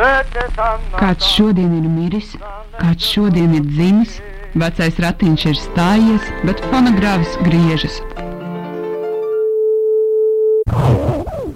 Kāds 0.00 1.26
šodien 1.34 1.72
ir 1.76 1.86
miris, 1.90 2.34
kāds 2.78 3.04
šodien 3.12 3.56
ir 3.58 3.64
dzimis, 3.66 4.20
vecais 4.54 5.00
ratiņš 5.04 5.46
ir 5.50 5.58
stājies, 5.58 6.28
bet 6.46 6.62
fonogrāfs 6.70 7.36
griežas. 7.44 8.00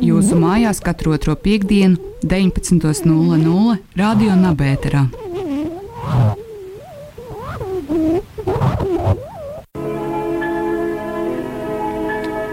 Jūsu 0.04 0.36
mājās 0.36 0.82
katru 0.84 1.14
otro 1.16 1.36
piekdienu, 1.38 1.96
19.00 2.24 3.78
Radio 3.96 4.34
Nabērā. 4.36 5.06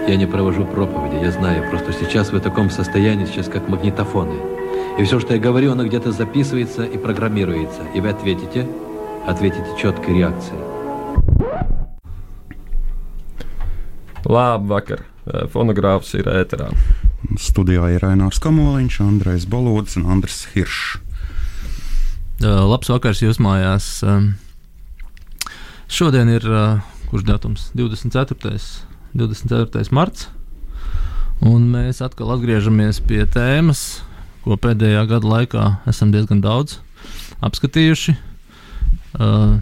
Я 0.08 0.18
не 0.18 0.26
провожу 0.26 0.66
проповеди, 0.66 1.24
я 1.24 1.32
знаю, 1.32 1.70
просто 1.70 1.94
сейчас 1.94 2.32
вы 2.32 2.40
в 2.40 2.42
таком 2.42 2.70
состоянии, 2.70 3.26
сейчас 3.26 3.48
как 3.48 3.70
магнитофоны. 3.70 4.55
И 5.00 5.04
все, 5.04 5.20
что 5.20 5.34
я 5.34 5.40
говорю, 5.40 5.72
оно 5.72 5.86
где-то 5.86 6.12
записывается 6.12 6.84
и 6.84 6.98
программируется. 6.98 7.82
И 7.96 8.02
вы 8.02 8.10
ответите, 8.10 8.68
ответите 9.26 9.68
четкой 9.80 10.18
реакцией. 10.18 10.60
Labvakar! 14.26 15.02
Fonogrāfs 15.54 16.16
ir 16.18 16.26
ēterā. 16.30 16.72
Studijā 17.40 17.92
ir 17.94 18.04
Rainārs 18.04 18.40
Kamoliņš, 18.42 19.00
Andrejs 19.04 19.46
Bolodis 19.50 19.98
un 20.00 20.08
Andris 20.10 20.48
Hiršs. 20.54 21.00
Uh, 22.42 22.64
labs 22.66 22.90
vakars 22.90 23.22
jūs 23.22 23.38
mājās. 23.38 24.02
Uh, 24.02 24.32
šodien 25.86 26.32
ir 26.34 26.48
uh, 26.50 26.82
kurš 27.12 27.28
datums? 27.28 27.68
24. 27.78 28.58
24. 29.14 29.86
marts. 29.94 30.30
Un 31.42 31.70
mēs 31.74 32.02
atkal 32.06 32.34
atgriežamies 32.36 33.02
pie 33.06 33.24
tēmas, 33.30 34.02
ko 34.47 34.57
pēdējā 34.63 35.03
gada 35.11 35.27
laikā 35.27 35.69
esam 35.91 36.13
diezgan 36.15 36.41
daudz 36.45 36.79
apskatījuši. 37.45 38.15
Uh, 39.17 39.59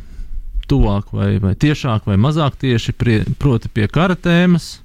tuvāk, 0.68 1.12
vai, 1.14 1.34
vai 1.42 1.54
tiešāk, 1.56 2.08
vai 2.08 2.16
mazāk 2.20 2.56
tieši, 2.60 2.94
prie, 2.96 3.18
proti, 3.40 3.70
pie 3.72 3.88
kara 3.90 4.16
tēmas. 4.16 4.78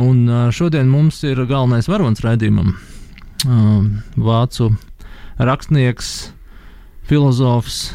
Un 0.00 0.24
uh, 0.28 0.46
šodien 0.54 0.88
mums 0.90 1.20
ir 1.28 1.42
galvenais 1.46 1.88
varonis 1.90 2.22
raidījumam. 2.24 2.72
Uh, 3.42 3.84
vācu 4.16 4.70
rakstnieks, 5.42 6.32
filozofs, 7.08 7.92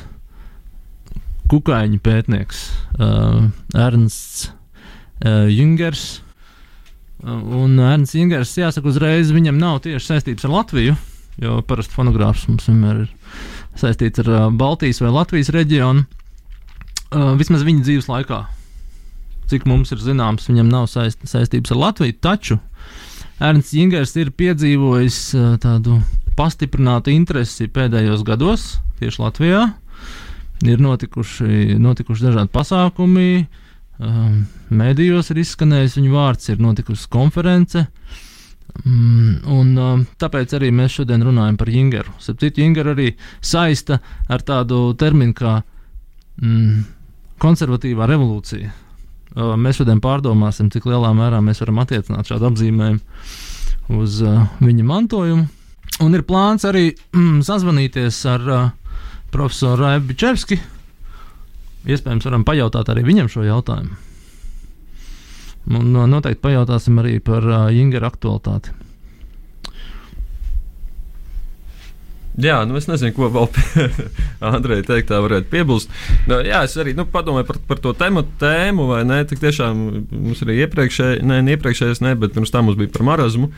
kukaiņu 1.51 1.99
pētnieks 2.03 2.63
uh, 2.99 3.47
Ernsts 3.75 4.49
uh, 5.23 5.47
Jungers. 5.49 6.21
Uh, 7.23 7.39
un 7.63 7.79
Ernsts 7.79 8.17
Jungers, 8.19 8.55
jāsaka, 8.59 8.91
uzreiz 8.91 9.31
viņam 9.33 9.57
nav 9.61 9.81
tieši 9.87 10.11
saistības 10.11 10.45
ar 10.45 10.53
Latviju, 10.59 10.97
jo 11.41 11.61
parasti 11.67 11.95
fonogrāfs 11.97 12.47
mums 12.49 12.67
vienmēr 12.69 13.03
ir 13.05 13.09
saistīts 13.77 14.23
ar 14.23 14.29
uh, 14.31 14.45
Baltijas 14.53 15.01
vai 15.03 15.13
Latvijas 15.13 15.51
reģionu. 15.53 16.05
Uh, 17.07 17.33
vismaz 17.39 17.63
viņa 17.63 17.85
dzīves 17.85 18.09
laikā, 18.11 18.41
cik 19.51 19.67
mums 19.69 19.93
ir 19.95 20.01
zināms, 20.03 20.49
viņam 20.49 20.71
nav 20.71 20.87
saist, 20.91 21.21
saistības 21.29 21.73
ar 21.75 21.81
Latviju. 21.85 22.17
Taču 22.23 22.59
Ernsts 23.37 23.75
Jungers 23.77 24.15
ir 24.17 24.33
piedzīvojis 24.35 25.19
uh, 25.37 25.53
tādu 25.61 26.01
pastiprinātu 26.37 27.13
interesi 27.13 27.69
pēdējos 27.69 28.25
gados 28.27 28.75
tieši 28.99 29.21
Latvijā. 29.23 29.61
Ir 30.65 30.81
notikuši, 30.81 31.77
notikuši 31.77 32.31
dažādi 32.31 32.49
pasākumi, 32.49 33.43
um, 34.01 34.39
mēdījos 34.73 35.29
ir 35.29 35.43
izskanējis 35.43 35.99
viņa 35.99 36.13
vārds, 36.15 36.49
ir 36.49 36.63
notikusi 36.65 37.05
konference. 37.13 37.83
Mm, 37.85 38.26
un, 38.85 39.71
um, 39.81 40.03
tāpēc 40.21 40.53
arī 40.57 40.69
mēs 40.75 40.99
šodien 40.99 41.23
runājam 41.25 41.57
par 41.57 41.71
Jingeru. 41.71 42.13
Sapratu, 42.21 42.61
Jingeru 42.61 42.93
arī 42.93 43.07
saista 43.41 43.99
ar 44.29 44.43
tādu 44.45 44.91
terminu 44.99 45.35
kā 45.37 45.57
mm, 46.41 46.85
konservatīvā 47.41 48.07
revolūcija. 48.09 48.71
Uh, 49.37 49.53
mēs 49.59 49.81
šodien 49.81 50.01
pārdomāsim, 50.03 50.71
cik 50.73 50.87
lielā 50.89 51.11
mērā 51.17 51.41
mēs 51.45 51.61
varam 51.63 51.83
attiecināt 51.83 52.29
šādu 52.29 52.51
apzīmējumu 52.51 53.97
uz 54.01 54.21
uh, 54.25 54.47
viņa 54.63 54.87
mantojumu. 54.87 55.47
Un 56.03 56.13
ir 56.13 56.25
plāns 56.27 56.65
arī 56.67 56.91
mm, 56.93 57.41
sazvanīties 57.45 58.19
ar 58.29 58.49
uh, 58.51 58.65
profesoru 59.33 59.81
Raibu 59.83 60.17
Čevski. 60.17 60.59
Iespējams, 61.87 62.27
varam 62.27 62.43
pajautāt 62.47 62.89
arī 62.91 63.05
viņam 63.07 63.29
šo 63.31 63.45
jautājumu. 63.47 63.95
Un 65.67 65.95
uh, 65.95 66.07
noteikti 66.07 66.43
pajautāsim 66.43 66.99
arī 67.01 67.17
par 67.23 67.43
uh, 67.43 67.63
Ingūru 67.75 68.07
aktualitāti. 68.07 68.75
Jā, 72.37 72.59
nu 72.69 72.77
es 72.77 72.85
nezinu, 72.85 73.15
ko 73.15 73.31
vēl 73.33 73.47
Andrejai 74.53 74.85
teikt, 74.85 75.07
tā 75.09 75.17
varētu 75.23 75.49
piebilst. 75.49 75.89
Nu, 76.29 76.37
jā, 76.45 76.61
es 76.67 76.75
arī 76.77 76.93
nu, 76.93 77.07
padomāju 77.09 77.47
par, 77.49 77.57
par 77.71 77.81
to 77.81 77.95
tēmu, 77.97 78.21
tēmu, 78.37 78.85
vai 78.91 79.01
ne? 79.09 79.23
Tik 79.25 79.41
tiešām 79.41 79.79
mums 80.11 80.43
arī 80.45 80.59
iepriekšējais, 80.67 81.25
ne, 81.25 81.39
iepriekšējais, 81.55 82.03
ne, 82.05 82.13
bet 82.21 82.35
pirms 82.37 82.53
tam 82.53 82.69
mums 82.69 82.77
bija 82.77 82.93
par 82.93 83.07
marazmu. 83.09 83.49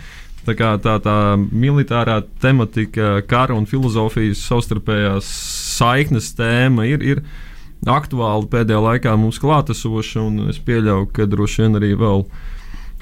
Tā 0.48 0.56
kā 0.56 0.72
tā, 0.80 0.96
tā 1.04 1.18
militārā 1.36 2.22
tematika, 2.40 3.18
kara 3.28 3.58
un 3.60 3.68
filozofijas 3.68 4.46
savstarpējās 4.48 5.28
saiknes 5.76 6.32
tēma 6.40 6.88
ir, 6.88 7.04
ir 7.04 7.24
aktuāla 7.88 8.48
pēdējā 8.52 8.80
laikā 8.84 9.16
mums 9.20 9.40
klātesoša, 9.42 10.24
un 10.24 10.50
es 10.52 10.60
pieļauju, 10.64 11.12
ka 11.16 11.28
droši 11.30 11.64
vien 11.64 11.80
arī 11.80 11.94
vēl 12.00 12.26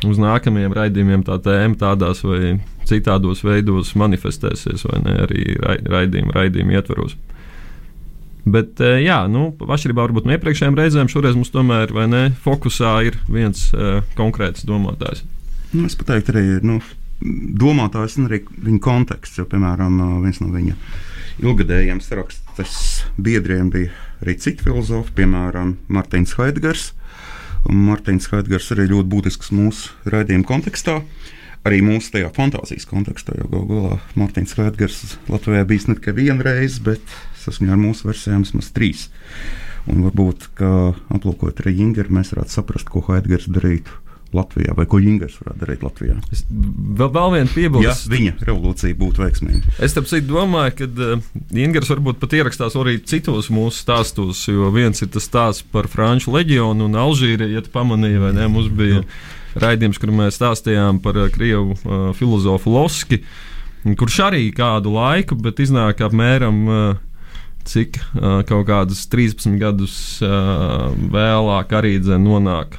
uz 0.06 0.20
nākamajiem 0.22 0.76
raidījumiem 0.78 1.24
tā 1.26 1.40
tēma 1.42 1.80
tādās 1.80 2.22
vai 2.26 2.58
citādos 2.88 3.42
veidos 3.44 3.96
manifestēsies, 3.98 4.86
vai 4.88 5.02
ne 5.06 5.16
arī 5.26 5.48
raidījuma, 5.58 6.36
raidījuma 6.38 6.78
ietvaros. 6.78 7.18
Bet, 8.48 8.80
eh, 8.80 9.02
jā, 9.04 9.26
nu, 9.28 9.50
atšķirībā 9.60 10.06
varbūt 10.06 10.28
no 10.28 10.38
iepriekšējām 10.38 10.78
reizēm, 10.78 11.10
šoreiz 11.12 11.36
mums 11.36 11.52
tomēr 11.52 11.92
ne, 12.08 12.30
fokusā 12.46 12.94
ir 13.10 13.18
viens 13.28 13.66
uh, 13.74 14.00
konkrēts 14.16 14.64
domātājs. 14.68 15.26
Nu, 15.74 15.84
es 15.90 15.98
pateiktu, 16.00 16.32
arī 16.32 16.46
nu, 16.64 16.78
domātājs 17.60 18.16
un 18.22 18.30
arī 18.30 18.46
viņa 18.48 18.80
konteksts. 18.84 19.42
Jo, 19.42 19.48
piemēram, 19.52 20.00
viens 20.24 20.40
no 20.40 20.48
viņa 20.54 20.78
ilgadējiem 21.44 22.00
sarakstas 22.02 22.78
biedriem 23.20 23.74
bija 23.74 23.92
arī 24.22 24.38
citi 24.42 24.66
filozofi, 24.66 25.14
piemēram, 25.18 25.76
Mārtiņš 25.94 26.36
Haidgars. 26.40 26.92
Mārtiņš 27.68 28.30
Haidgars 28.34 28.72
arī 28.76 28.88
ļoti 28.92 29.12
būtisks 29.12 29.52
mūsu 29.56 29.94
raidījuma 30.10 30.48
kontekstā. 30.48 31.02
Arī 31.68 31.82
mūsu 31.84 32.14
tajā 32.14 32.30
fantāzijas 32.36 32.88
kontekstā, 32.88 33.36
jo 33.42 33.50
galu 33.52 33.68
galā 33.68 34.00
Mārtiņš 34.20 34.56
Haidgars 34.62 35.00
Latvijā 35.28 35.66
bijis 35.68 35.90
ne 35.90 35.98
tikai 35.98 36.16
viena 36.22 36.46
reize, 36.48 36.80
bet 36.86 37.04
saskaņā 37.44 37.76
ar 37.76 37.82
mūsu 37.82 38.08
versijām 38.08 38.46
vismaz 38.46 38.72
trīs. 38.76 39.08
Un 39.88 40.04
varbūt, 40.08 40.50
ka 40.60 40.70
aplūkojot 41.16 41.66
Ingeru, 41.72 42.14
mēs 42.16 42.34
varētu 42.36 42.56
saprast, 42.56 42.90
ko 42.92 43.04
Haidgars 43.08 43.48
darītu 43.52 44.07
Latvijā, 44.38 44.76
vai 44.78 44.86
ko 44.90 45.00
Ingūns 45.02 45.38
varētu 45.42 45.62
darīt 45.64 45.86
Latvijā. 45.86 46.18
Es 46.34 46.44
vēl, 46.48 47.10
vēl 47.16 47.34
viena 47.36 47.52
piebilde. 47.54 47.86
Ja 47.88 47.96
viņa 48.14 48.36
revolūcija 48.48 48.98
būtu 49.00 49.24
veiksmīga. 49.24 49.74
Es 49.84 49.96
tam 49.98 50.08
domāju, 50.30 50.76
ka 50.78 50.90
uh, 50.90 51.26
Ingūns 51.66 51.92
varbūt 51.94 52.22
pat 52.22 52.38
ierakstās 52.38 52.78
arī 52.80 52.98
citos 53.08 53.52
mūsu 53.54 53.82
stāstos, 53.82 54.44
jo 54.50 54.72
viens 54.76 55.02
ir 55.04 55.12
tas 55.14 55.28
stāsts 55.28 55.66
par 55.74 55.90
Franču 55.92 56.36
leģionu 56.36 56.88
un 56.88 57.02
Alžīriju, 57.02 57.58
ja 57.58 57.66
tu 57.66 57.74
pamanīji, 57.74 58.22
vai 58.24 58.32
ne? 58.38 58.48
Mums 58.52 58.70
bija 58.78 59.04
raidījums, 59.58 60.00
kur 60.02 60.14
mēs 60.16 60.40
stāstījām 60.40 61.02
par 61.04 61.20
uh, 61.20 61.32
Krievu 61.34 61.76
uh, 61.76 62.08
filozofu 62.18 62.74
Loski, 62.76 63.24
kurš 63.98 64.22
arī 64.30 64.48
kādu 64.56 64.96
laiku, 64.96 65.38
bet 65.40 65.62
iznāk 65.64 66.06
apmēram. 66.08 66.64
Uh, 66.68 67.04
cik 67.68 67.98
uh, 68.00 68.42
kaut 68.48 68.64
kādus 68.70 69.04
13 69.12 69.58
gadus 69.60 69.96
uh, 70.24 70.88
vēlāk 71.12 71.74
arī 71.76 71.98
nonāk 72.00 72.78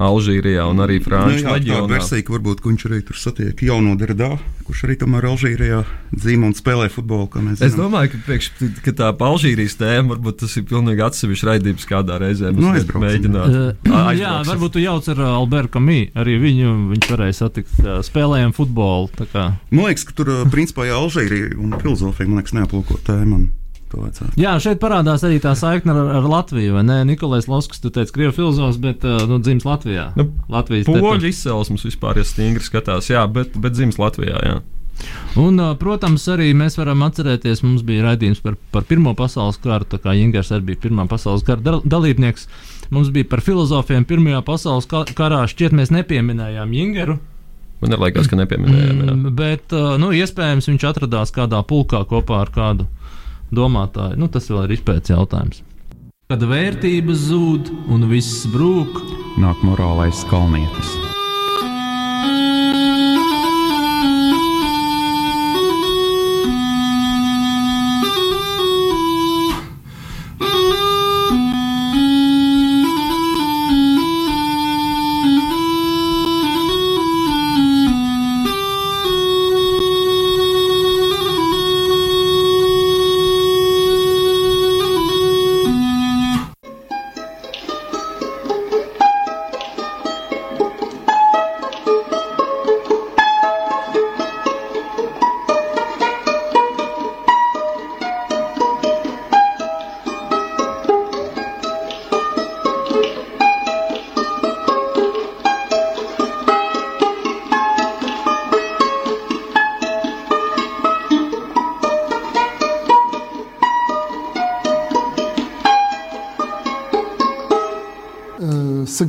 Alžīrijā 0.00 0.64
un 0.70 0.80
arī 0.80 0.96
Frančijas 1.04 1.44
nu, 1.44 1.52
leģionā. 1.54 1.84
Tā 1.84 1.92
versija, 1.92 2.24
varbūt 2.32 2.62
viņš 2.64 2.86
arī 2.88 3.00
tur 3.04 3.18
satiek 3.20 3.62
jauno 3.66 3.92
Derdā, 4.00 4.30
kurš 4.64 4.84
arī 4.86 4.96
tomēr 5.02 5.28
Alžīrijā 5.28 5.82
dzīvo 6.14 6.48
un 6.48 6.56
spēlē 6.56 6.88
futbolu. 6.92 7.28
Es 7.60 7.76
domāju, 7.76 8.14
ka, 8.14 8.22
priekš, 8.28 8.50
ka 8.86 8.94
tā 8.96 9.10
Alžīrijas 9.12 9.76
tēma 9.80 10.14
varbūt 10.14 10.40
tas 10.44 10.56
ir 10.56 10.66
pilnīgi 10.70 11.04
atsevišķs 11.04 11.46
raidījums 11.50 11.88
kādā 11.90 12.16
reizē. 12.22 12.54
Nu, 12.56 12.72
mēģināt. 12.72 13.60
Uh, 13.84 14.10
jā, 14.16 14.34
varbūt 14.48 14.78
tu 14.78 14.84
jauc 14.84 15.12
ar 15.12 15.22
Albertu 15.34 15.76
Kamī, 15.76 16.00
arī 16.18 16.38
viņu 16.40 16.74
viņš 16.94 17.12
varēja 17.12 17.38
satikt 17.44 17.76
uh, 17.84 18.00
spēlējam 18.06 18.56
futbolu. 18.56 19.12
Man 19.70 19.84
liekas, 19.84 20.08
ka 20.08 20.16
tur 20.16 20.32
principā 20.52 20.88
jā, 20.88 20.96
Alžīrija 20.96 21.56
un 21.60 21.76
filozofija, 21.80 22.30
man 22.30 22.40
liekas, 22.40 22.56
neaplūko 22.56 23.02
tēmu. 23.04 23.44
Jā, 24.40 24.54
šeit 24.62 24.80
parādās 24.82 25.24
arī 25.26 25.40
tā 25.42 25.54
saikne 25.58 25.94
ar, 25.96 26.10
ar 26.20 26.28
Latviju. 26.30 26.82
Nikolais 27.08 27.48
Lasks, 27.50 27.82
tu 27.82 27.92
teici, 27.94 28.14
krievu 28.14 28.34
filozofs, 28.36 28.78
bet 28.82 29.04
nu, 29.04 29.40
dzimis 29.42 29.66
Latvijā. 29.66 30.10
Nu, 30.18 30.28
Latvijas 30.52 30.90
poļu 30.90 31.30
izcelsmes 31.30 31.86
vispār, 31.88 32.20
ja 32.20 32.26
stingri 32.28 32.64
skatās, 32.64 33.10
jā, 33.10 33.24
bet, 33.30 33.56
bet 33.58 33.74
dzimis 33.78 33.98
Latvijā. 34.00 34.44
Jā. 34.46 34.60
Un, 35.40 35.60
protams, 35.80 36.26
arī 36.32 36.50
mēs 36.56 36.76
varam 36.78 37.04
atcerēties, 37.06 37.62
mums 37.64 37.84
bija 37.86 38.08
raidījums 38.08 38.42
par, 38.44 38.56
par 38.74 38.84
Pirmo 38.88 39.14
pasaules 39.16 39.60
karu. 39.62 39.86
Tā 39.88 40.00
kā 40.02 40.14
Ingūns 40.18 40.50
arī 40.54 40.72
bija 40.72 40.82
Pirmā 40.84 41.06
pasaules 41.10 41.44
kara 41.46 41.80
dalībnieks, 41.80 42.48
mums 42.92 43.12
bija 43.14 43.28
par 43.30 43.42
filozofiem 43.46 44.06
Pirmajā 44.08 44.42
pasaules 44.46 44.88
karā. 44.90 45.44
Šķiet, 45.50 45.76
mēs 45.76 45.92
nepieminējām 45.94 46.74
Ingūru. 46.84 47.20
Man 47.80 47.96
ir 47.96 48.02
liekas, 48.02 48.28
ka 48.28 48.36
nepieminējām. 48.36 48.98
jā. 49.00 49.12
Mm, 49.14 49.36
bet, 49.38 49.72
nu, 50.02 50.10
iespējams, 50.12 50.68
viņš 50.68 50.88
atradās 50.90 51.32
kādā 51.32 51.62
pulkā 51.64 52.02
kopā 52.10 52.42
ar 52.44 52.52
kādu 52.52 52.88
domātāju. 53.54 54.18
Nu, 54.20 54.30
tas 54.32 54.48
vēl 54.50 54.66
ir 54.68 54.78
izpētes 54.78 55.14
jautājums. 55.14 55.64
Kad 56.30 56.44
vērtības 56.46 57.26
zūd 57.30 57.72
un 57.90 58.06
viss 58.10 58.46
brūk, 58.52 59.00
Nāk 59.40 59.62
morālais 59.62 60.24
skalnietis. 60.24 61.09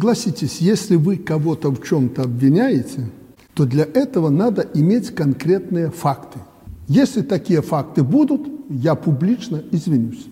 Согласитесь, 0.02 0.58
если 0.62 0.96
вы 0.96 1.18
кого-то 1.18 1.70
в 1.70 1.88
чем-то 1.88 2.24
обвиняете, 2.24 3.08
то 3.54 3.66
для 3.66 3.84
этого 3.84 4.30
надо 4.30 4.68
иметь 4.74 5.14
конкретные 5.14 5.92
факты. 5.92 6.40
Если 6.88 7.22
такие 7.22 7.62
факты 7.62 8.02
будут, 8.02 8.42
я 8.68 8.96
публично 8.96 9.62
извинюсь. 9.70 10.26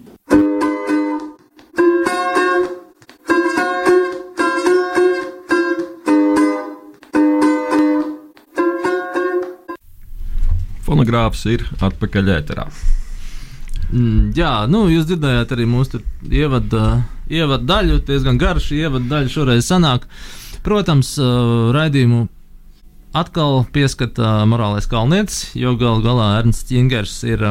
Fonogrāfs 10.83 11.45
ir 11.45 11.69
atpakaļ 11.77 12.33
ēterā. 12.39 12.65
Mm, 13.93 14.33
jā, 14.33 14.65
nu, 14.65 14.87
jūs 14.89 15.05
dzirdējāt 15.05 15.53
arī 15.53 15.69
mūsu 15.69 16.01
ievada, 16.25 17.03
ievada 17.29 17.63
daļu, 17.75 18.01
diezgan 18.07 18.39
garš 18.41 18.71
ievada 18.77 19.05
daļa 19.15 19.33
šoreiz 19.33 19.69
sanāk. 19.69 20.07
Protams, 20.65 21.13
raidījumu 21.75 22.25
atkal 23.15 23.63
pieskata 23.73 24.43
morālais 24.49 24.89
kalnietis, 24.89 25.47
jo 25.57 25.75
gal 25.79 26.03
galā 26.05 26.33
Ernsts 26.41 26.71
Jingers 26.73 27.21
ir 27.27 27.45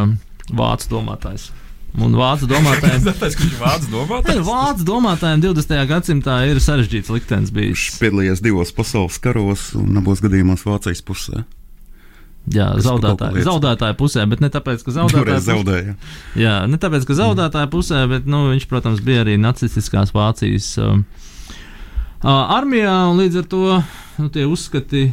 vācu 0.54 0.92
domātājs. 0.92 1.50
Un 1.98 2.12
vācu 2.14 2.46
domātājiem, 2.50 3.04
Tāpēc, 3.08 3.38
vācu 3.58 3.90
domāt, 3.90 4.28
Ne, 4.28 4.42
vācu 4.44 4.84
domātājiem 4.86 5.42
20. 5.48 5.78
gadsimtā 5.88 6.40
ir 6.50 6.60
sarežģīts 6.62 7.10
liktenis 7.14 7.54
bijis. 7.54 7.88
Viņš 7.88 8.02
piedalījās 8.02 8.42
divos 8.44 8.74
pasaules 8.76 9.16
karos 9.24 9.70
un 9.78 9.96
abos 9.98 10.20
gadījumos 10.24 10.66
Vācijas 10.68 11.02
pusē. 11.02 11.46
Jā, 12.54 12.70
liekas. 13.34 13.48
zaudētāja 13.48 13.96
pusē, 13.98 14.24
bet 14.30 14.40
ne 14.44 14.48
tāpēc, 14.54 14.82
ka 14.84 14.92
Toreiz 14.92 14.98
zaudētāja 14.98 15.38
pusē. 15.38 15.52
zaudēja. 15.52 15.94
Jā, 16.40 16.54
ne 16.70 16.78
tāpēc, 16.80 17.06
ka 17.08 17.16
zaudētāja 17.18 17.70
pusē, 17.72 18.02
bet 18.10 18.28
nu, 18.30 18.44
viņš, 18.52 18.66
protams, 18.70 19.00
bija 19.04 19.24
arī 19.26 19.36
nacistiskās 19.40 20.12
Vācijas 20.16 20.68
uh, 20.80 20.96
armijā, 22.28 22.94
un 23.10 23.20
līdz 23.22 23.40
ar 23.42 23.48
to 23.52 23.62
nu, 24.18 24.28
tie 24.34 24.46
uzskati. 24.48 25.12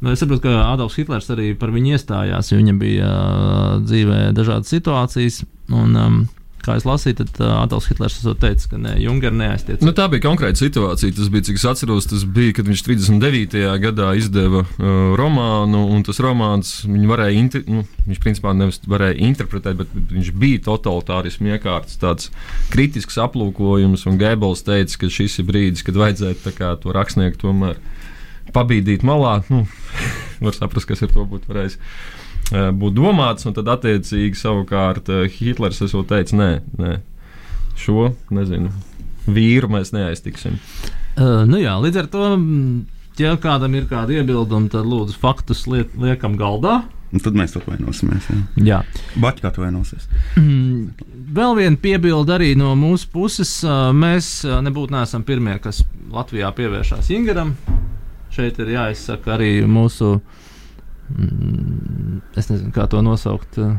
nu, 0.00 0.12
Es 0.12 0.20
saprotu, 0.22 0.46
ka 0.48 0.72
Adolfs 0.72 0.96
Hitlers 1.00 1.30
arī 1.34 1.52
par 1.58 1.72
viņu 1.74 1.96
iestājās, 1.96 2.52
jo 2.52 2.60
viņam 2.60 2.78
bija 2.80 3.08
uh, 3.08 3.80
dzīvē 3.84 4.20
dažādas 4.36 4.70
situācijas. 4.72 5.42
Un, 5.70 5.96
um, 5.96 6.20
kā 6.64 6.76
es 6.78 6.86
lasīju, 6.88 7.18
tad 7.20 7.40
uh, 7.40 7.52
Adolfs 7.62 7.88
Hitlers 7.90 8.18
teicis, 8.40 8.68
ka 8.70 8.78
ne, 8.80 8.94
Junger 9.00 9.34
neaiztiec. 9.36 9.82
Nu, 9.84 9.94
tā 9.96 10.06
bija 10.12 10.24
konkrēta 10.26 10.60
situācija. 10.60 11.14
Tas 11.16 11.30
bija, 11.32 11.46
cik 11.48 11.60
es 11.60 11.66
atceros, 11.70 12.08
tas 12.10 12.24
bija, 12.24 12.54
kad 12.58 12.68
viņš 12.70 12.84
39. 12.86 13.64
gadā 13.82 14.10
izdeva 14.18 14.64
uh, 14.64 14.90
romānu, 15.18 15.82
un 15.94 16.04
tas 16.06 16.20
romāns 16.22 16.72
viņu 16.86 17.10
varēja, 17.10 17.36
inter, 17.40 17.64
nu, 17.70 17.84
viņš 18.08 18.22
principā 18.24 18.54
nevis 18.56 18.80
varēja 18.90 19.18
interpretēt, 19.30 19.80
bet 19.80 19.96
viņš 20.14 20.32
bija 20.40 20.64
totalitārismu 20.68 21.54
iekārts, 21.54 21.98
tāds 22.00 22.30
kritisks 22.72 23.20
aplūkojums, 23.20 24.06
un 24.10 24.20
Gēbels 24.20 24.64
teica, 24.66 25.02
ka 25.04 25.12
šis 25.12 25.40
ir 25.42 25.50
brīdis, 25.50 25.84
kad 25.86 25.98
vajadzētu 26.00 26.56
kā 26.58 26.74
to 26.82 26.94
rakstnieku 26.96 27.40
tomēr 27.44 27.80
pabīdīt 28.54 29.04
malā. 29.06 29.40
Nu, 29.50 29.64
var 30.44 30.56
saprast, 30.56 30.88
kas 30.90 31.04
ar 31.06 31.12
to 31.14 31.26
būtu 31.28 31.50
varējis 31.50 31.78
eh, 32.52 32.70
būt 32.76 32.96
domāts, 32.96 33.46
un 33.48 33.56
tad 33.56 33.68
attiecīgi 33.72 34.38
savukārt 34.38 35.10
eh, 35.12 35.26
Hitlers 35.32 35.82
esot 35.86 36.08
teicis, 36.10 36.36
nē, 36.38 36.50
nē, 36.80 36.94
šo 37.80 38.10
nezinu. 38.34 38.72
Vīru 39.30 39.70
mēs 39.70 39.92
neaiztiksim. 39.94 40.56
Uh, 41.20 41.42
nu 41.46 41.60
jā, 41.60 41.74
līdz 41.82 42.00
ar 42.00 42.08
to, 42.10 42.24
mm, 42.36 43.18
ja 43.20 43.34
kādam 43.40 43.74
ir 43.76 43.86
kāda 43.90 44.16
iebilduma, 44.16 44.70
tad 44.72 44.88
lūdzu 44.88 45.18
faktus 45.20 45.66
liek, 45.70 45.92
liekam 46.00 46.38
galdā. 46.40 46.80
Un 47.10 47.22
tad 47.22 47.34
mēs 47.34 47.56
atvainosimies. 47.58 48.28
Jā. 48.30 48.42
Jā. 48.62 48.80
Baķis 49.18 49.48
atvainosies. 49.50 50.06
Mm, 50.38 50.92
Vēl 51.34 51.56
viena 51.58 51.78
piebilde 51.78 52.34
arī 52.34 52.52
no 52.58 52.72
mūsu 52.78 53.06
puses. 53.10 53.50
Mēs 53.94 54.40
nebūtu 54.66 54.94
neesam 54.94 55.22
pirmie, 55.26 55.56
kas 55.62 55.82
Latvijā 56.10 56.50
pievēršās 56.54 57.10
Ingaram. 57.14 57.52
Šeit 58.34 58.58
ir 58.62 58.72
jāizsaka 58.76 59.36
arī 59.36 59.50
mūsu, 59.66 60.16
mm, 60.18 60.49
es 62.36 62.50
nezinu, 62.50 62.72
kā 62.74 62.86
to 62.90 63.02
nosaukt. 63.04 63.58
ā, 63.60 63.76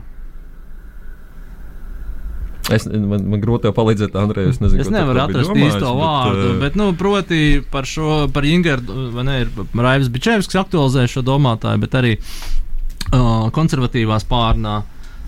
Es, 2.69 2.85
man, 2.87 3.25
man 3.27 3.41
grūti 3.41 3.65
tev 3.65 3.73
palīdzēt, 3.75 4.15
Andrej. 4.19 4.51
Es, 4.53 4.61
nezinu, 4.61 4.83
Es 4.83 4.91
nevaru 4.93 5.23
atrast 5.23 5.49
domājis, 5.49 5.75
īsto 5.75 5.89
bet, 5.89 6.01
vārdu, 6.01 6.45
eh, 6.45 6.57
bet, 6.61 6.77
nu, 6.79 6.87
proti, 6.97 7.41
par 7.73 7.87
šo, 7.89 8.27
par 8.33 8.47
Ingaru, 8.47 9.09
vai 9.15 9.25
ne, 9.27 9.37
ir 9.43 9.51
Raivs 9.75 10.11
Bičevskis 10.13 10.59
aktualizē 10.61 11.07
šo 11.11 11.23
domātāju, 11.25 11.81
bet 11.81 11.97
arī 11.99 12.13
uh, 12.19 13.49
konservatīvā 13.55 14.21
spārnā 14.23 14.81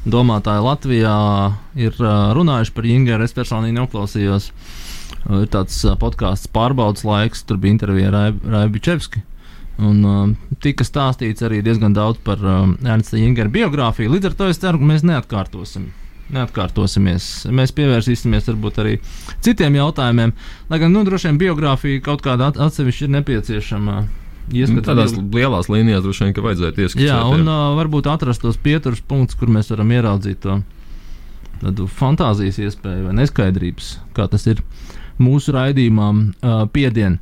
domātāji 0.06 0.66
Latvijā 0.68 1.18
ir 1.80 2.00
uh, 2.00 2.32
runājuši 2.38 2.76
par 2.78 2.90
Ingaru. 2.94 3.28
Es 3.28 3.36
personīgi 3.36 3.80
neklausījos. 3.80 4.50
Uh, 5.24 5.44
ir 5.44 5.52
tāds 5.52 5.82
uh, 5.88 5.98
podkāsts 6.00 6.52
pārbaudas 6.54 7.06
laiks, 7.08 7.44
tur 7.48 7.60
bija 7.60 7.76
intervija 7.76 8.12
ar 8.12 8.20
Raivu 8.32 8.78
Bičevski. 8.78 9.24
Un 9.82 10.06
uh, 10.06 10.56
tika 10.62 10.86
stāstīts 10.86 11.42
arī 11.46 11.64
diezgan 11.66 11.96
daudz 11.96 12.22
par 12.26 12.42
um, 12.46 12.76
Ernsta 12.86 13.18
Ingera 13.18 13.50
biogrāfiju. 13.50 14.12
Līdz 14.14 14.30
ar 14.30 14.36
to 14.38 14.50
es 14.52 14.62
ceru, 14.62 14.82
ka 14.82 14.90
mēs 14.92 15.06
neatkārtosim. 15.08 15.88
Neatkārtosimies. 16.34 17.30
Mēs 17.54 17.74
pievērsīsimies 17.76 18.48
varbūt 18.52 18.78
arī 18.82 18.94
citiem 19.44 19.76
jautājumiem. 19.78 20.34
Lai 20.70 20.80
gan, 20.82 20.94
nu, 20.94 21.04
droši 21.08 21.30
vien 21.30 21.40
biogrāfija 21.42 22.04
kaut 22.06 22.24
kāda 22.26 22.52
at 22.52 22.60
atsevišķa 22.62 23.08
ir 23.08 23.16
nepieciešama. 23.18 23.98
nu, 24.04 24.60
Ieskatīt 24.62 24.88
Tādās 24.88 25.18
lielās 25.18 25.70
līnijās 25.72 26.06
droši 26.06 26.28
vien, 26.28 26.36
ka 26.38 26.46
vajadzētu 26.46 26.86
ieskatīt. 26.86 27.10
Jā, 27.10 27.20
un 27.32 27.48
uh, 27.48 27.74
varbūt 27.80 28.10
atrast 28.12 28.46
tos 28.46 28.62
pieturas 28.62 29.02
punktus, 29.02 29.38
kur 29.40 29.52
mēs 29.52 29.74
varam 29.74 29.92
ieraudzīt 29.94 30.42
to 30.46 30.62
tādu 31.64 31.88
fantāzijas 31.88 32.60
iespēju 32.60 33.08
vai 33.08 33.16
neskaidrības, 33.22 33.94
kā 34.18 34.28
tas 34.32 34.46
ir 34.52 34.62
mūsu 35.22 35.54
raidījumā, 35.56 36.10
uh, 36.12 36.64
piedienu. 36.74 37.22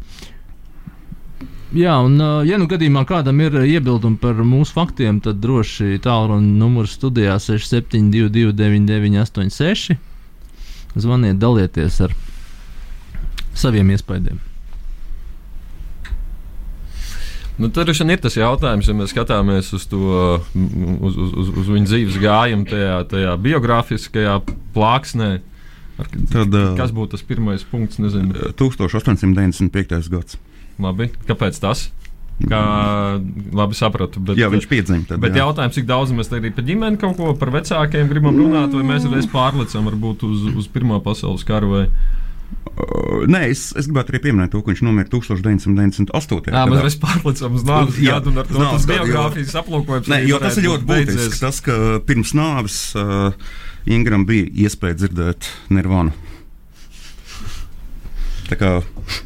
Jā, 1.71 1.93
un, 2.03 2.17
ja 2.43 2.57
nu 2.59 2.67
gadījumā 2.67 3.05
kādam 3.07 3.39
ir 3.39 3.55
iebildumi 3.63 4.19
par 4.19 4.41
mūsu 4.43 4.75
faktiem, 4.75 5.21
tad 5.23 5.39
droši 5.39 6.01
tālruņa 6.03 6.55
numurs 6.59 6.97
studijā 6.97 7.37
6722, 7.39 8.51
9986. 8.59 9.95
Zvaniet, 10.99 11.39
dalieties 11.39 12.01
ar 12.03 12.15
saviem 13.55 13.93
iespējām. 13.95 14.41
Nu, 17.61 17.69
vien 17.69 18.11
ir 18.11 18.19
tas 18.23 18.35
jautājums, 18.35 18.87
ja 18.89 18.97
mēs 18.97 19.11
skatāmies 19.13 19.71
uz 19.75 19.85
to, 19.87 20.41
uz, 20.51 21.15
uz, 21.15 21.33
uz, 21.37 21.49
uz 21.61 21.67
viņa 21.69 21.87
dzīves 21.87 22.19
gājumu, 22.19 22.65
tajā, 22.67 22.95
tajā 23.11 23.35
biogrāfiskajā 23.47 24.37
plāksnē. 24.75 25.31
Ar, 26.01 26.07
Tad, 26.31 26.55
kas 26.79 26.91
būtu 26.95 27.15
tas 27.15 27.27
pirmais 27.27 27.63
punkts? 27.67 27.99
Nezinu. 28.01 28.33
1895. 28.57 30.09
gads. 30.11 30.39
Labi, 30.81 31.09
kāpēc 31.29 31.59
tas? 31.61 31.89
Kā 32.41 32.59
labi 33.53 33.75
sapratu. 33.77 34.17
Bet, 34.25 34.39
Jā, 34.39 34.47
viņš 34.49 34.65
piedzima. 34.71 35.03
Tad, 35.05 35.19
Bet 35.21 35.35
jā. 35.37 35.43
jautājums, 35.43 35.75
cik 35.77 35.85
daudz 35.85 36.13
mēs 36.17 36.31
arī 36.33 36.49
par 36.55 36.65
ģimeni 36.65 36.97
kaut 37.01 37.19
ko 37.19 37.35
par 37.37 37.51
vecākiem 37.53 38.09
gribam 38.09 38.39
runāt, 38.39 38.73
vai 38.73 38.81
mēs 38.87 39.05
reiz 39.11 39.27
pārlecam 39.29 39.85
varbūt 39.91 40.25
uz, 40.25 40.47
uz 40.57 40.69
Pirmā 40.73 40.97
pasaules 41.05 41.45
karu? 41.45 41.69
Vai... 41.75 41.83
Uh, 42.71 43.27
nē, 43.29 43.43
es, 43.51 43.67
es 43.77 43.85
gribētu 43.91 44.15
arī 44.15 44.23
pieminēt 44.25 44.51
to, 44.55 44.63
ka 44.63 44.73
viņš 44.73 44.81
nomira 44.87 45.11
1998. 45.11 46.49
Jā, 46.49 46.63
gadā. 46.65 46.81
mēs 46.87 46.97
pārlecam 47.03 47.59
uz 47.59 47.67
nāves 47.67 48.01
Jā, 48.01 48.17
gadu, 48.17 48.33
un 48.33 48.41
ar 48.41 48.49
to 48.49 48.57
tas 48.65 48.89
biogrāfijas 48.89 49.53
aplūkojums. 49.61 50.09
Nē, 50.09 50.19
arī 50.23 50.33
jo 50.33 50.41
tas 50.41 50.57
ir 50.57 50.65
ļoti 50.65 50.87
būt 50.87 50.97
būtisks. 50.97 51.21
beidzies. 51.21 51.43
Tas, 51.45 51.61
ka 51.67 51.77
pirms 52.09 52.33
nāves 52.41 52.79
uh, 52.97 53.53
Ingram 53.85 54.25
bija 54.29 54.49
iespēja 54.65 54.97
dzirdēt 55.03 55.51
Nirvānu. 55.69 56.17
Tā 58.49 58.57
Kā, 58.59 58.71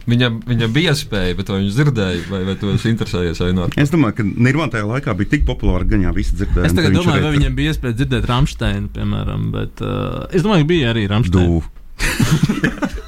Viņam, 0.06 0.36
viņam 0.46 0.74
bija 0.76 0.92
iespēja, 0.94 1.36
bet 1.40 1.48
vai 1.50 1.60
viņš 1.64 1.74
dzirdēja, 1.80 2.20
vai, 2.30 2.42
vai 2.46 2.56
to 2.62 2.70
esi 2.76 2.92
interesējies 2.94 3.40
vai 3.42 3.52
nē? 3.58 3.66
es 3.82 3.90
domāju, 3.94 4.16
ka 4.20 4.24
Nirvāna 4.28 4.72
tajā 4.76 4.86
laikā 4.90 5.16
bija 5.18 5.32
tik 5.34 5.46
populāra, 5.48 5.86
ka 5.90 5.96
viņā 5.98 6.14
visi 6.14 6.36
dzirdēja. 6.38 6.66
Es 6.70 6.74
domāju, 6.78 7.06
vai 7.10 7.22
tā- 7.24 7.34
viņiem 7.38 7.56
bija 7.58 7.74
iespēja 7.74 7.98
dzirdēt 8.02 8.28
Rāmsteinu, 8.30 8.92
piemēram, 8.94 9.48
bet 9.56 9.82
uh, 9.82 10.26
es 10.32 10.46
domāju, 10.46 10.66
ka 10.68 10.72
bija 10.74 10.94
arī 10.94 11.08
Rāmsteina. 11.10 11.62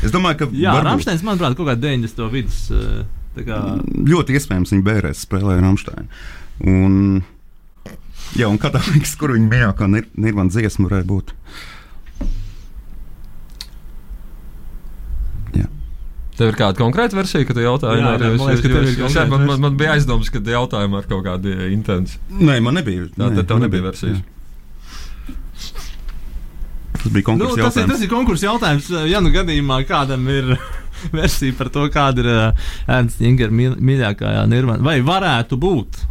Es 0.00 0.12
domāju, 0.14 0.38
ka 0.40 0.46
Jā, 0.56 0.72
varbūt- 0.72 0.86
Rāmsteins, 0.88 1.22
manuprāt, 1.26 1.56
kaut 1.58 1.68
kādā 1.68 1.82
90. 1.92 2.30
vidus. 2.32 2.60
uh, 2.72 3.02
tā 3.36 3.44
Kā, 3.46 3.58
ļoti 4.08 4.32
iespējams 4.38 4.72
viņa 4.72 4.86
bērēs 4.86 5.26
spēlēja 5.26 5.60
Rāmsteinu. 5.60 6.06
Un, 6.64 6.94
jā, 8.36 8.48
un 8.48 8.56
kādā 8.58 8.80
veidā, 8.86 9.10
kur 9.20 9.34
viņa 9.36 9.50
mīļākā 9.52 9.88
Nir- 9.92 10.08
Nirvana 10.16 10.50
dziesma 10.50 10.88
varētu 10.88 11.06
būt? 11.12 11.34
Tev 16.40 16.54
ir 16.54 16.56
kāda 16.56 16.78
konkrēta 16.80 17.18
versija, 17.18 17.44
kad 17.44 17.58
tu 17.58 17.62
jautāji? 17.64 18.00
Jā, 18.00 18.06
Nē, 18.06 18.12
jā, 18.16 18.32
es- 18.32 18.40
man 18.40 18.48
liekas, 18.48 18.62
ka 18.64 18.68
tev 18.68 18.80
ir 18.80 18.88
es- 18.88 18.98
konkrēta 19.00 19.28
man, 19.28 19.46
man, 19.50 19.60
man 19.66 19.74
bija 19.76 19.94
aizdoms, 19.98 20.30
ka 20.32 20.40
jautājumi 20.40 20.96
ar 20.96 21.08
kaut 21.10 21.24
kādu 21.26 21.52
intensu. 21.68 22.16
Nē, 22.32 22.60
man 22.64 22.78
nebija. 22.80 23.10
Tā 23.12 23.26
nē, 23.26 23.34
tad 23.36 23.50
tev 23.50 23.58
man 23.58 23.68
nebija 23.68 23.84
versijas. 23.90 24.22
jā. 24.22 24.28
Tas 27.00 27.12
bija 27.12 27.22
nu, 27.22 27.26
konkurss 27.28 27.54
tas, 27.54 27.56
ir, 27.56 27.64
jautājums. 27.64 27.92
tas 27.92 28.02
ir 28.04 28.10
konkurss 28.10 28.44
jautājums. 28.44 28.88
Ja 29.08 29.20
nu 29.24 29.32
gadījumā 29.32 29.80
kādam 29.88 30.26
ir 30.32 30.50
versija 31.16 31.56
par 31.56 31.70
to, 31.72 31.86
kāda 31.92 32.24
ir 32.24 32.30
uh, 32.32 32.72
Ernsts 32.88 33.20
Ingera 33.24 33.52
mīļākā 33.52 34.34
jā, 34.36 34.42
nirvana, 34.50 34.84
vai 34.84 34.98
varētu 35.04 35.56
būt 35.60 36.02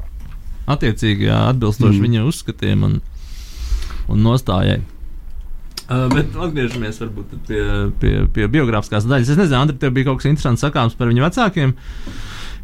attiecīgi 0.69 1.29
jā, 1.29 1.43
atbilstoši 1.53 1.97
mm. 1.97 2.07
viņa 2.07 2.25
uzskatiem 2.29 2.85
un, 2.87 2.97
un 4.09 4.25
nostājai. 4.25 4.81
Uh, 5.93 6.03
bet 6.13 6.35
atgriežamies 6.37 6.99
varbūt 7.01 7.31
tad 7.31 7.47
pie, 7.49 7.61
pie, 7.97 8.11
pie 8.35 8.45
biogrāfiskās 8.53 9.07
daļas. 9.09 9.31
Es 9.33 9.39
nezinu, 9.39 9.57
Andri, 9.57 9.77
tev 9.81 9.95
bija 9.95 10.05
kaut 10.11 10.19
kas 10.21 10.27
interesants 10.29 10.61
sakāms 10.61 10.93
par 10.99 11.09
viņu 11.09 11.23
vecākiem. 11.25 11.71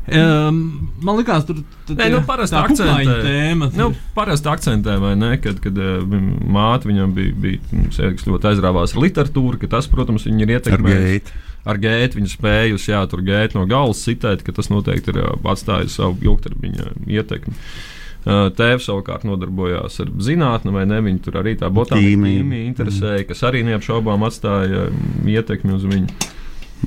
Um, 0.05 0.59
man 1.01 1.17
liekas, 1.17 1.47
tur 1.47 1.57
Nē, 1.57 1.95
tie- 1.97 2.11
nu, 2.13 2.19
parasti 2.27 2.53
tā 2.53 2.61
akcentē. 2.67 3.15
tēma. 3.25 3.71
Nu, 3.73 3.87
parasti 4.13 4.51
akcentē, 4.51 4.99
vai 5.01 5.15
ne, 5.17 5.31
kad, 5.41 5.57
kad 5.63 5.79
uh, 5.81 6.05
māte 6.05 6.85
viņam 6.85 7.15
bija, 7.17 7.33
bija 7.33 7.87
sēde, 7.95 8.11
kas 8.19 8.27
ļoti 8.29 8.51
aizrāvās 8.51 8.93
ar 8.93 9.01
literatūru, 9.01 9.57
ka 9.63 9.71
tas, 9.73 9.89
protams, 9.89 10.27
viņu 10.29 10.45
ir 10.45 10.51
Ar 10.51 10.59
ietekmējis. 10.59 11.33
Ar 11.65 11.81
gētu 11.81 12.19
viņa 12.19 12.29
spējusi, 12.35 12.91
jā, 12.93 13.01
tur 13.09 13.25
gēta 13.25 13.57
no 13.57 13.65
galvas 13.65 14.05
citēt, 14.05 14.45
ka 14.45 14.53
tas 14.53 14.69
noteikti 14.69 15.15
ir 15.15 15.23
atstājis 15.41 15.97
savu 15.97 16.21
ilgtermiņa 16.21 16.91
ietekmi. 17.09 17.57
Ā, 17.57 17.94
Tēvs 18.25 18.87
savukārt 18.89 19.25
nodarbojās 19.27 19.99
ar 20.01 20.11
zinātnē, 20.25 20.71
vai 20.73 20.85
ne? 20.89 20.97
Viņa 21.05 21.19
tur 21.27 21.35
arī 21.43 21.53
tā 21.59 21.69
botānika 21.69 22.09
Ķīmija. 22.09 22.61
interesēja, 22.71 23.25
kas 23.29 23.43
arī 23.45 23.61
neapšaubām 23.67 24.25
atstāja 24.25 24.87
mm, 24.89 25.27
ietekmi 25.35 25.75
uz 25.77 25.85
viņu. 25.85 26.31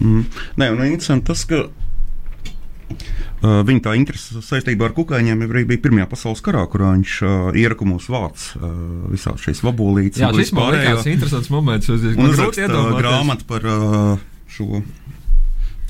Mm. 0.03 0.25
Nē, 0.59 0.71
un 0.75 0.83
interesanti 0.89 1.29
tas, 1.31 1.45
ka 1.47 1.61
uh, 1.69 3.61
viņa 3.69 3.85
tā 3.87 3.95
interese 4.01 4.43
saistībā 4.43 4.89
ar 4.89 4.97
kukaiņiem 4.99 5.47
jau 5.47 5.51
arī 5.53 5.63
bija 5.71 5.85
Pirmajā 5.87 6.09
pasaules 6.11 6.43
karā, 6.43 6.65
kurā 6.71 6.91
viņš 6.97 7.15
uh, 7.23 7.31
ierakumos 7.55 8.11
vāc 8.11 8.49
uh, 8.59 8.73
visās 9.13 9.47
šīs 9.47 9.63
vabolītes. 9.63 10.19
Jā, 10.25 10.33
man 10.33 10.43
vispārējo. 10.43 10.97
liekas 10.99 11.13
interesants 11.15 11.53
moments. 11.55 11.95
Es 11.95 12.03
grūti 12.19 12.67
iedomāties. 12.67 12.99
grāmatu 12.99 13.49
par 13.55 13.71
uh, 13.71 14.27
šo 14.51 14.83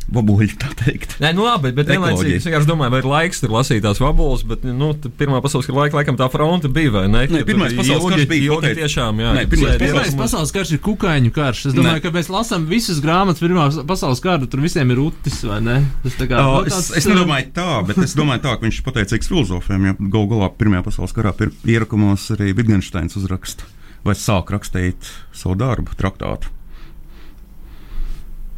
vaboļu, 0.08 0.54
tā 0.62 0.70
teikt. 0.78 1.16
Nē, 1.20 1.34
nu 1.36 1.44
labi, 1.44 1.70
bet 1.76 1.88
vienlaicīgi 1.90 2.38
es 2.38 2.46
vienkārši 2.48 2.68
domāju, 2.70 2.92
vai 2.94 3.00
ir 3.02 3.08
laiks 3.10 3.40
tur 3.42 3.50
lasīt 3.52 3.82
tās 3.84 4.00
vaboles, 4.00 4.44
bet 4.48 4.62
nu, 4.64 4.88
Pirmā 5.18 5.40
pasaules 5.44 5.66
kara 5.68 5.82
laika, 5.84 5.98
laikam 5.98 6.16
tā 6.16 6.28
fronte 6.32 6.70
bija, 6.72 6.90
vai 6.94 7.02
ne? 7.12 7.26
Nē, 7.28 7.42
Pirmais 7.48 7.72
ilgi- 7.74 7.82
pasaules 7.82 8.14
karš 8.14 8.26
bija, 8.30 8.52
ilgi 8.54 8.72
tiešām, 8.80 9.20
jā. 9.20 9.32
Nē, 9.36 9.42
Pirmais 9.50 9.74
pasaules- 9.74 9.82
Pirmais 9.82 10.06
ierokumos. 10.08 10.22
pasaules 10.22 10.52
karš 10.56 10.72
ir 10.72 10.80
kukaiņu 10.88 11.32
karš. 11.36 11.60
Es 11.68 11.74
domāju, 11.76 11.98
Nē. 12.00 12.02
ka 12.02 12.10
mēs 12.16 12.30
lasām 12.32 12.66
visas 12.66 13.00
grāmatas 13.04 13.42
pirmā 13.44 13.68
pasaules 13.86 14.20
kara. 14.24 14.46
Tur 14.48 14.60
visiem 14.64 14.90
ir 14.90 14.98
utis, 15.04 15.42
vai 15.44 15.60
ne? 15.60 15.78
Tas 16.02 16.12
tā 16.16 16.26
kā, 16.30 16.40
nu, 16.40 16.64
es, 16.64 16.72
tāds, 16.72 16.90
es 16.96 17.06
nedomāju 17.06 17.52
tā, 17.52 17.68
bet 17.86 17.98
es 17.98 18.14
domāju 18.16 18.40
tā, 18.48 18.56
ka 18.58 18.64
viņš 18.66 18.80
ir 18.80 18.86
pateicīgs 18.88 19.28
filozofiem. 19.28 19.86
Ja 19.90 19.94
galu 20.00 20.26
galā 20.32 20.48
Pirmajā 20.56 20.84
pasaules 20.88 21.12
karā 21.12 21.34
ierakumos 21.68 22.30
arī 22.34 22.54
Wittgensteins 22.56 23.16
uzraksta 23.20 23.64
vai 24.04 24.14
sāk 24.14 24.48
rakstīt 24.54 24.96
savu 25.34 25.56
darbu, 25.58 25.92
traktātu. 25.98 26.48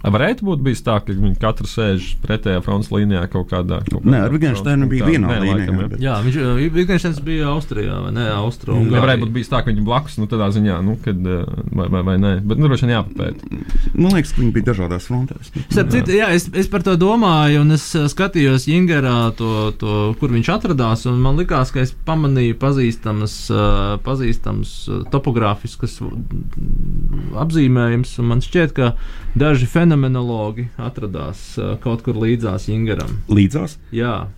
Varētu 0.01 0.47
būt 0.49 0.63
bijis 0.65 0.81
tā, 0.81 0.95
ka 1.05 1.13
viņi 1.13 1.35
katru 1.41 1.69
sēž 1.69 2.15
pretējā 2.23 2.63
frontes 2.65 2.89
līnijā 2.89 3.27
kaut 3.29 3.51
kādā. 3.51 3.83
Kaut 3.91 4.01
Nē, 4.07 4.17
kādā 4.17 4.25
ar 4.25 4.33
Wittgensteinu 4.33 4.87
bija 4.89 5.05
vienā 5.11 5.29
Nē, 5.29 5.39
līnijā, 5.43 5.57
laikam, 5.59 5.81
jā. 5.83 5.89
bet- 5.93 6.01
Jā, 6.01 6.15
viņš 6.25 6.39
Wittgensteins 6.73 7.21
bija 7.27 7.51
Austrijā, 7.53 7.99
vai 8.07 8.13
ne? 8.17 8.25
Austro. 8.33 8.75
Mm, 8.79 8.95
Nevarēja 8.95 9.21
būt 9.27 9.33
bijis 9.35 9.51
tā, 9.53 9.61
ka 9.61 9.71
viņi 9.71 9.85
blakus, 9.85 10.17
nu, 10.17 10.27
tādā 10.31 10.49
ziņā, 10.57 10.79
nu, 10.87 10.97
kad, 11.05 11.21
eh, 11.21 11.45
vai, 11.77 11.89
vai, 11.93 12.03
vai 12.03 12.17
nē. 12.17 12.33
Bet, 12.49 12.59
nu, 12.59 12.69
droši 12.71 12.87
vien 12.89 12.95
jāpapēta. 12.97 13.61
Man 13.95 14.13
liekas, 14.17 14.33
ka 14.33 14.41
viņi 14.41 14.53
bija 14.57 14.69
dažādās 14.73 15.09
frontēs. 15.11 15.53
Starp 15.69 15.91
citu, 15.93 16.17
jā, 16.17 16.31
es, 16.33 16.49
es 16.55 16.67
par 16.73 16.81
to 16.83 16.97
domāju, 16.97 17.61
un 17.61 17.73
es 17.77 17.85
uh, 17.95 18.09
skatījos 18.09 18.65
Jingerā, 18.73 19.35
to, 19.37 19.73
to, 19.77 20.15
kur 20.19 20.33
viņš 20.33 20.49
atradās. 20.57 21.05
un 21.07 21.21
Man 21.21 21.37
liekas, 21.37 21.71
ka 21.77 21.81
es 21.85 21.93
pamanīju 22.09 22.57
pazīstamas, 22.57 23.37
uh, 23.53 23.99
pazīstamas 24.03 24.89
uh, 24.89 25.05
topogrāfiskas 25.13 26.01
mm, 26.01 27.37
apzīmējumus, 27.45 28.17
un 28.23 28.29
man 28.33 28.41
šķiet, 28.45 28.73
ka 28.77 28.95
daži 29.39 29.67
fenomenologi 29.91 30.69
atradās 30.79 31.41
uh, 31.59 31.75
kaut 31.83 32.05
kur 32.07 32.19
līdzās 32.21 32.69
Jingeram. 32.71 33.11
Līdzās? 33.31 33.79
Jā. 33.95 34.29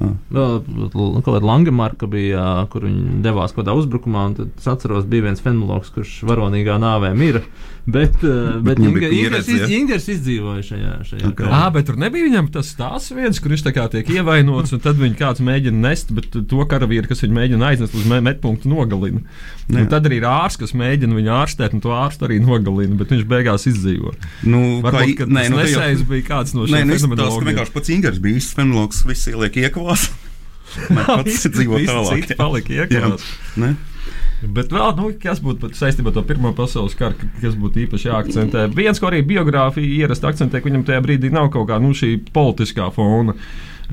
Ah. 0.00 0.14
Kaut 0.32 1.26
kāda 1.26 1.44
Langemarka 1.44 2.08
bija, 2.08 2.64
kur 2.72 2.86
viņi 2.88 3.20
devās 3.24 3.52
kaut 3.52 3.66
kādā 3.66 3.74
uzbrukumā. 3.76 4.24
un 4.30 4.36
Tad 4.38 4.54
es 4.56 4.68
atceros, 4.72 5.04
bija 5.04 5.26
viens 5.28 5.44
fenologs, 5.44 5.92
kurš 5.92 6.22
varonīgā 6.28 6.78
nāvē 6.80 7.12
mira. 7.16 7.42
Bet, 7.84 8.14
uh, 8.22 8.60
bet 8.62 8.78
bija 8.78 8.90
Inga- 8.92 9.08
Ingers, 9.10 9.46
pieredze, 9.48 9.96
iz, 9.98 10.20
izdzīvoja 10.20 10.62
šajā, 10.62 10.90
šajā 11.08 11.26
Ok. 11.32 11.34
karā. 11.40 11.48
Ah, 11.50 11.70
bet 11.74 11.88
tur 11.88 11.96
nebija 11.98 12.28
viņam 12.28 12.46
tas 12.54 12.68
stāsts 12.70 13.10
viens, 13.16 13.40
kur 13.42 13.50
viņš 13.50 13.64
tā 13.66 13.72
kā 13.74 13.88
tiek 13.90 14.06
ievainots, 14.06 14.70
un 14.72 14.78
tad 14.84 15.00
viņš 15.02 15.16
kāds 15.18 15.42
mēģina 15.42 15.80
nest, 15.88 16.12
bet 16.14 16.28
to 16.30 16.62
karavīru, 16.70 17.08
kas 17.10 17.24
viņu 17.24 17.34
mēģina 17.40 17.72
aiznest 17.72 17.96
uz 17.98 18.06
me- 18.06 18.20
metpunktu, 18.22 18.70
nogalina. 18.70 19.24
Nē. 19.68 19.80
Un 19.82 19.88
tad 19.90 20.06
arī 20.06 20.20
ir 20.22 20.28
ārsts, 20.30 20.60
kas 20.62 20.76
mēģina 20.78 21.18
viņu 21.18 21.34
ārstēt, 21.42 21.74
un 21.74 21.80
to 21.82 21.88
ārstu 21.90 22.28
arī 22.28 22.38
nogalina, 22.38 22.94
bet 23.02 23.08
viņš 23.16 23.26
beigās 23.26 23.66
izdzīvo. 23.66 24.14
Nu, 24.46 24.62
Varbūt, 24.86 25.16
ka 25.18 25.26
nē, 25.26 25.42
tas 25.42 25.50
nu, 25.50 25.56
nesējis 25.64 26.06
bija 26.06 26.22
kāds 26.30 26.54
no 26.54 26.66
šiem 26.70 26.86
nu, 26.86 26.94
fenomenologiem. 26.94 27.50
vienkārši 27.50 27.72
pats 27.74 27.88
Ingers 27.98 28.18
bija 28.22 28.36
īsts 28.38 28.54
fenologs, 28.54 29.02
visi 29.10 29.34
ieliek. 29.34 29.58
Nē, 30.88 31.02
pats 31.18 31.46
dzīvo 31.50 31.82
Visi 31.82 31.90
tālāk. 31.90 32.22
citi 32.22 32.34
palika 32.38 32.72
iekavās. 32.78 33.26
Ne? 34.42 34.52
Bet 34.58 34.72
vēl, 34.74 34.94
nu, 34.98 35.10
kas 35.22 35.40
būtu 35.42 35.70
saistībā 35.78 36.10
ar 36.12 36.16
to 36.18 36.24
Pirmā 36.26 36.52
pasaules 36.56 36.96
karu, 36.98 37.14
ka- 37.20 37.28
kas 37.40 37.54
būtu 37.58 37.84
īpaši 37.86 38.10
jāakcentē? 38.10 38.66
Viens, 38.74 38.98
ko 39.00 39.10
arī 39.10 39.22
biogrāfija 39.26 40.02
ierasta 40.02 40.32
akcentē, 40.32 40.60
ka 40.60 40.68
viņam 40.70 40.86
tajā 40.88 41.02
brīdī 41.04 41.30
nav 41.32 41.50
kaut 41.54 41.68
kā 41.70 41.78
nu, 41.82 41.92
šī 41.94 42.16
politiskā 42.34 42.90
fona. 42.94 43.36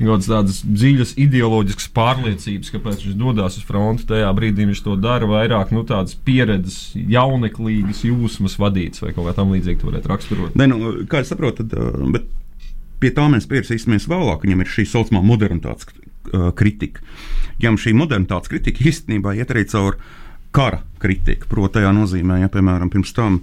Kādas 0.00 0.30
tādas 0.30 0.58
dziļas 0.64 1.10
ideoloģiskas 1.20 1.90
pārliecības, 1.92 2.70
kāpēc 2.72 3.02
viņš 3.04 3.16
dodas 3.20 3.58
uz 3.58 3.64
fronti. 3.68 4.06
Tajā 4.08 4.30
brīdī 4.32 4.64
viņš 4.70 4.80
to 4.86 4.94
dara 4.96 5.26
vairāk, 5.28 5.74
nu, 5.76 5.82
tādas 5.84 6.14
pieredzes, 6.14 6.94
jauneklīgas 6.96 8.04
jūsmas 8.08 8.56
vadīts 8.56 9.02
vai 9.04 9.12
kaut 9.12 9.28
kā 9.28 9.34
tam 9.36 9.52
līdzīga, 9.52 9.84
varētu 9.84 10.08
raksturot. 10.08 10.56
Nē, 10.56 10.70
nu, 10.72 10.78
kā 11.10 11.20
es 11.20 11.28
saprotu, 11.28 11.66
tad, 11.66 11.76
uh, 11.76 12.06
bet 12.16 12.24
pie 13.02 13.12
tā 13.12 13.26
mēs 13.28 13.48
pievērsīsimies 13.50 14.08
vēlāk. 14.08 14.46
Viņam 14.46 14.64
ir 14.64 14.72
šī 14.72 14.86
saucamā 14.88 15.20
modernitātes 15.26 15.90
uh, 15.90 16.48
kritika. 16.56 17.04
Viņam 17.60 17.76
šī 17.84 17.92
modernitātes 18.00 18.48
kritika 18.48 18.86
īstenībā 18.88 19.36
iet 19.36 19.52
arī 19.52 19.66
caur 19.68 20.00
kara 20.54 20.82
kritiku. 21.00 21.48
Proti, 21.50 21.78
tajā 21.78 21.92
nozīmē, 21.96 22.40
ja 22.42 22.50
piemēram 22.52 22.90
pirms 22.92 23.14
tam 23.16 23.40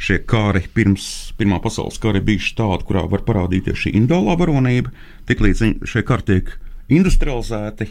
šie 0.00 0.20
kari, 0.28 0.64
pirms 0.74 1.32
Pirmā 1.40 1.60
pasaules 1.64 2.00
kara, 2.00 2.20
bija 2.24 2.52
tādi, 2.56 2.86
kurā 2.88 3.06
var 3.08 3.24
parādīties 3.24 3.84
šī 3.84 3.94
individuālā 3.96 4.36
varonība, 4.40 4.92
tiklīdz 5.28 5.62
šie 5.88 6.02
kari 6.06 6.26
tiek 6.28 6.50
industrializēti, 6.92 7.88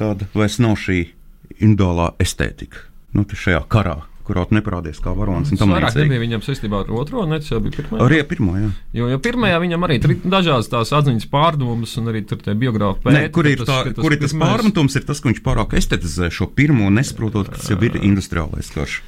tad 0.00 0.24
vairs 0.32 0.60
nav 0.62 0.78
šī 0.80 1.02
individuālā 1.58 2.14
estētika. 2.22 2.86
Nu, 3.16 3.26
šajā 3.26 3.60
karā, 3.68 3.98
kurā 4.30 4.46
tu 4.48 4.56
neparādies 4.56 5.02
kā 5.02 5.12
varonis. 5.16 5.52
Tas 5.52 5.68
vairāk 5.68 5.98
nebija 5.98 6.22
viņam 6.22 6.44
saistībā 6.46 6.84
ar 6.84 6.92
otro, 7.02 7.26
ne 7.28 7.40
tas 7.42 7.50
jau 7.50 7.60
bija 7.64 7.80
pirmā. 7.80 8.00
Arī 8.06 8.22
pirmo, 8.30 8.56
jā. 8.60 8.70
Jo, 8.96 9.10
jo 9.10 9.20
pirmajā 9.22 9.60
viņam 9.66 9.86
arī 9.88 9.98
ir 10.00 10.16
dažādas 10.22 10.70
tās 10.72 10.94
atziņas 11.00 11.28
pārdomas, 11.32 11.96
un 12.00 12.12
arī 12.14 12.22
tur 12.30 12.42
tie 12.44 12.54
biogrāfi 12.58 13.04
pēta. 13.06 13.24
kur 13.34 13.50
ir, 13.50 13.60
ka 13.60 13.68
tā, 13.68 13.80
ka 13.90 13.96
kur 13.98 14.14
ir 14.14 14.22
tas 14.22 14.36
pārmetums, 14.38 14.96
ir 14.96 15.08
tas, 15.08 15.22
ka 15.22 15.32
viņš 15.32 15.42
pārāk 15.46 15.74
estetizē 15.80 16.30
šo 16.34 16.48
pirmo, 16.54 16.88
nesaprotot, 16.94 17.50
ka 17.50 17.58
tas 17.58 17.72
jau 17.74 17.80
ir 17.90 17.98
industriālais 18.00 18.70
karš. 18.74 19.00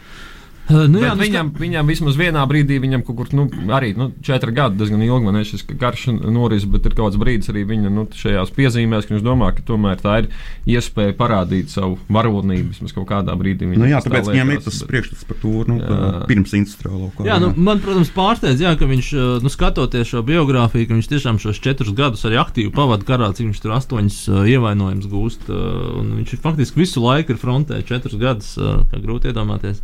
Uh, 0.71 0.85
nu, 0.87 1.03
Nu, 1.03 1.09
jā, 1.09 1.15
nu, 1.17 1.25
viņam, 1.25 1.49
viņam 1.59 1.89
vismaz 1.91 2.17
vienā 2.19 2.43
brīdī, 2.47 2.77
viņam 2.83 3.03
kaut 3.07 3.17
kur, 3.19 3.31
nu, 3.35 3.49
arī 3.75 3.93
nu, 3.99 4.11
četri 4.23 4.53
gadi, 4.55 4.79
diezgan 4.79 5.03
ilgi, 5.03 5.27
man 5.27 5.41
ir 5.41 5.47
šis 5.49 5.65
garš 5.79 6.05
noris, 6.23 6.67
bet 6.71 6.87
ir 6.87 6.95
kaut 6.95 7.09
kāds 7.09 7.19
brīdis 7.19 7.51
arī 7.51 7.65
viņa 7.67 7.91
nu, 7.91 8.05
šajās 8.15 8.53
piezīmēs, 8.55 9.09
ka 9.09 9.17
viņš 9.17 9.25
domā, 9.27 9.49
ka 9.57 9.65
tomēr 9.67 9.99
tā 10.03 10.21
ir 10.23 10.29
iespēja 10.77 11.17
parādīt 11.19 11.73
savu 11.73 11.99
varonību 12.13 12.71
vismaz 12.71 12.95
kaut 12.95 13.09
kādā 13.11 13.35
brīdī. 13.39 13.73
Nu, 13.75 13.89
jā, 13.91 13.99
tā 14.05 14.13
tāpēc 14.13 14.31
viņam 14.31 14.53
ir 14.55 14.63
tas 14.63 14.79
bet- 14.79 14.93
priekšstats 14.93 15.27
par 15.33 15.41
to 15.43 15.55
nu, 15.73 15.79
tā, 15.83 15.99
pirms 16.31 16.55
kāru. 16.55 17.11
Jā, 17.27 17.41
nu, 17.43 17.51
man, 17.57 17.83
protams, 17.83 18.13
pārsteidz, 18.15 18.63
jā, 18.63 18.77
ka 18.79 18.87
viņš, 18.87 19.11
nu, 19.43 19.53
skatoties 19.53 20.13
šo 20.15 20.23
biogrāfiju, 20.27 20.89
ka 20.89 20.99
viņš 20.99 21.11
tiešām 21.11 21.43
šos 21.43 21.59
četrus 21.65 21.91
gadus 21.99 22.23
arī 22.29 22.39
aktīvi 22.39 22.71
pavadīja 22.77 23.09
karā, 23.11 23.33
cik 23.35 23.51
viņš 23.51 23.63
tur 23.65 23.75
astoņus 23.81 24.21
uh, 24.31 24.45
ievainojumus 24.53 25.11
gūst. 25.11 25.51
Uh, 25.51 25.99
un 25.99 26.15
viņš 26.21 26.37
ir 26.37 26.43
faktiski 26.45 26.85
visu 26.85 27.03
laiku 27.03 27.35
ir 27.35 27.43
frontē, 27.43 27.83
četrus 27.89 28.15
gadus, 28.21 28.55
uh, 28.61 28.85
kā 28.93 29.03
grūti 29.03 29.33
iedomāties. 29.33 29.83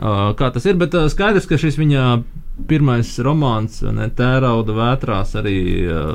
Uh, 0.00 0.30
kā 0.38 0.48
tas 0.54 0.64
ir, 0.64 0.78
bet 0.80 0.94
uh, 0.96 1.10
skaidrs, 1.12 1.48
ka 1.48 1.58
šis 1.60 1.76
viņa 1.76 2.04
pirmais 2.68 3.08
romāns, 3.24 3.80
ne, 3.84 4.08
Tērauda 4.16 4.74
vētrās, 4.76 5.32
arī 5.40 5.56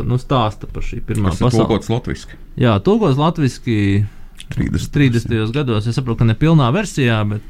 nu, 0.05 0.19
stāsta 0.21 0.69
par 0.69 0.85
šī 0.85 0.99
pirmā 1.05 1.31
pasaules 1.33 1.57
tulkots 1.57 1.89
latviski. 1.89 2.37
Jā, 2.61 2.75
tulkos 2.85 3.17
latviešu 3.17 3.63
30. 4.53 4.91
30. 4.93 5.53
gados. 5.55 5.87
Es 5.89 5.97
saprotu, 5.97 6.21
ka 6.21 6.29
ne 6.29 6.35
pilnā 6.37 6.69
versijā, 6.75 7.17
bet 7.29 7.45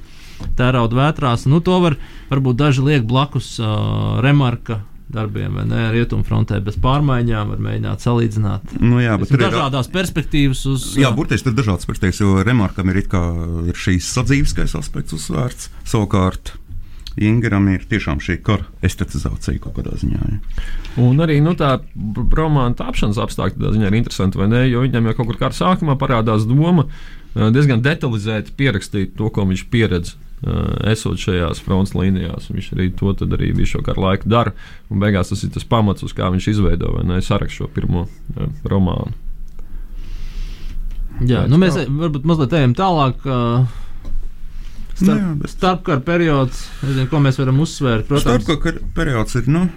tērauda 0.56 0.96
vētrās. 0.96 1.46
Nu, 1.52 1.60
to 1.64 1.80
var 1.84 1.98
varbūt 2.32 2.60
daži 2.60 2.84
liek 2.86 3.08
blakus 3.08 3.56
uh, 3.60 4.20
remarka 4.24 4.82
darbiem, 5.12 5.54
vai 5.60 5.66
ne? 5.70 5.86
Rietumfrontē 5.94 6.60
bez 6.66 6.78
pārmaiņām 6.82 7.54
var 7.54 7.64
mēģināt 7.68 8.04
salīdzināt. 8.06 8.76
Nu, 8.82 9.00
jā, 9.04 9.16
bet 9.22 9.32
tur 9.32 9.42
ir 9.42 9.48
dažādās 9.52 9.90
perspektīvas 9.94 10.66
uz. 10.72 10.92
Jā, 11.00 11.12
burtiski 11.16 11.48
tur 11.48 11.56
ir 11.56 11.62
dažādas 11.62 11.90
perspektīvas, 11.90 12.22
jo 12.24 12.46
remarkam 12.46 12.90
ir, 12.92 13.04
it 13.04 13.10
kā 13.12 13.24
ir 13.70 13.80
šīs 13.80 14.10
sadzīviskais 14.18 14.78
aspekts 14.80 15.18
uzsvērts. 15.18 15.70
Savukārt 15.86 16.56
Ingeram 17.16 17.70
ir 17.72 17.86
tiešām 17.88 18.20
šī 18.20 18.42
kara 18.44 18.66
estetizācija 18.84 19.62
kaut 19.64 19.78
kādā 19.78 19.96
ziņā. 20.02 20.20
Ja. 20.20 20.66
Un 21.00 21.24
arī 21.24 21.38
nu, 21.44 21.54
tā 21.56 21.78
romāna 22.36 22.76
tapšanas 22.76 23.22
apstākļi 23.24 23.62
tādā 23.62 23.72
ziņā 23.78 23.88
ir 23.88 23.98
interesanti, 24.02 24.40
vai 24.42 24.50
ne? 24.52 24.66
Jo 24.68 24.84
viņam 24.84 25.08
jau 25.08 25.16
kaut 25.22 25.30
kur 25.32 25.40
kā 25.40 25.52
sākumā 25.56 25.96
parādās 26.02 26.44
doma 26.50 26.90
eh, 26.90 27.48
diezgan 27.56 27.84
detalizēti 27.86 28.56
pierakstīt 28.60 29.16
to, 29.16 29.32
ko 29.32 29.48
viņš 29.48 29.64
pieredz. 29.72 30.16
Eh, 30.46 30.92
Esot 30.92 31.20
šajās 31.22 31.62
fronts 31.66 31.96
līnijās, 31.98 32.50
viņš 32.52 32.72
arī 32.76 32.90
to 32.98 33.14
tad 33.20 33.34
arī 33.38 33.52
visu 33.56 33.78
šo 33.80 33.96
laiku 34.02 34.30
dara. 34.30 34.54
Un 34.90 35.02
beigās 35.04 35.32
tas 35.32 35.44
ir 35.44 35.54
tas 35.56 35.68
pamats, 35.68 36.06
uz 36.06 36.14
kā 36.16 36.30
viņš 36.34 36.50
izveido 36.54 36.94
vai 36.98 37.06
ne 37.10 37.22
sarakstu 37.22 37.64
šo 37.64 37.72
pirmo 37.74 38.06
eh, 38.36 38.52
romānu. 38.64 39.14
jā 41.26 41.46
nu, 41.48 41.58
mēs 41.62 41.80
varbūt 41.88 42.28
mazliet 42.28 42.54
ejam 42.54 42.76
tālāk. 42.78 43.26
Uh, 43.26 43.66
starp, 44.96 45.20
jā, 45.20 45.34
bet 45.42 45.52
starpkara 45.52 46.06
periods, 46.06 46.66
nezinu, 46.84 47.10
ko 47.12 47.24
mēs 47.24 47.40
varam 47.42 47.60
uzsvērt. 47.64 48.08
Protams, 48.10 48.46
starpkara 48.46 48.94
periods 48.96 49.40
ir, 49.40 49.50
nu, 49.52 49.68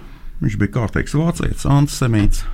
viņš 0.43 0.57
bija 0.61 0.75
kārtīgs 0.79 1.15
vācietis, 1.17 1.67
antisemīts. 1.67 2.45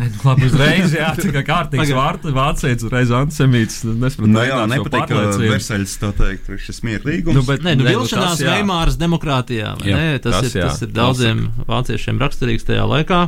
Labi, 0.00 0.46
uzreiz, 0.48 0.94
jā, 0.96 1.10
tā 1.20 1.30
kā 1.34 1.42
kārtīgs 1.44 1.90
vārds, 1.92 2.30
vācietis, 2.32 2.86
uzreiz 2.88 3.10
antisemīts. 3.12 3.82
Nu, 3.84 4.40
jā, 4.40 4.62
nepatīk, 4.70 5.04
ka 5.10 5.24
Versaļs 5.36 5.96
tā 6.00 6.12
teikt, 6.16 6.48
ir 6.48 6.62
šis 6.64 6.80
mierīgums. 6.86 7.36
Nu, 7.36 7.44
bet, 7.44 7.60
Nē, 7.60 7.74
nu, 7.76 7.84
ne, 7.84 7.92
nu, 7.92 8.00
vilšanās 8.00 8.38
tas 8.38 8.44
jā. 8.44 8.56
Veimāras 8.56 8.96
demokrātijā. 9.00 9.74
vai 9.82 9.90
Jā, 9.90 10.00
ne? 10.00 10.22
tas, 10.24 10.38
tas 10.38 10.46
tas, 10.46 10.54
ir, 10.54 10.62
jā, 10.62 10.70
tas 10.70 10.86
ir 10.86 10.94
daudziem 10.96 11.44
vāciešiem 11.68 12.22
raksturīgs 12.24 12.66
tajā 12.70 12.86
laikā. 12.88 13.20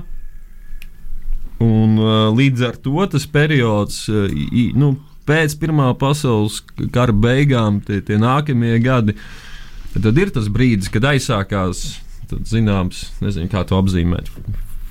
Un, 1.65 1.99
uh, 2.01 2.15
līdz 2.35 2.65
ar 2.71 2.81
to 2.83 3.05
tas 3.13 3.29
periods, 3.31 4.01
uh, 4.09 4.25
i, 4.33 4.71
nu, 4.77 4.95
pēc 5.29 5.59
Pirmā 5.61 5.93
pasaules 6.01 6.63
kara 6.97 7.13
beigām, 7.13 7.83
tie, 7.85 8.01
tie 8.05 8.17
nākamie 8.21 8.79
gadi, 8.85 9.19
tad 9.95 10.17
ir 10.17 10.33
tas 10.35 10.49
brīdis, 10.53 10.91
kad 10.93 11.13
aizsākās 11.13 11.87
tad, 12.33 12.49
zināms, 12.49 13.11
nezinu, 13.25 13.53
kā 13.53 13.63
to 13.69 13.79
apzīmēt. 13.81 14.33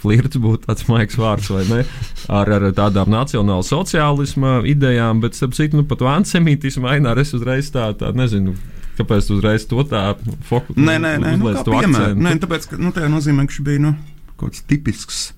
Flirts 0.04 0.40
būtu 0.44 0.68
tāds 0.68 0.86
maigs 0.92 1.18
vārds, 1.20 1.50
vai 1.54 1.64
ne? 1.70 1.82
Ar, 2.28 2.52
ar 2.58 2.68
tādām 2.76 3.12
nacionāla 3.14 3.66
sociālisma 3.68 4.60
idejām, 4.70 5.24
bet, 5.24 5.40
starp 5.40 5.56
citu, 5.58 5.80
nu, 5.80 5.88
par 5.88 6.02
to 6.02 6.10
antisemītismu 6.12 6.90
ainā 6.92 7.16
es 7.24 7.34
uzreiz 7.38 7.72
tā, 7.74 7.90
tā 8.00 8.12
nezinu, 8.16 8.56
kāpēc 9.00 9.32
uzreiz 9.34 9.68
to 9.70 9.84
tā 9.90 10.06
fokusē. 10.50 10.80
Nē, 10.80 10.98
nē, 11.02 11.14
nē, 11.24 11.36
nu, 11.40 11.54
kā 11.56 11.66
piemēram. 11.68 12.24
Nē, 12.28 12.38
tāpēc, 12.44 12.70
ka 12.72 12.82
nu, 12.82 12.94
tajā 12.96 13.12
nozīmē, 13.14 13.48
ka 13.48 13.56
viņš 13.56 13.68
bija 13.70 13.86
nu, 13.88 13.96
kaut 14.36 14.52
kāds 14.52 14.66
tipisks 14.70 15.30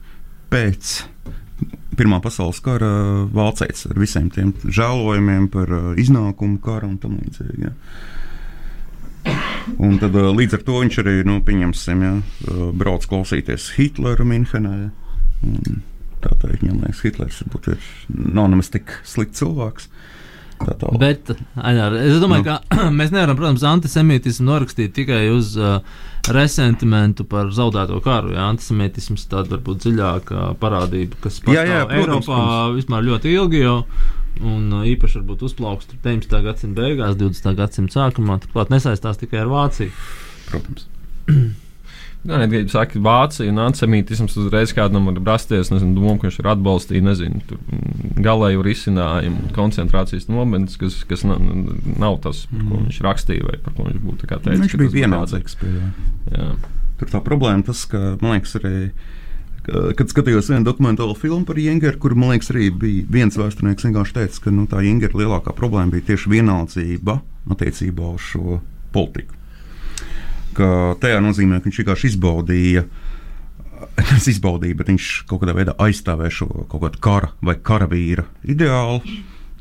pēc 0.53 0.95
Pirmā 1.95 2.17
pasaules 2.19 2.57
kara 2.59 2.89
vācietis 3.31 3.85
ar 3.87 3.99
visiem 4.01 4.27
tiem 4.33 4.51
žēlojumiem 4.65 5.47
par 5.53 5.69
iznākumu 6.01 6.59
kara 6.63 6.89
un 6.89 6.97
tam 6.99 7.15
līdzīgi. 7.21 7.69
Ja. 7.69 7.71
Un 9.81 9.97
tad 9.99 10.13
līdz 10.15 10.59
ar 10.59 10.63
to 10.67 10.79
viņš 10.83 11.01
arī, 11.01 11.17
nu, 11.27 11.39
pieņemsim, 11.45 12.05
ja, 12.05 12.13
brauc 12.77 13.07
klausīties 13.09 13.71
Hitlera 13.79 14.25
Minhenē. 14.27 14.77
Un 15.45 15.83
Tā 16.25 16.33
teikt, 16.41 16.63
viņam 16.63 16.81
liekas, 16.81 17.01
Hitlers 17.05 17.41
varbūt 17.43 17.67
ir, 17.75 17.89
nav 18.33 18.47
nemaz 18.49 18.71
tik 18.73 18.93
slikts 19.05 19.43
cilvēks. 19.43 19.89
Bet 20.97 21.29
Aņār, 21.59 21.97
es 21.99 22.21
domāju, 22.23 22.45
Nu. 22.45 22.55
ka 22.71 22.89
mēs 22.99 23.11
nevaram, 23.13 23.37
protams, 23.37 23.65
antisemītismu 23.67 24.47
norakstīt 24.47 24.95
tikai 24.95 25.25
uz 25.33 25.51
uh, 25.59 25.83
resentimentu 26.31 27.27
par 27.29 27.51
zaudēto 27.53 27.99
karu. 28.05 28.33
Jā, 28.33 28.47
antisemītisms 28.53 29.27
tāda 29.29 29.57
varbūt 29.57 29.83
dziļāka 29.83 30.47
parādība, 30.63 31.19
kas 31.27 31.41
Jā, 31.45 31.65
jā, 31.67 31.83
pastāv 31.83 31.93
protams, 31.93 32.31
Eiropā 32.31 32.61
vispār 32.79 33.05
ļoti 33.11 33.35
ilgi 33.35 33.61
jau. 33.65 33.77
Un 34.43 34.71
uh, 34.73 34.83
īpaši 34.83 35.21
varbūt 35.21 35.45
uzplaukst 35.47 35.93
19. 36.03 36.41
gadsimta 36.43 36.81
beigās, 36.81 37.15
20. 37.19 37.53
gadsimta 37.55 38.01
sākumā. 38.01 38.39
Turklāt 38.43 38.73
nesaistās 38.73 39.21
tikai 39.21 39.43
ar 39.45 39.51
Vāciju. 39.51 39.93
Protams. 40.49 40.89
Nē, 42.25 42.39
nē, 42.41 42.45
ja 42.57 42.65
saka, 42.73 42.97
Vācija 43.05 43.51
un 43.53 43.59
antisemītisms 43.61 44.33
uzreiz 44.41 44.71
kādam 44.73 45.05
var 45.11 45.19
rasties, 45.27 45.69
nezinu, 45.69 45.93
doma, 45.93 46.15
ka 46.17 46.25
viņš 46.25 46.39
ir 46.41 46.47
atbalstījis, 46.55 47.03
nezinu, 47.05 47.41
tur, 47.45 47.59
mm, 47.69 48.15
galēju 48.25 48.63
risinājumu, 48.65 49.51
koncentrācijas 49.53 50.25
nometnes, 50.33 50.79
kas, 50.81 51.03
kas 51.05 51.21
nav, 51.29 51.37
nav 52.01 52.17
tas, 52.25 52.47
par 52.49 52.63
ko 52.65 52.79
viņš 52.81 52.97
rakstīja, 53.05 53.45
vai 53.45 53.59
par 53.61 53.77
ko 53.77 53.85
viņš 53.91 54.01
būtu 54.07 54.23
tā 54.23 54.31
kā 54.31 54.39
teicis. 54.41 54.63
Viņš 54.65 54.79
bija 54.81 54.95
Jā. 56.33 56.49
Tur 56.97 57.13
tā 57.13 57.21
problēma 57.21 57.67
tas, 57.69 57.85
ka, 57.91 58.01
man 58.23 58.39
liekas, 58.39 58.57
arī. 58.57 58.73
ka- 58.89 59.24
Kad 59.65 60.11
skatījos 60.11 60.51
vienu 60.51 60.65
dokumentālu 60.67 61.15
filmu 61.17 61.45
par 61.47 61.57
Jēngeru, 61.57 61.97
kur 62.01 62.13
man 62.13 62.35
liekas, 62.35 62.51
arī 62.53 62.67
bija 62.69 63.05
viens 63.09 63.37
vēsturnieks, 63.39 63.87
vienkārši 63.87 64.17
teica, 64.19 64.41
ka 64.43 64.53
nu, 64.53 64.67
tā 64.69 64.83
Jēngera 64.85 65.17
lielākā 65.23 65.55
problēma 65.57 65.95
bija 65.95 66.11
tieši 66.11 66.29
vienaldzība 66.35 67.17
attiecībā 67.55 68.11
uz 68.13 68.27
šo 68.29 68.59
politiku. 68.93 69.33
Ka 70.55 70.67
tajā 71.01 71.17
nozīmē, 71.23 71.59
ka 71.59 71.69
viņš 71.69 71.79
vienkārši 71.81 72.11
izbaudīja, 72.13 72.85
nevis 74.07 74.29
izbaudīja, 74.35 74.77
bet 74.77 74.91
viņš 74.93 75.07
kaut 75.31 75.41
kādā 75.41 75.55
veidā 75.57 75.73
aizstāvēja 75.81 76.35
šo 76.41 76.49
kaut 76.69 76.85
kādu 76.85 77.01
kara 77.07 77.31
vai 77.41 77.57
karavīra 77.57 78.27
ideālu. 78.45 79.01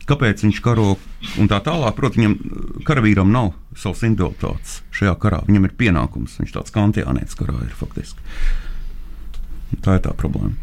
Kāpēc 0.05 0.43
viņš 0.45 0.61
karo 0.61 0.99
un 1.41 1.49
tā 1.49 1.63
tālāk? 1.65 1.97
Protams, 1.97 2.21
viņam 2.21 2.85
karavīram 2.85 3.33
nav 3.33 3.55
savas 3.73 4.05
individualitātes 4.05 4.83
šajā 4.93 5.15
karā. 5.23 5.41
Viņam 5.49 5.65
ir 5.65 5.77
pienākums. 5.81 6.37
Viņš 6.43 6.53
tāds 6.59 6.75
kantiānietis 6.75 7.41
karā 7.41 7.57
ir 7.65 7.73
faktiski. 7.73 8.21
Tā 9.83 9.97
ir 9.99 10.05
tā 10.05 10.13
problēma. 10.15 10.55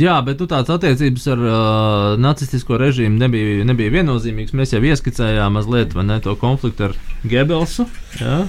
Jā, 0.00 0.14
bet 0.24 0.40
nu, 0.40 0.46
tādas 0.48 0.70
attiecības 0.78 1.26
ar 1.34 1.40
uh, 1.44 2.14
nacistisko 2.20 2.78
režīmu 2.80 3.18
nebija, 3.20 3.66
nebija 3.68 3.92
viennozīmīgas. 3.98 4.54
Mēs 4.56 4.72
jau 4.72 4.80
ieskicējām 4.80 5.58
mazliet 5.58 5.92
ne, 6.08 6.16
to 6.24 6.32
konfliktu 6.40 6.86
ar 6.88 6.94
Gebelsu. 7.28 7.84
Jā? 8.16 8.46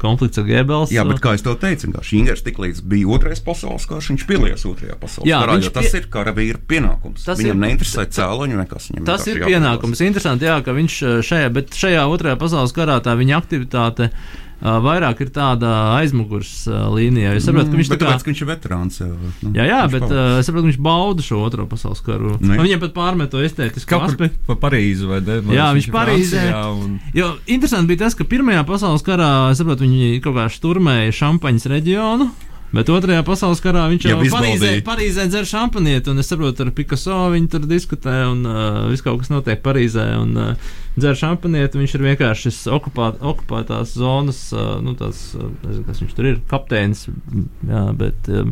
Konflikts 0.00 0.40
ar 0.40 0.46
Gebelsu. 0.48 0.94
Jā, 0.96 1.04
bet 1.08 1.20
kā 1.24 1.34
jau 1.36 1.52
teicu, 1.60 1.90
Šīngers 2.08 2.40
tiklīdz 2.46 2.80
bija 2.88 3.10
otrais 3.12 3.42
pasaules 3.44 3.84
karš, 3.88 4.08
viņš 4.14 4.24
piedalījās 4.30 4.64
otrajā 4.70 4.96
pasaules 5.00 5.28
Jā, 5.28 5.42
karā. 5.44 5.58
jo 5.60 5.72
Tas 5.76 5.90
pie- 5.90 6.00
ir 6.00 6.08
karavīra 6.16 6.62
pienākums. 6.72 7.26
Tas 7.28 7.42
Viņam 7.42 7.58
ir- 7.58 7.62
neinteresē 7.66 8.06
cēloņi, 8.16 8.56
nekas 8.62 8.88
viņam 8.88 9.04
Tas 9.12 9.26
ir 9.28 9.44
pienākums. 9.44 10.00
Interesanti, 10.08 10.48
jā, 10.48 10.56
ka 10.64 10.72
viņš 10.72 10.96
uh, 11.04 11.20
šajā, 11.28 11.52
bet 11.52 11.76
šajā 11.76 12.08
otrajā 12.08 12.40
pasaules 12.40 12.72
karā 12.72 12.96
tā 13.04 13.12
viņa 13.20 13.36
aktivitāte 13.36 14.08
uh, 14.08 14.40
vairāk 14.62 15.20
ir 15.24 15.30
tāda 15.34 15.70
aizmugures 15.98 16.52
līnijā. 16.68 17.34
Es 17.36 17.44
saprotu, 17.48 17.72
ka 17.72 17.80
viņš 17.80 17.90
bet 17.92 18.00
kā. 18.00 18.06
tāpēc, 18.06 18.24
ka 18.24 18.30
viņš 18.30 18.42
ir 18.44 18.48
veterāns. 18.48 19.00
Jau, 19.02 19.10
nu, 19.16 19.52
Jā, 19.56 19.66
jā, 19.68 19.80
bet 19.92 20.06
uh, 20.06 20.38
es 20.38 20.46
saprotu, 20.48 20.64
ka 20.64 20.70
viņš 20.72 20.80
bauda 20.86 21.26
šo 21.26 21.40
otro 21.44 21.66
pasaules 21.70 22.00
karu. 22.06 22.36
Nu, 22.40 22.56
Viņam 22.62 22.80
pat 22.86 22.94
pārmet 22.96 23.32
to 23.34 23.42
estētisku 23.44 23.90
Kaut 23.90 24.06
aspektu. 24.08 24.40
pa 24.48 24.56
Parīzi 24.66 25.08
vai 25.10 25.20
ne? 25.24 25.40
Man 25.44 25.56
Jā, 25.58 25.68
viņš 25.76 25.90
Parīzē. 25.94 26.44
Un... 26.70 26.96
Jo 27.16 27.34
interesanti 27.46 27.92
bija 27.92 28.04
tas, 28.06 28.16
ka 28.18 28.24
Pirmajā 28.28 28.64
pasaules 28.68 29.04
karā, 29.04 29.30
es 29.52 29.60
saprotu, 29.60 29.84
viņi 29.88 30.20
kaut 30.24 30.38
kā 30.38 30.48
šturmēja 30.52 31.12
šampaņas 31.20 31.68
reģionu. 31.74 32.30
Bet 32.74 32.88
otrajā 32.90 33.22
pasaules 33.26 33.60
karā 33.62 33.84
viņš 33.92 34.06
jau 34.08 34.16
Jau 34.24 34.30
Parīzē. 34.32 34.70
Parīzē 34.86 35.26
dzer 35.30 35.46
šampanieti, 35.46 36.10
un 36.10 36.18
es 36.18 36.30
saprotu, 36.30 36.64
ar 36.64 36.72
Picasso 36.74 37.18
viņi 37.30 37.50
tur 37.52 37.68
diskutē, 37.70 38.14
un 38.32 38.40
uh, 38.48 38.80
viss 38.90 39.04
kaut 39.04 39.20
kas 39.20 39.30
notiek 39.30 39.62
Parīzē, 39.62 40.06
un 40.18 40.32
uh, 40.40 40.72
dzer 40.96 41.14
šampanieti. 41.20 41.78
Viņš 41.78 41.94
ir 41.94 42.06
vienkārši 42.08 42.48
šis 42.48 42.58
okupāt, 42.74 43.22
okupētās 43.22 43.94
zonas, 43.94 44.40
uh, 44.56 44.74
nu, 44.82 44.96
tās, 44.98 45.22
uh, 45.38 45.52
nezinu, 45.62 45.86
kas 45.86 46.02
viņš 46.02 46.18
tur 46.18 46.30
ir, 46.32 46.42
kapteinis, 46.50 47.06
m, 47.12 47.46
jā, 47.70 47.84
bet 48.02 48.32
um, 48.32 48.50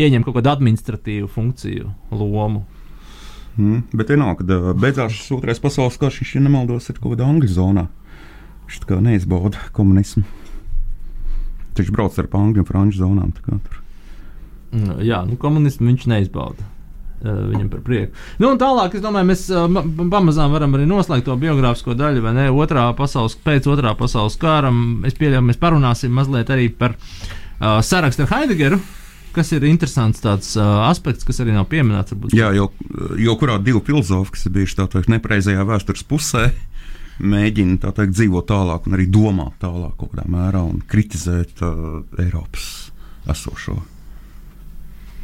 ieņem 0.00 0.24
kaut 0.24 0.38
kādu 0.40 0.54
administratīvu 0.54 1.28
funkciju, 1.36 1.92
lomu. 2.16 2.64
Mm, 3.58 3.84
bet 3.92 4.14
vienalga, 4.14 4.40
kad 4.40 4.56
uh, 4.56 4.72
beidzās 4.78 5.12
šis 5.18 5.32
otrais 5.36 5.60
pasaules 5.60 6.00
karš, 6.00 6.22
viņš 6.22 6.36
ja 6.38 6.44
nemaldos, 6.46 6.88
ir 6.88 7.02
kaut 7.02 7.18
kādā 7.18 7.28
angļu 7.28 7.52
zonā. 7.58 7.88
Viņš 8.64 8.84
tā 8.84 8.94
kā 8.94 9.02
neizbauda 9.04 9.68
komunismu. 9.76 10.24
Viņš 11.82 11.92
brauc 11.94 12.18
ar 12.18 12.28
angļu 12.40 12.64
un 12.64 12.68
franču 12.68 13.02
zonām. 13.02 13.32
Nu, 14.72 14.98
Jā, 15.04 15.22
nu, 15.28 15.38
komunismu 15.40 15.88
viņš 15.88 16.08
neizbauda. 16.10 16.66
Uh, 17.18 17.48
Viņam 17.50 17.66
par 17.72 17.80
prieku. 17.82 18.12
Nu, 18.38 18.52
tālāk, 18.60 18.92
es 18.94 19.02
domāju, 19.02 19.26
mēs 19.32 19.40
uh, 19.50 19.64
ma- 19.66 19.82
pamazām 20.12 20.52
varam 20.54 20.76
arī 20.78 20.84
noslēgt 20.86 21.26
to 21.26 21.34
biogrāfisko 21.40 21.96
daļu, 21.98 22.22
vai 22.22 22.34
ne? 22.36 22.44
Otrā 22.54 22.84
pasaules, 22.94 23.34
pēc 23.42 23.66
otrā 23.72 23.90
pasaules 23.98 24.36
kara. 24.38 24.70
Es 25.08 25.16
pieļauju, 25.18 25.48
mēs 25.48 25.58
parunāsim 25.58 26.14
mazliet 26.14 26.52
arī 26.54 26.68
par 26.70 26.94
uh, 26.94 27.80
sarakstu 27.82 28.22
ar 28.22 28.30
Heideggeru, 28.36 28.78
kas 29.34 29.50
ir 29.56 29.66
interesants 29.66 30.22
tāds 30.22 30.52
uh, 30.60 30.84
aspekts, 30.86 31.26
kas 31.26 31.42
arī 31.42 31.56
nav 31.56 31.66
pieminēts. 31.72 32.14
Varbūt. 32.14 32.36
Jā, 32.38 32.52
jo, 32.54 32.68
jo 33.18 33.34
kurā 33.40 33.58
divi 33.66 33.82
filozofi, 33.90 34.36
kas 34.36 34.46
ir 34.46 34.54
bijuši 34.60 34.78
tādā 34.84 35.02
nepareizajā 35.10 35.66
vēstures 35.66 36.06
pusē, 36.06 36.52
mēģina 37.18 37.78
tā 37.82 37.92
teikt, 37.96 38.16
dzīvot 38.16 38.48
tālāk 38.48 38.88
un 38.88 38.96
arī 38.98 39.08
domāt 39.10 39.58
tālāk 39.62 39.96
kaut 39.98 40.14
kādā 40.14 40.26
mērā 40.30 40.62
un 40.66 40.82
kritizēt 40.86 41.62
uh, 41.66 42.00
Eiropas 42.20 42.90
esošo 43.28 43.78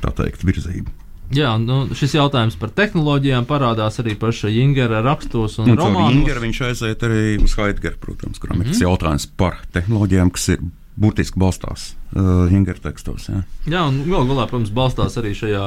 teikt, 0.04 0.42
virzību. 0.44 0.90
Jā, 1.32 1.54
nu, 1.56 1.86
šis 1.96 2.18
jautājums 2.18 2.58
par 2.60 2.74
tehnoloģijām 2.76 3.46
parādās 3.48 3.96
arī 4.02 4.12
paša 4.20 4.50
Ingera 4.52 5.00
rakstos 5.04 5.56
un, 5.62 5.70
Un 5.72 5.80
romānos. 5.80 6.12
Ingeru 6.18 6.42
viņš 6.44 6.60
aiziet 6.68 7.04
arī 7.08 7.22
uz 7.40 7.54
Heideggeru, 7.56 7.96
protams, 8.02 8.40
kuram 8.42 8.60
ir 8.60 8.68
tas 8.68 8.82
jautājums 8.84 9.24
par 9.40 9.62
tehnoloģijām, 9.74 10.32
kas 10.36 10.50
ir 10.52 10.66
būtiski 11.00 11.40
balstās 11.42 11.88
uh, 12.14 12.46
Ingera 12.54 12.78
tekstos. 12.84 13.26
Jā. 13.30 13.40
Jā, 13.66 13.82
un 13.88 14.02
galu 14.06 14.28
galā, 14.30 14.46
protams, 14.50 14.70
balstās 14.74 15.16
arī 15.18 15.32
šajā 15.34 15.64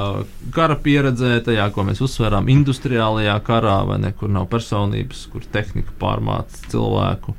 kara 0.56 0.78
pieredzē, 0.80 1.34
tajā, 1.44 1.68
ko 1.76 1.84
mēs 1.88 2.02
uzsverām, 2.06 2.48
industriālajā 2.52 3.36
karā, 3.48 3.82
vai 3.90 4.00
ne, 4.06 4.13
kur 4.16 4.32
nav 4.32 4.48
personības, 4.52 5.26
kur 5.34 5.44
tehnika 5.52 5.96
pārmāca 6.00 6.72
cilvēku 6.72 7.36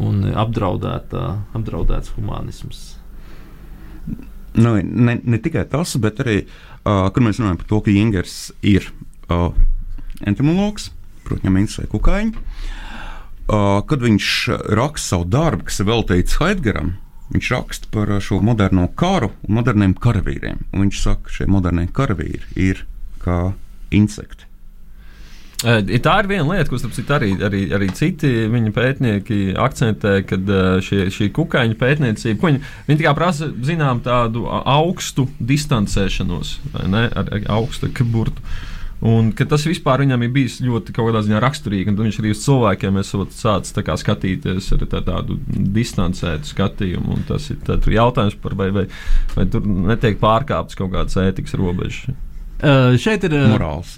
un 0.00 0.22
apdraudēta, 0.38 1.24
apdraudēts 1.58 2.14
humanisms. 2.14 2.84
Nu, 4.54 4.76
ne, 4.78 5.18
ne 5.18 5.38
tikai 5.42 5.66
tas, 5.70 5.96
bet 6.02 6.22
arī, 6.22 6.44
uh, 6.82 7.08
kur 7.14 7.26
mēs 7.26 7.42
runājam 7.42 7.58
par 7.60 7.70
to, 7.70 7.82
ka 7.86 7.94
Ingers 7.94 8.38
ir 8.66 8.86
uh, 9.30 9.50
entomologs, 10.26 10.90
protams, 11.26 11.42
viņam 11.42 11.60
interesē 11.64 11.90
kukaiņi. 11.90 12.46
Uh, 13.50 13.80
kad 13.82 14.04
viņš 14.04 14.26
raksta 14.78 15.16
savu 15.16 15.24
darbu, 15.26 15.64
kas 15.66 15.80
ir 15.82 15.88
veltīts 15.88 16.36
Heidgaram, 16.38 16.92
viņš 17.34 17.48
raksta 17.50 17.88
par 17.90 18.12
uh, 18.14 18.20
šo 18.22 18.38
moderno 18.46 18.84
karu 18.94 19.32
un 19.48 19.56
moderniem 19.58 19.96
karavīriem. 19.98 20.60
Un 20.70 20.84
viņš 20.84 21.00
saka, 21.02 21.26
ka 21.26 21.34
šie 21.34 21.48
modernie 21.50 21.88
karavīri 21.90 22.46
ir 22.54 22.84
kā 23.24 23.40
insekti. 23.90 24.46
Tā 25.60 26.14
ir 26.22 26.28
viena 26.30 26.46
lieta, 26.46 26.70
ko 26.70 26.78
citu 26.80 27.12
arī, 27.12 27.34
arī, 27.44 27.66
arī 27.76 27.90
citi 27.92 28.30
viņa 28.48 28.70
pētnieki 28.72 29.40
akcentē, 29.60 30.14
kad 30.24 30.48
šie, 30.86 31.02
šī 31.12 31.28
kukaiņa 31.36 31.76
pētniecība, 31.76 32.46
viņi, 32.46 32.62
viņi 32.86 33.00
tikai 33.02 33.12
prasa, 33.18 33.50
zinām, 33.66 34.00
tādu 34.00 34.46
augstu 34.48 35.26
distancēšanos, 35.36 36.54
ne, 36.88 37.04
ar, 37.12 37.28
ar 37.28 37.50
augstu 37.58 37.90
burtu. 38.08 38.40
Un 39.00 39.30
ka 39.32 39.46
tas 39.48 39.62
vispār 39.64 40.02
viņam 40.04 40.26
ir 40.26 40.32
bijis 40.34 40.58
ļoti 40.60 40.92
kaut 40.92 41.08
kādā 41.08 41.22
ziņā 41.24 41.38
raksturīgi, 41.40 41.88
un 41.88 41.96
tad 41.96 42.04
viņš 42.04 42.18
arī 42.20 42.32
uz 42.34 42.42
cilvēkiem 42.44 42.98
esot 43.00 43.32
sācis 43.32 43.72
tā 43.72 43.84
kā 43.86 43.96
skatīties 43.96 44.68
ar 44.76 44.82
tā, 44.92 45.00
tādu 45.06 45.38
distancētu 45.48 46.50
skatījumu. 46.52 47.14
un 47.16 47.22
Tas 47.30 47.48
ir 47.52 47.62
tad 47.64 47.88
jautājums 47.88 48.36
par 48.42 48.56
vai, 48.60 48.68
vai, 48.76 48.84
vai 49.32 49.46
tur 49.48 49.64
netiek 49.64 50.20
pārkāptas 50.20 50.76
kaut 50.76 50.92
kādas 50.92 51.16
ētikas 51.16 51.56
robežas. 51.56 52.12
Uh, 52.60 52.98
šeit 53.00 53.24
ir. 53.24 53.38
Uh, 53.38 53.54
Morāls. 53.54 53.96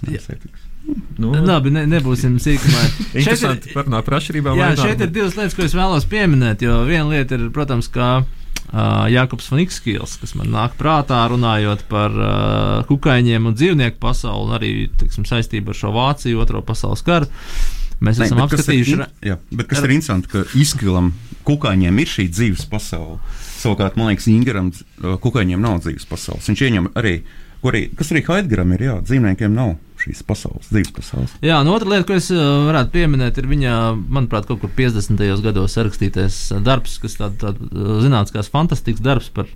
Nu, 1.19 1.33
Labi, 1.35 1.71
ne, 1.71 1.83
nebūsim 1.87 2.37
sīkumā. 2.43 2.79
Šeit 2.87 3.11
ir, 3.11 3.19
Interesanti 3.23 3.75
parunāt 3.75 4.07
par 4.07 4.17
atšķirībām. 4.19 4.57
jā, 4.59 4.71
šeit 4.79 5.03
ir 5.03 5.11
divas 5.15 5.35
lietas, 5.39 5.55
ko 5.55 5.63
es 5.63 5.75
vēlos 5.75 6.07
pieminēt. 6.11 6.63
Jo 6.63 6.81
viena 6.87 7.05
lieta 7.11 7.37
ir, 7.39 7.45
protams, 7.55 7.87
kā 7.91 8.09
uh, 8.19 8.42
Jānis 8.73 9.49
Falks, 9.51 10.17
kas 10.17 10.33
man 10.33 10.49
nāk 10.49 10.73
prātā, 10.79 11.19
runājot 11.29 11.83
par 11.91 12.15
uh, 12.17 12.79
kukaiņiem 12.89 13.45
un 13.45 13.53
dzīvnieku 13.57 13.99
pasauli, 14.01 14.47
un 14.47 14.55
arī 14.57 14.71
tiksim, 14.97 15.27
saistību 15.29 15.73
ar 15.73 15.77
šo 15.77 15.93
Vāciju, 15.93 16.41
Otro 16.41 16.63
pasaules 16.65 17.05
karu. 17.05 17.29
Mēs 18.03 18.17
Ne, 18.19 18.25
esam 18.25 18.41
bet 18.41 18.55
kas 18.55 18.65
ir 18.65 18.73
apskatījuši. 18.73 18.97
Jā, 19.29 19.37
kas 19.69 19.83
ir 19.85 19.93
interesanti, 19.93 20.31
ka 20.31 20.43
izkilam 20.57 21.13
kukaiņiem 21.45 22.01
ir 22.01 22.09
šī 22.09 22.27
dzīves 22.33 22.65
pasaule. 22.71 23.19
Savukārt, 23.61 23.95
man 23.99 24.09
liekas, 24.09 24.27
Ingeram 24.31 24.73
uh, 24.73 25.15
kukaiņiem 25.21 25.61
nav 25.61 25.83
dzīves 25.85 26.09
pasaules. 26.09 26.49
Viņš 26.49 26.65
ieņem 26.67 26.91
arī, 26.99 27.19
arī 27.63 27.85
kas 27.93 28.11
arī 28.11 28.25
Heidgaram 28.25 28.73
ir, 28.73 28.87
jā, 28.89 28.97
dzīvniekiem 29.05 29.53
nav 29.53 29.77
šīs 30.03 30.23
pasaules, 30.27 30.69
dzīves 30.71 30.93
pasaules. 30.95 31.37
Jā, 31.43 31.61
un 31.63 31.71
otra 31.73 31.93
lieta, 31.93 32.07
ko 32.09 32.17
es 32.17 32.29
uh, 32.33 32.41
varētu 32.67 32.93
pieminēt, 32.95 33.39
ir 33.39 33.49
viņa, 33.51 33.77
manuprāt, 34.03 34.47
kaut 34.49 34.61
kur 34.63 34.73
50. 34.75 35.23
gados 35.45 35.79
rakstītais 35.79 36.39
darbs, 36.65 36.99
kas 37.03 37.17
tāds 37.21 37.41
tā, 37.41 37.55
uh, 37.55 37.95
zinātniskās 38.03 38.51
fantastikas 38.53 39.03
darbs 39.03 39.31
par, 39.33 39.49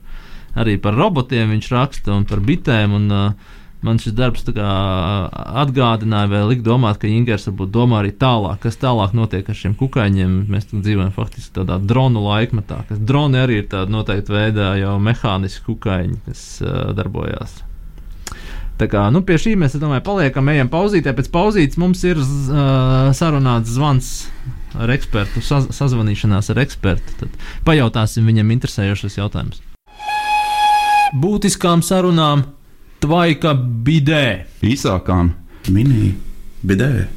arī 0.57 0.77
par 0.81 0.97
robotiem 0.97 1.55
viņš 1.55 1.71
raksta 1.75 2.15
un 2.15 2.27
par 2.29 2.43
bitēm. 2.45 2.97
Un, 2.97 3.13
uh, 3.13 3.55
Man 3.86 3.99
šis 4.01 4.15
darbs 4.17 4.41
atgādināja, 4.47 6.29
vai 6.31 6.39
lika 6.49 6.65
domāt, 6.65 6.97
ka 6.97 7.10
Ingūns 7.12 7.45
varbūt 7.51 7.69
domā 7.75 7.99
arī 8.01 8.10
tālāk, 8.17 8.63
kas 8.63 8.79
tālāk 8.81 9.13
notiek 9.17 9.45
ar 9.45 9.60
šiem 9.60 9.75
kukaiņiem. 9.77 10.33
Mēs 10.49 10.71
dzīvojam 10.71 11.13
faktiski 11.13 11.60
tādā 11.60 11.77
dronu 11.77 12.25
laikmetā, 12.25 12.81
kas 12.89 13.03
droni 13.12 13.38
arī 13.43 13.62
ir 13.62 13.69
tāda 13.69 13.93
noteikta 13.93 14.33
veidā 14.33 14.73
jau 14.81 14.97
mehāniski 14.97 15.67
kukaiņi, 15.69 16.19
kas 16.25 16.43
uh, 16.65 16.89
darbojās. 16.97 17.60
Tā 18.77 18.85
kā, 18.85 19.07
nu, 19.09 19.23
pie 19.25 19.39
šī 19.41 19.55
mēs, 19.57 19.73
domāju, 19.81 20.03
paliekam, 20.05 20.49
ejam 20.53 20.67
pauzītē. 20.69 21.09
Pēc 21.17 21.31
pauzītes 21.33 21.79
mums 21.81 22.03
ir 22.05 22.19
uh, 22.21 23.07
sarunāts 23.17 23.71
zvans 23.73 24.09
ar 24.77 24.91
ekspertu, 24.93 25.41
saz 25.41 25.65
sazvanīšanās 25.73 26.51
ar 26.53 26.61
ekspertu. 26.61 27.15
Tad 27.23 27.39
pajautāsim 27.65 28.27
viņam 28.29 28.51
interesējošus 28.53 29.17
jautājumus. 29.17 29.63
Būtiskām 31.17 31.81
sarunām 31.81 32.43
Tvaika 33.01 33.55
bidē. 33.57 34.45
Īsākām 34.65 35.31
mini 35.73 36.11
bidē. 36.61 37.07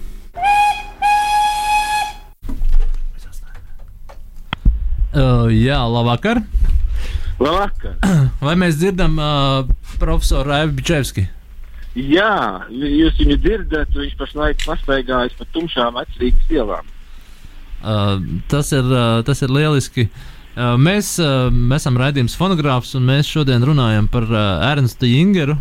Uh, 5.11 5.51
jā, 5.51 5.81
labvakar. 5.91 6.41
Labvakar! 7.41 7.99
Vai 8.47 8.57
mēs 8.61 8.79
dzirdam 8.81 9.19
uh, 9.19 9.69
profesoru 9.99 10.53
Raivu 10.53 10.79
Bičevski? 10.79 11.27
Jā, 11.99 12.67
jūs 12.71 13.17
viņu 13.19 13.37
dzirdat, 13.43 13.95
viņš 13.97 14.15
pašlaik 14.19 14.61
pastaigājas 14.63 15.35
pa 15.39 15.47
tumšām 15.55 15.97
vecrīgas 15.99 16.53
ielām. 16.55 16.93
Uh, 17.81 18.21
tas, 18.53 18.71
ir, 18.77 18.87
uh, 18.87 19.23
tas 19.27 19.43
ir 19.43 19.51
lieliski. 19.51 20.07
Uh, 20.55 20.77
mēs, 20.79 21.17
uh, 21.23 21.49
mēs 21.51 21.83
esam 21.83 21.99
raidījums 21.99 22.37
fonogrāfs, 22.39 22.95
un 22.99 23.09
mēs 23.09 23.31
šodien 23.31 23.65
runājam 23.67 24.07
par 24.13 24.29
uh, 24.29 24.63
Ernstu 24.71 25.09
Jingeru. 25.11 25.57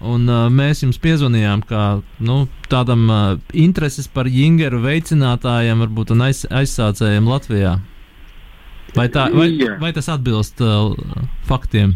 Un, 0.00 0.24
uh, 0.32 0.48
mēs 0.48 0.80
jums 0.80 0.98
piezvanījām 0.98 1.62
kā 1.68 1.84
nu, 2.24 2.40
tādam 2.72 3.04
uh, 3.12 3.22
intereses 3.52 4.08
par 4.08 4.30
Jingeru 4.32 4.80
veicinātājam, 4.82 5.84
varbūt 5.84 6.14
un 6.16 6.24
aiz, 6.30 6.46
aizsācējam 6.48 7.28
Latvijā. 7.28 7.76
Vai, 8.96 9.06
tā, 9.12 9.28
vai, 9.30 9.52
vai 9.78 9.92
tas 9.94 10.08
atbilst 10.10 10.62
uh, 10.64 10.96
faktiem? 11.46 11.94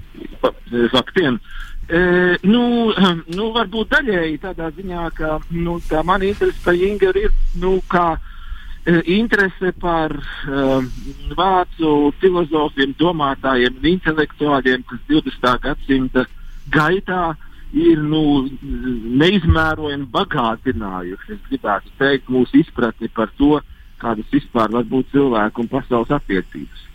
Faktiem. 0.92 1.40
E, 1.88 2.00
nu, 2.48 2.92
nu, 3.36 3.48
varbūt 3.52 3.90
daļēji 3.92 4.38
tādā 4.40 4.70
ziņā, 4.72 5.08
ka 5.16 5.38
nu, 5.52 5.76
tā 5.84 6.00
mana 6.06 6.24
interese 6.30 6.62
par 6.64 6.78
Ingeru 6.78 7.26
ir 7.26 7.34
nu, 7.60 7.74
kā 7.92 8.14
e, 8.16 9.02
interese 9.18 9.72
par 9.82 10.14
um, 10.16 10.88
vācu 11.36 11.90
filozofiem, 12.22 12.94
domātājiem 13.00 13.76
un 13.76 13.90
intelektuāļiem, 13.92 14.86
kas 14.88 15.04
20. 15.10 15.52
gadsimta 15.66 16.24
gaitā 16.72 17.34
ir 17.74 18.00
nu, 18.00 18.46
neizmērojami 19.20 20.08
bagātinājuši. 20.14 21.36
Es 21.36 21.46
gribētu 21.50 21.92
teikt, 22.00 22.32
mūsu 22.32 22.62
izpratni 22.62 23.12
par 23.12 23.32
to, 23.36 23.58
kādas 24.00 24.32
vispār 24.32 24.72
var 24.72 24.88
būt 24.88 25.12
cilvēku 25.12 25.64
un 25.64 25.72
pasaules 25.72 26.16
attiecības. 26.16 26.88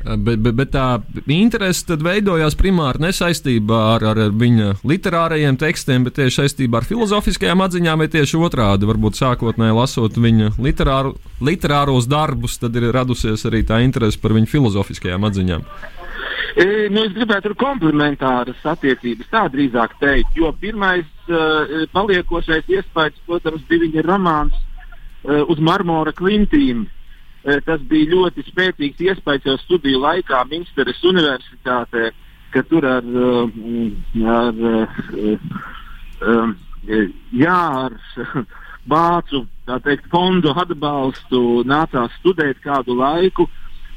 Bet, 0.00 0.38
bet, 0.40 0.54
bet 0.56 0.70
tā 0.72 0.84
interese 1.28 1.84
tad 1.90 2.00
veidojās 2.00 2.54
primāri 2.56 3.02
nesaistībā 3.04 3.80
ar, 3.98 4.04
ar, 4.08 4.20
ar 4.24 4.36
viņa 4.40 4.78
literārajiem 4.88 5.58
tekstiem, 5.60 6.06
bet 6.06 6.16
tieši 6.16 6.38
saistībā 6.38 6.80
ar 6.80 6.86
filozofiskajām 6.88 7.60
atziņām, 7.66 8.00
vai 8.00 8.08
tieši 8.08 8.38
otrādi. 8.40 8.88
Varbūt 8.88 9.18
sākotnēji 9.20 9.76
lasot 9.76 10.16
viņa 10.16 10.54
literāru, 10.56 11.12
literāros 11.44 12.08
darbus, 12.08 12.56
tad 12.62 12.78
ir 12.80 12.88
radusies 12.96 13.44
arī 13.50 13.60
tā 13.68 13.82
interese 13.84 14.16
par 14.22 14.32
viņa 14.38 14.48
filozofiskajām 14.48 15.26
atziņām. 15.28 15.66
E, 16.56 16.64
nu, 16.88 17.04
es 17.04 17.12
gribētu 17.14 17.50
tur 17.50 17.56
komplementāras 17.60 18.64
attiecības 18.72 19.28
tā 19.30 19.44
drīzāk 19.52 19.98
teikt, 20.00 20.32
jo 20.40 20.48
pirmais 20.62 21.04
uh, 21.28 21.84
paliekošais 21.92 22.72
iespējas, 22.72 23.20
protams, 23.28 23.68
bija 23.68 23.84
viņa 23.84 24.06
romāns 24.08 24.56
uh, 24.56 25.44
uz 25.44 25.60
marmora 25.60 26.16
klintīm. 26.16 26.86
Uh, 26.88 26.99
tas 27.66 27.84
bija 27.88 28.10
ļoti 28.14 28.44
spēcīgs 28.48 29.04
iespējas 29.06 29.46
jau 29.48 29.56
studiju 29.64 30.00
laikā 30.02 30.42
Minsteres 30.50 31.00
Universitātē, 31.08 32.10
ka 32.52 32.62
tur 32.68 32.86
ar, 32.88 33.06
uh, 33.06 33.48
ar 34.28 34.60
uh, 34.70 34.98
um, 36.20 36.56
jā, 37.32 37.60
ar 37.86 37.96
vācu 38.92 39.44
teikt, 39.86 40.10
fondu 40.12 40.52
atbalstu 40.52 41.62
nācās 41.68 42.12
studēt 42.20 42.60
kādu 42.64 42.98
laiku, 42.98 43.48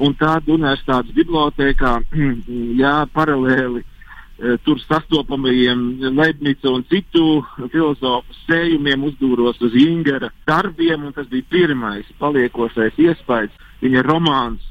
un 0.04 0.16
tad 0.20 0.48
universitātes 0.48 1.16
bibliotekā 1.16 1.98
jā, 2.84 2.98
paralēli 3.16 3.84
Eh, 3.84 3.93
tur 4.66 4.80
sastopamajiem 4.82 5.84
Leibnica 6.18 6.72
un 6.72 6.84
citu 6.90 7.44
filozofu 7.72 8.36
sējumiem 8.48 9.06
uzdūros 9.08 9.62
uz 9.64 9.76
Ingera 9.80 10.32
darbiem, 10.48 11.06
un 11.08 11.16
tas 11.16 11.30
bija 11.32 11.48
pirmais 11.52 12.10
paliekošais 12.20 13.00
iespējas, 13.00 13.54
viņa 13.84 14.04
romāns. 14.04 14.66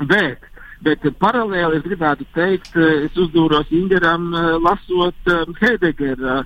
Bet, 0.00 0.46
bet 0.84 1.04
paralēli 1.20 1.80
es 1.80 1.84
gribētu 1.84 2.28
teikt, 2.36 2.72
eh, 2.76 3.06
es 3.08 3.18
uzdūros 3.18 3.72
Ingeram 3.74 4.30
eh, 4.34 4.54
lasot 4.62 5.34
Heidegera 5.60 6.44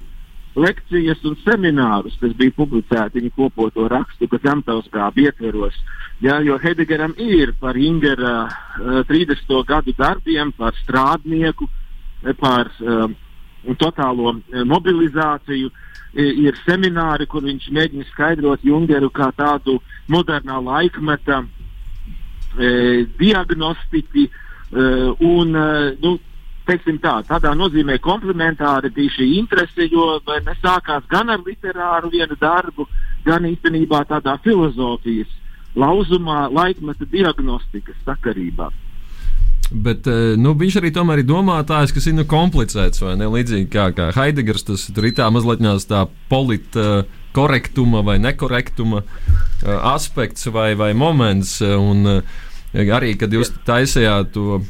lekcijas 0.55 1.23
un 1.27 1.37
seminārus, 1.43 2.17
kas 2.21 2.35
bija 2.39 2.55
publicēti 2.57 3.21
viņa 3.21 3.33
kopoto 3.37 3.89
rakstu, 3.91 4.29
kas 4.31 4.43
Zemtauskābi 4.45 5.27
ietveros. 5.27 5.77
Jā, 6.23 6.39
jo 6.47 6.57
Heidegeram 6.63 7.17
ir 7.19 7.53
par 7.59 7.75
Ingera 7.77 8.35
uh, 8.47 9.01
30. 9.09 9.51
gadu 9.67 9.95
darbiem, 9.99 10.53
par 10.55 10.77
strādnieku, 10.79 11.67
uh, 11.67 11.84
par 12.41 12.71
um, 12.81 13.15
totālo 13.81 14.37
eh, 14.37 14.63
mobilizāciju. 14.65 15.73
Ir 16.15 16.55
semināri, 16.63 17.27
kur 17.27 17.43
viņš 17.43 17.65
mēģina 17.75 18.05
skaidrot 18.13 18.63
Junkeru 18.63 19.09
kā 19.11 19.33
tādu 19.35 19.81
modernā 20.07 20.61
laikmeta 20.63 21.41
e, 22.55 23.03
diagnostiķi. 23.19 24.29
E, 24.29 24.85
un, 25.27 25.51
e, 25.59 25.97
nu, 26.05 26.13
teiksim 26.69 27.01
tā, 27.03 27.17
tādā 27.27 27.51
nozīmē 27.59 27.99
komplementāri 28.05 28.93
bija 28.95 29.17
šī 29.17 29.27
interese, 29.41 29.89
jo 29.91 30.21
nesākās 30.47 31.11
gan 31.11 31.35
ar 31.35 31.43
literāru 31.43 32.13
vienu 32.15 32.39
darbu, 32.39 32.87
gan 33.27 33.51
īstenībā 33.51 34.05
tādā 34.07 34.39
filozofijas 34.47 35.35
lauzumā, 35.75 36.47
laikmeta 36.55 37.11
diagnostikas 37.11 37.99
sakarībā. 38.07 38.71
Bet 39.73 40.07
eh, 40.11 40.35
nu, 40.41 40.53
viņš 40.59 40.79
arī 40.81 40.93
tomēr 40.95 41.23
ir 41.23 41.29
domātājs, 41.29 41.95
kas 41.95 42.09
ir 42.11 42.17
nu, 42.19 42.27
komplicēts? 42.29 43.03
Līdzīgi 43.05 43.69
kā, 43.73 43.89
kā 43.97 44.11
Heidegers, 44.17 44.67
tas 44.69 44.89
ir 44.91 45.11
tā 45.17 45.31
mazliet 45.33 45.65
tā 45.89 46.05
politkorektuma 46.31 48.05
vai 48.05 48.19
nekorektuma 48.23 49.03
uh, 49.05 49.09
aspekts 49.95 50.51
vai, 50.53 50.75
vai 50.79 50.93
moments. 50.95 51.61
Un 51.65 52.21
arī, 52.75 53.15
kad 53.19 53.33
jūs 53.33 53.55
taisījāt 53.67 54.35
to 54.35 54.61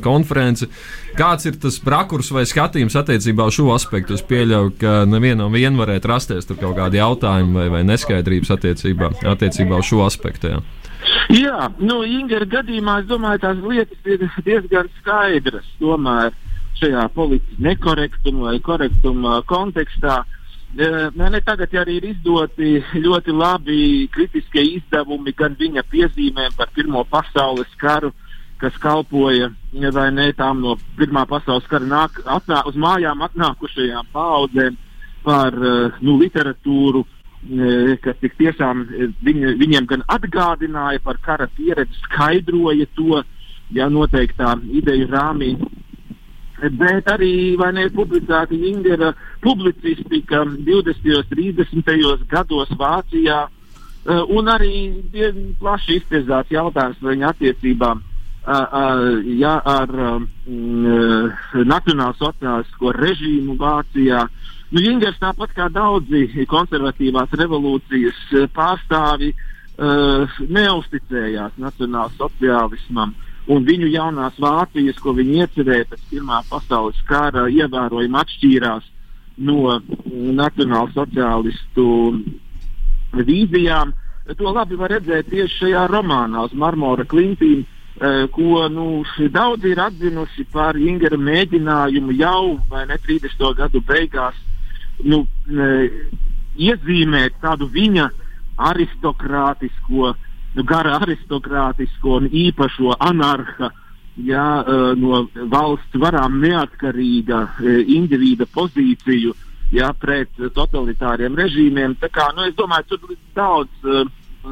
konferenci, 0.00 0.68
kāds 1.18 1.48
ir 1.48 1.56
tas 1.60 1.80
rakurs 1.82 2.30
vai 2.32 2.44
skatījums 2.46 2.94
attiecībā 2.96 3.48
uz 3.50 3.58
šo 3.58 3.72
aspektu? 3.74 4.14
Es 4.14 4.22
pieļauju, 4.24 4.76
ka 4.80 5.00
nevienam 5.10 5.52
vien 5.52 5.76
varētu 5.76 6.12
rasties 6.12 6.46
kaut 6.52 6.76
kādi 6.78 7.00
jautājumi 7.00 7.58
vai, 7.58 7.66
vai 7.74 7.82
neskaidrības 7.88 8.54
attiecībā, 8.54 9.10
attiecībā 9.34 9.82
uz 9.82 9.90
šo 9.90 10.04
aspektu. 10.06 10.54
Jā. 10.54 10.62
Jā, 11.32 11.68
nu, 11.78 12.00
Ingūna 12.06 12.46
gadījumā 12.50 13.00
es 13.02 13.08
domāju, 13.10 13.42
tās 13.42 13.62
lietas 13.62 14.10
ir 14.10 14.26
diezgan 14.46 14.90
skaidras. 15.00 15.66
Tomēr 15.80 16.34
šajā 16.80 17.06
politiski 17.14 17.62
nekorektuma 17.66 18.50
vai 18.50 18.60
korektuma 18.64 19.40
kontekstā. 19.48 20.22
Ne 20.76 21.40
tagad 21.46 21.72
arī 21.78 21.96
ir 22.00 22.08
izdoti 22.10 22.82
ļoti 23.00 23.32
labi 23.32 23.78
kritiskie 24.12 24.64
izdevumi 24.76 25.32
gan 25.36 25.56
viņa 25.56 25.86
piezīmēm 25.88 26.56
par 26.58 26.68
Pirmo 26.74 27.04
pasaules 27.08 27.70
karu, 27.80 28.12
kas 28.60 28.76
kalpoja 28.82 29.50
vai 29.92 30.10
ne 30.12 30.30
tām 30.36 30.60
no 30.64 30.76
Pirmā 30.98 31.24
pasaules 31.28 31.66
kara 31.70 31.86
nāk, 31.86 32.20
atnā, 32.24 32.62
uz 32.68 32.76
mājām 32.76 33.24
atnākušajām 33.24 34.12
paudzēm 34.12 34.76
par 35.24 35.56
nu, 36.00 36.18
literatūru, 36.20 37.04
kas 38.02 38.16
tik 38.20 38.34
tiešām 38.40 38.84
viņi, 39.24 39.54
viņiem 39.60 39.86
gan 39.86 40.02
atgādināja 40.10 41.02
par 41.04 41.18
kara 41.22 41.46
pieredzi, 41.56 41.94
skaidroja 42.06 42.86
to 42.96 43.22
ja, 43.74 43.88
noteiktā 43.88 44.56
ideju 44.66 45.08
rāmī. 45.10 45.54
Bet 46.56 47.08
arī 47.12 47.56
ne, 47.76 47.86
publicēta 47.92 48.56
Ingūna 48.56 49.12
publicistika 49.44 50.42
20. 50.48 51.16
un 51.18 51.84
30. 51.84 52.26
gados 52.30 52.72
Vācijā, 52.80 53.46
un 54.32 54.48
arī 54.48 54.72
plaši 55.60 56.00
iztirzāts 56.00 56.54
jautājums 56.54 56.98
par 57.02 57.12
viņa 57.12 57.32
attiecībām 57.34 58.02
ja, 59.36 59.56
ar 59.60 59.90
um, 60.08 60.28
nacionālsociālisko 61.66 62.94
režīmu 62.96 63.58
Vācijā. 63.60 64.24
Uh, 64.24 64.55
Nu, 64.66 64.82
Ingers, 64.82 65.18
tāpat 65.22 65.52
kā 65.54 65.68
daudzi 65.70 66.46
konservatīvās 66.50 67.34
revolūcijas 67.38 68.16
eh, 68.34 68.48
pārstāvi, 68.50 69.28
uh, 69.78 70.38
neusticējās 70.42 71.54
nacionālsociālismam. 71.62 73.12
Un 73.46 73.62
viņu 73.62 73.86
jaunās 73.92 74.40
Vācijas, 74.42 74.98
ko 74.98 75.14
viņi 75.14 75.44
iecerēja 75.44 75.86
pēc 75.92 76.02
Pirmā 76.10 76.40
pasaules 76.48 76.98
kara, 77.06 77.44
ievērojami 77.46 78.18
atšķīrās 78.22 78.88
no 79.46 79.76
nacionālsociālistu 80.40 81.86
vīzijām. 83.14 83.94
To 84.34 84.50
labi 84.50 84.80
var 84.80 84.96
redzēt 84.96 85.30
tieši 85.30 85.60
šajā 85.60 85.86
romānā 85.92 86.42
uz 86.48 86.58
Marmora 86.58 87.06
klintīm, 87.06 87.62
uh, 87.62 88.26
ko 88.34 88.66
nu, 88.66 88.88
daudzi 89.30 89.76
ir 89.76 89.84
atzinuši 89.86 90.50
par 90.50 90.74
Ingera 90.74 91.22
mēģinājumu 91.22 92.18
jau 92.18 92.58
ne 92.74 92.98
30. 93.06 93.54
gadu 93.62 93.86
beigās 93.86 94.42
nu, 95.04 95.24
iezīmēt 96.56 97.40
tādu 97.42 97.68
viņa 97.72 98.06
aristokrātisko, 98.70 100.12
nu, 100.56 100.64
gara 100.64 100.96
aristokrātisko 101.02 102.20
un 102.20 102.30
īpašo 102.32 102.96
anarha, 103.04 103.70
ja, 104.16 104.46
no 104.96 105.26
valsts 105.52 106.00
varām 106.00 106.38
neatkarīga 106.40 107.42
individa 107.84 108.46
pozīciju 108.48 109.34
ja, 109.76 109.90
pret 109.92 110.32
totalitāriem 110.56 111.36
režīmiem. 111.36 111.98
Tā 112.00 112.08
kā, 112.12 112.30
nu, 112.36 112.46
es 112.48 112.56
domāju, 112.56 112.96
tur 112.96 113.18
daudz 113.36 113.90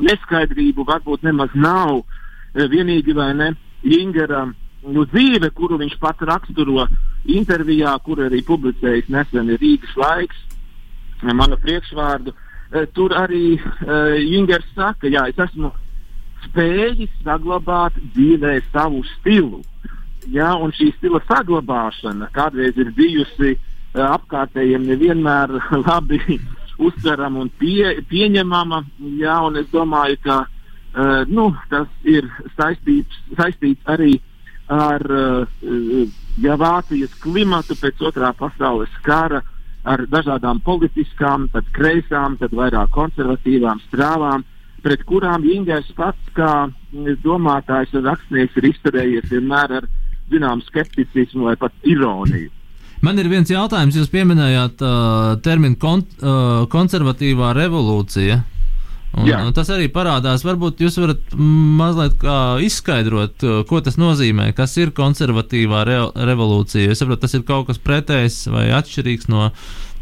neskaidrību 0.05 0.85
varbūt 0.89 1.25
nemaz 1.25 1.55
nav. 1.55 2.03
Vienīgi 2.55 3.15
vai 3.17 3.33
ne 3.35 3.55
Ingera 3.83 4.45
nu, 4.47 5.05
dzīve, 5.09 5.51
kuru 5.57 5.79
viņš 5.81 5.97
pats 6.01 6.25
raksturo 6.29 6.87
intervijā, 7.31 7.95
kur 8.05 8.21
arī 8.27 8.43
publicējis 8.47 9.11
nesen 9.13 9.53
Rīgas 9.61 9.95
laiks, 9.97 10.41
manu 11.33 11.57
priekšvārdu. 11.63 12.35
E, 12.75 12.85
tur 12.97 13.15
arī 13.17 13.57
uh, 13.57 14.17
Ingers 14.19 14.67
saka, 14.75 15.09
jā, 15.09 15.29
es 15.31 15.39
esmu 15.41 15.71
spējis 16.49 17.13
saglabāt 17.25 17.97
dzīvē 18.15 18.59
savu 18.73 19.05
stilu. 19.15 19.63
Jā, 20.33 20.55
un 20.57 20.73
šī 20.73 20.91
stila 20.97 21.21
saglabāšana 21.29 22.31
kādreiz 22.35 22.77
ir 22.81 22.91
bijusi 22.97 23.55
uh, 23.55 24.17
apkārtējiem 24.17 24.89
nevienmēr 24.91 25.55
labi 25.87 26.21
uztverama 26.83 27.45
un 27.45 27.53
pie, 27.61 28.01
pieņemama. 28.11 28.83
Jā, 29.21 29.39
un 29.47 29.61
es 29.61 29.71
domāju, 29.73 30.21
ka 30.25 30.43
uh, 30.45 31.25
nu, 31.31 31.53
tas 31.71 31.89
ir 32.09 32.29
saistīts, 32.59 33.23
saistīts 33.39 33.95
arī 33.95 34.17
ar 34.19 34.31
uh, 34.71 35.45
ja 36.41 36.57
Vācijas 36.61 37.13
klimatu 37.21 37.77
pēc 37.77 38.01
otrā 38.09 38.33
pasaules 38.39 38.93
kara, 39.05 39.43
ar 39.85 40.07
dažādām 40.09 40.63
politiskām, 40.65 41.49
tad 41.53 41.69
kreisām, 41.77 42.39
tad 42.41 42.55
vairāk 42.57 42.93
konservatīvām 42.95 43.83
strāvām, 43.91 44.45
pret 44.85 45.05
kurām 45.09 45.45
Ingūns 45.45 45.91
pats, 45.97 46.33
kā 46.37 46.69
domātājs 47.25 47.93
un 47.97 48.09
rakstnieks, 48.09 48.57
ir 48.61 48.71
izturējies 48.73 49.31
vienmēr 49.33 49.79
ar 49.81 49.89
zināmu 50.33 50.65
skepticismu 50.69 51.51
vai 51.51 51.57
pat 51.61 51.73
ironiju. 51.85 52.51
Man 53.05 53.21
ir 53.21 53.29
viens 53.29 53.51
jautājums, 53.53 53.97
jūs 53.99 54.09
pieminējāt 54.09 54.81
uh, 54.81 55.35
terminu 55.45 55.77
kon, 55.77 56.01
uh, 56.25 56.65
konservatīvā 56.73 57.53
revolūcija. 57.59 58.39
Un, 59.15 59.29
Jā. 59.29 59.39
tas 59.55 59.69
arī 59.71 59.87
parādās. 59.95 60.43
Varbūt 60.43 60.81
jūs 60.83 60.97
varat 60.99 61.35
mazliet 61.39 62.25
izskaidrot, 62.67 63.45
ko 63.69 63.81
tas 63.85 63.95
nozīmē, 64.01 64.49
kas 64.59 64.75
ir 64.83 64.91
konservatīvā 64.97 65.85
re 65.87 65.99
revolūcija. 66.31 66.91
Es 66.91 66.99
saprotu, 67.03 67.23
tas 67.23 67.37
ir 67.39 67.45
kaut 67.47 67.69
kas 67.69 67.79
pretējs 67.79 68.41
vai 68.51 68.65
atšķirīgs 68.75 69.31
no, 69.31 69.53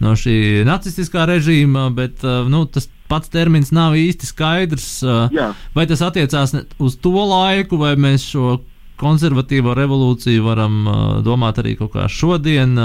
no 0.01 0.15
šī 0.17 0.65
nacistiskā 0.69 1.27
režīma, 1.29 1.91
bet 1.93 2.25
nu, 2.25 2.65
tas 2.73 2.89
pats 3.13 3.29
termins 3.29 3.75
nav 3.77 3.99
īsti 4.01 4.31
skaidrs. 4.31 4.89
Jā. 5.05 5.51
Vai 5.77 5.85
tas 5.91 6.01
attiecās 6.05 6.57
uz 6.81 6.97
to 7.05 7.13
laiku, 7.13 7.77
vai 7.83 7.93
mēs 8.01 8.25
šo 8.33 8.63
konservatīvo 9.03 9.77
revolūciju 9.77 10.47
varam 10.47 10.81
domāt 11.27 11.61
arī 11.61 11.77
kaut 11.77 11.93
kā 11.99 12.09
šodien? 12.09 12.79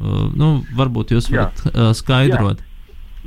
Nu, 0.00 0.50
varbūt 0.72 1.12
jūs 1.12 1.28
varat 1.28 1.60
Jā. 1.68 1.92
skaidrot. 2.00 2.64
Jā. 2.64 2.69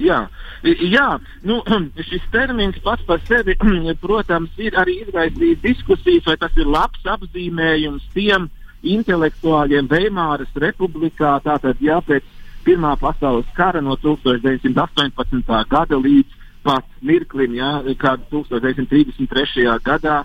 Jā, 0.01 0.19
jā 0.63 1.07
nu, 1.45 1.59
šis 2.09 2.25
termins 2.33 2.79
pats 2.83 3.05
par 3.07 3.21
sevi, 3.27 3.55
protams, 4.05 4.53
ir 4.57 4.77
arī 4.79 5.01
izraisījis 5.05 5.63
diskusijas, 5.63 6.27
vai 6.29 6.37
tas 6.41 6.57
ir 6.57 6.69
labs 6.69 7.05
apzīmējums 7.15 8.05
tiem 8.15 8.49
intelektuāļiem 8.83 9.87
Veimāras 9.87 10.51
republikā, 10.59 11.37
tātad 11.45 11.79
jā, 11.83 12.01
pēc 12.03 12.25
Pirmā 12.63 12.93
pasaules 12.95 13.47
kara 13.57 13.81
no 13.83 13.97
1918. 13.99 15.49
gada 15.67 15.97
līdz 15.99 16.37
pat 16.63 16.85
mirklim, 17.03 17.57
ja, 17.57 17.81
kad 17.99 18.23
1933. 18.31 19.67
gadā 19.83 20.21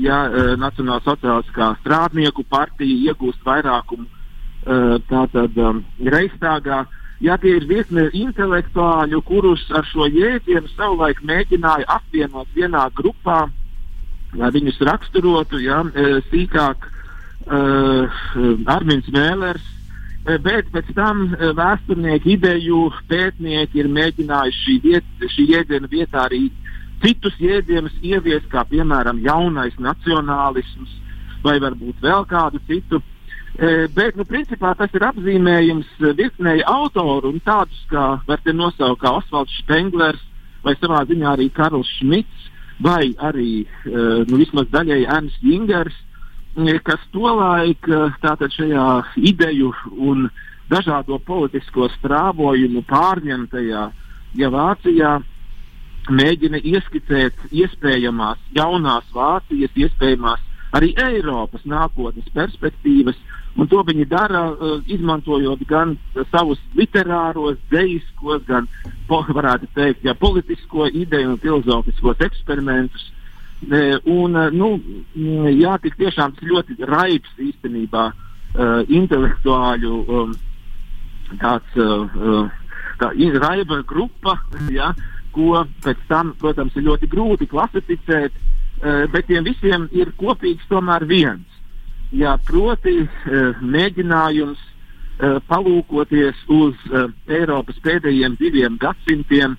ja 0.00 0.24
Nacionālā 0.58 1.02
sociālistiskā 1.04 1.74
strādnieku 1.82 2.44
partija 2.48 3.12
iegūst 3.12 3.44
vairākumu 3.46 4.06
tātad 5.10 5.58
Reistāgā. 6.00 6.84
Ja 7.22 7.36
tie 7.38 7.54
ir 7.58 7.68
virkne 7.70 8.08
intelektuāļu, 8.12 9.20
kurus 9.26 9.62
ar 9.70 9.86
šo 9.86 10.08
jēdzienu 10.10 10.68
savulaik 10.74 11.22
mēģināja 11.22 11.86
apvienot 11.96 12.50
vienā 12.56 12.88
grupā, 12.96 13.44
lai 14.34 14.50
viņus 14.50 14.80
raksturotu 14.88 15.60
ja, 15.62 15.84
sīkāk 16.32 16.88
uh, 16.88 18.24
Armīns 18.74 19.06
Mēlers, 19.14 19.70
bet 20.24 20.70
pēc 20.72 20.90
tam 20.96 21.28
vēsturnieki, 21.36 22.34
ideju 22.38 22.88
pētnieki 23.08 23.82
ir 23.82 23.90
mēģinājuši 23.92 24.60
šī, 24.64 24.76
viet, 24.82 25.24
šī 25.36 25.48
jēdziena 25.52 25.90
vietā 25.92 26.24
arī 26.26 26.48
citus 27.04 27.36
jēdzienus 27.38 27.96
ieviest, 28.02 28.48
kā 28.52 28.64
piemēram 28.68 29.20
jaunais 29.24 29.76
nacionālisms 29.78 30.92
vai 31.44 31.58
varbūt 31.60 32.00
vēl 32.00 32.24
kādu 32.28 32.60
citu. 32.68 33.02
E, 33.54 33.86
bet, 33.94 34.16
nu, 34.18 34.26
principā 34.26 34.72
tas 34.74 34.90
ir 34.96 35.04
apzīmējums 35.06 35.90
virknei 36.18 36.62
autoru 36.66 37.30
un 37.30 37.42
tādus, 37.44 37.84
kā 37.90 38.06
var 38.26 38.40
te 38.42 38.54
nosaukt, 38.54 39.02
kā 39.02 39.12
Osvalds 39.20 39.54
Špenglers 39.60 40.22
vai 40.64 40.74
savā 40.80 41.04
ziņā 41.06 41.36
arī 41.36 41.50
Karls 41.54 41.90
Šmits 42.00 42.48
vai 42.82 43.12
arī, 43.22 43.62
e, 43.62 44.06
nu, 44.26 44.40
vismaz 44.40 44.66
daļēji 44.74 45.06
Ernsts 45.06 45.44
Jingers, 45.46 46.00
e, 46.58 46.78
kas 46.82 47.02
tolaik 47.14 47.86
tātad 48.24 48.50
šajā 48.56 48.88
ideju 49.30 49.70
un 50.02 50.26
dažādo 50.70 51.20
politisko 51.22 51.86
strāvojumu 51.98 52.82
pārņemtajā 52.90 53.84
ja 54.38 54.50
Vācijā 54.50 55.14
mēģina 56.10 56.60
ieskicēt 56.60 57.46
iespējamās 57.54 58.40
jaunās 58.56 59.06
Vācijas, 59.14 59.72
iespējamās 59.78 60.42
arī 60.74 60.92
Eiropas 61.00 61.64
nākotnes 61.68 62.28
perspektīvas. 62.34 63.16
Un 63.54 63.68
to 63.70 63.84
viņi 63.86 64.08
dara, 64.10 64.48
uh, 64.50 64.80
izmantojot 64.90 65.60
gan 65.70 65.94
savus 66.32 66.58
literāros, 66.74 67.60
dzīskos, 67.70 68.42
gan, 68.48 68.66
varētu 69.08 69.68
teikt, 69.76 70.02
ja, 70.06 70.16
politisko 70.18 70.88
ideju 70.90 71.34
un 71.34 71.42
filozofiskos 71.42 72.24
eksperimentus. 72.26 73.10
E, 73.64 73.80
un, 74.10 74.34
nu, 74.52 74.68
jā, 75.54 75.76
tik 75.80 75.94
tiešām 76.00 76.34
tas 76.34 76.48
ļoti 76.50 76.74
raips 76.90 77.38
īstenībā 77.40 78.08
intelektuāļu 78.92 79.94
um, 80.02 80.34
tāds, 81.40 81.78
tā 83.00 83.08
raiba 83.40 83.80
grupa, 83.88 84.36
ja, 84.74 84.90
ko 85.34 85.64
pēc 85.86 86.02
tam, 86.10 86.34
protams, 86.42 86.76
ir 86.76 86.86
ļoti 86.90 87.08
grūti 87.10 87.48
klasificēt, 87.50 88.36
bet 89.14 89.26
tiem 89.30 89.46
visiem 89.46 89.88
ir 89.96 90.12
kopīgs 90.20 90.68
tomēr 90.70 91.06
viens 91.08 91.53
jā, 92.14 92.34
proti 92.46 92.96
uh, 93.04 93.62
mēģinājums 93.62 94.60
uh, 94.60 95.38
palūkoties 95.50 96.44
uz 96.54 96.76
uh, 96.90 97.08
Eiropas 97.28 97.78
pēdējiem 97.84 98.38
diviem 98.40 98.78
gadsimtiem 98.80 99.58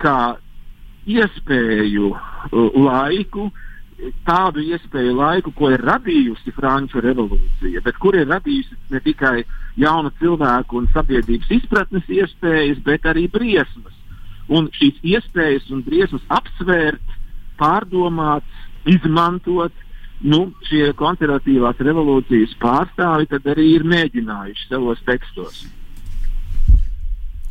kā 0.00 0.18
iespēju 1.06 2.08
laiku, 2.82 3.44
tādu 4.26 4.64
iespēju 4.64 5.12
laiku, 5.14 5.52
ko 5.54 5.70
ir 5.74 5.84
radījusi 5.84 6.54
Franču 6.56 7.02
revolūcija, 7.04 7.82
bet 7.84 8.00
kur 8.02 8.16
ir 8.18 8.26
radījusi 8.32 8.78
ne 8.90 9.00
tikai 9.04 9.44
jaunu 9.80 10.10
cilvēku 10.18 10.80
un 10.80 10.88
sabiedrības 10.94 11.52
izpratnes 11.58 12.08
iespējas, 12.08 12.80
bet 12.86 13.06
arī 13.06 13.28
briesmas. 13.30 13.94
Un 14.48 14.68
šīs 14.76 14.98
iespējas 15.14 15.70
un 15.72 15.84
briesmas 15.86 16.24
apsvērt, 16.32 17.14
pārdomāt, 17.60 18.48
izmantot, 18.90 19.83
nu, 20.24 20.46
šie 20.68 20.88
konservatīvās 20.98 21.80
revolūcijas 21.84 22.56
pārstāvi 22.62 23.28
arī 23.52 23.66
ir 23.76 23.86
mēģinājuši 23.88 24.70
savos 24.70 25.02
tekstos. 25.06 25.64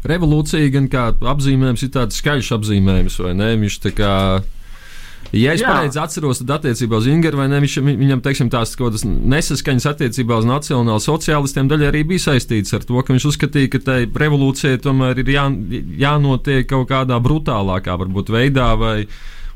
Revolūcija 0.04 0.72
gan 0.74 0.90
kā 0.92 1.06
apzīmējums 1.16 1.86
ir 1.86 1.94
tāds 1.94 2.18
skaļš 2.20 2.50
apzīmējums, 2.58 3.22
vai 3.24 3.38
ne? 3.40 3.54
Viņš 3.62 3.80
tā 3.86 3.94
kā 3.96 4.14
Ja 5.34 5.56
es 5.56 5.64
Jā. 5.64 5.72
pareizi 5.72 5.98
atceros, 5.98 6.44
tad 6.44 6.52
attiecībā 6.60 7.00
uz 7.00 7.08
Ingeru 7.10 7.40
vai 7.40 7.48
ne, 7.50 7.58
viņš, 7.64 7.78
viņam 7.82 8.22
teiksim, 8.22 8.50
tās 8.54 8.76
kaut 8.78 8.92
kādas 8.92 9.06
nesaskaņas 9.08 9.88
attiecībā 9.90 10.38
uz 10.38 10.46
nacionālu 10.46 11.02
sociālistiem 11.02 11.70
daļai 11.72 11.88
arī 11.90 12.04
bija 12.12 12.28
saistīts 12.28 12.76
ar 12.78 12.86
to, 12.86 13.00
ka 13.02 13.16
viņš 13.16 13.26
uzskatīja, 13.32 13.72
ka 13.74 13.82
tai 13.82 13.98
revolūcijai 14.06 14.82
tomēr 14.84 15.24
ir 15.24 15.32
jā, 15.34 15.48
jānotiek 16.04 16.68
kaut 16.70 16.86
kādā 16.92 17.18
brutālākā 17.24 17.96
varbūt 18.04 18.30
veidā 18.36 18.68
vai 18.78 18.98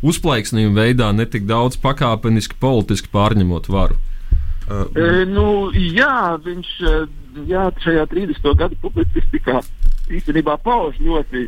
uzplaiksnījuma 0.06 0.82
veidā, 0.82 1.12
ne 1.16 1.26
tik 1.26 1.48
daudz 1.50 1.80
pakāpeniski 1.82 2.58
politiski 2.62 3.10
pārņemot 3.14 3.70
varu. 3.72 3.98
Uh, 4.68 4.84
e, 5.00 5.26
nu, 5.30 5.72
jā, 5.74 6.36
viņš 6.44 6.72
jā, 7.48 7.68
šajā 7.84 8.04
30. 8.12 8.50
gadu 8.60 8.78
publicistikā 8.82 9.62
īstenībā 10.12 10.58
pauž 10.64 10.98
ļoti 11.04 11.48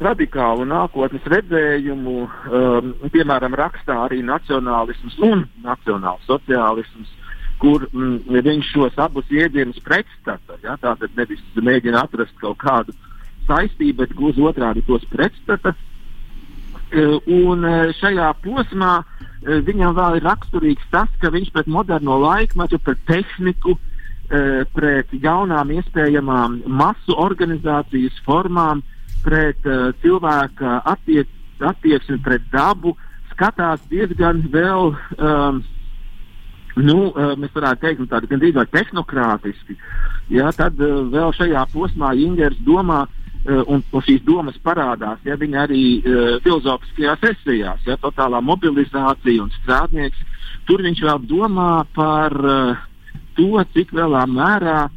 radikālu 0.00 0.64
nākotnes 0.64 1.26
redzējumu. 1.28 2.14
Um, 2.48 2.94
piemēram, 3.12 3.56
rakstā 3.60 3.98
arī 4.06 4.22
nacionālisms 4.24 5.18
un 5.26 5.44
nacionāls 5.64 6.24
sociālisms, 6.28 7.10
kur 7.60 7.84
mm, 7.90 8.40
viņš 8.48 8.70
šos 8.72 8.96
abus 9.04 9.28
jēdzienus 9.32 9.82
pretstata. 9.84 10.56
Ja, 10.64 10.78
tātad 10.80 11.12
nevis 11.18 11.44
mēģina 11.60 12.06
atrast 12.08 12.32
kaut 12.40 12.56
kādu 12.64 12.96
saistību, 13.44 13.98
bet 14.00 14.16
gluži 14.16 14.44
otrādi 14.48 14.84
tos 14.88 15.04
pretstata. 15.12 15.74
Uh, 15.74 15.93
un 16.94 17.64
eh, 17.66 17.92
šajā 17.98 18.30
posmā 18.44 18.92
eh, 19.02 19.60
viņam 19.66 19.96
vēl 19.96 20.18
ir 20.18 20.26
raksturīgs 20.28 20.90
tas, 20.92 21.10
ka 21.20 21.32
viņš 21.34 21.50
pret 21.54 21.70
moderno 21.70 22.18
laikmetu, 22.22 22.78
pret 22.78 23.02
tehniku, 23.10 23.78
pret 24.74 25.10
jaunām 25.20 25.68
iespējamām 25.70 26.54
masu 26.80 27.12
organizācijas 27.20 28.16
formām, 28.24 28.80
pret 29.22 29.60
cilvēka 30.00 30.78
attiec, 30.90 31.28
attieksmi 31.60 32.16
pret 32.24 32.46
dabu 32.50 32.94
skatās 33.34 33.84
diezgan 33.90 34.40
vēl. 34.48 34.94
Um, 35.18 35.60
nu, 36.80 37.12
mēs 37.12 37.52
varētu 37.52 37.84
teikt, 37.84 38.00
nu, 38.00 38.08
tādi 38.10 38.32
gandrīz 38.32 38.56
vai 38.56 38.64
tehnokrātiski. 38.72 39.76
Ja, 40.32 40.48
tad 40.56 40.80
vēl 40.80 41.36
šajā 41.36 41.68
posmā 41.76 42.14
Ingers 42.24 42.58
domā, 42.64 43.04
Eh, 43.04 43.23
un, 43.44 43.82
un 43.92 44.04
šīs 44.04 44.22
domas 44.24 44.56
parādās 44.64 45.20
ja, 45.26 45.36
arī 45.36 45.84
uh, 46.00 46.36
filozofiskajās 46.44 47.24
esejās, 47.30 47.82
ja 47.84 47.98
totālā 48.00 48.40
mobilizācija 48.40 49.42
un 49.44 49.52
strādnieks. 49.60 50.20
Tur 50.64 50.80
viņš 50.80 51.02
vēl 51.04 51.24
domā 51.28 51.84
par 51.94 52.32
uh, 52.40 52.84
to, 53.36 53.60
cik 53.74 53.92
lielā 53.92 54.24
mērā 54.30 54.88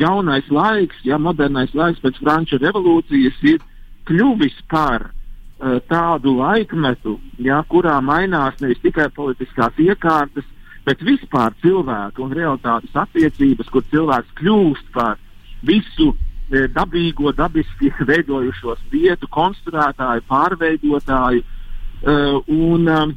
jaunais 0.00 0.48
laiks, 0.48 1.02
ja 1.04 1.18
modernais 1.18 1.74
laiks 1.74 2.00
pēc 2.00 2.22
Franču 2.22 2.60
revolūcijas 2.62 3.36
ir 3.52 3.60
kļuvis 4.08 4.56
par 4.70 5.10
uh, 5.10 5.76
tādu 5.90 6.38
laikmetu, 6.38 7.18
ja, 7.36 7.60
kurā 7.68 7.98
mainās 8.00 8.56
nevis 8.64 8.80
tikai 8.80 9.10
politiskās 9.12 9.76
iekārtas, 9.76 10.48
bet 10.88 11.04
vispār 11.04 11.52
cilvēku 11.60 12.24
un 12.24 12.32
realitātes 12.32 12.96
attiecības, 12.96 13.68
kur 13.68 13.84
cilvēks 13.92 14.38
kļūst 14.40 14.92
par 14.96 15.20
visu 15.68 16.14
E, 16.14 16.29
dabīgo, 16.50 17.32
dabiski 17.36 17.92
veidojušos 18.10 18.82
vietu 18.90 19.28
konstruētāju, 19.30 20.24
pārveidotāju 20.30 21.42
uh, 21.42 22.40
un 22.46 22.88
um, 22.88 23.14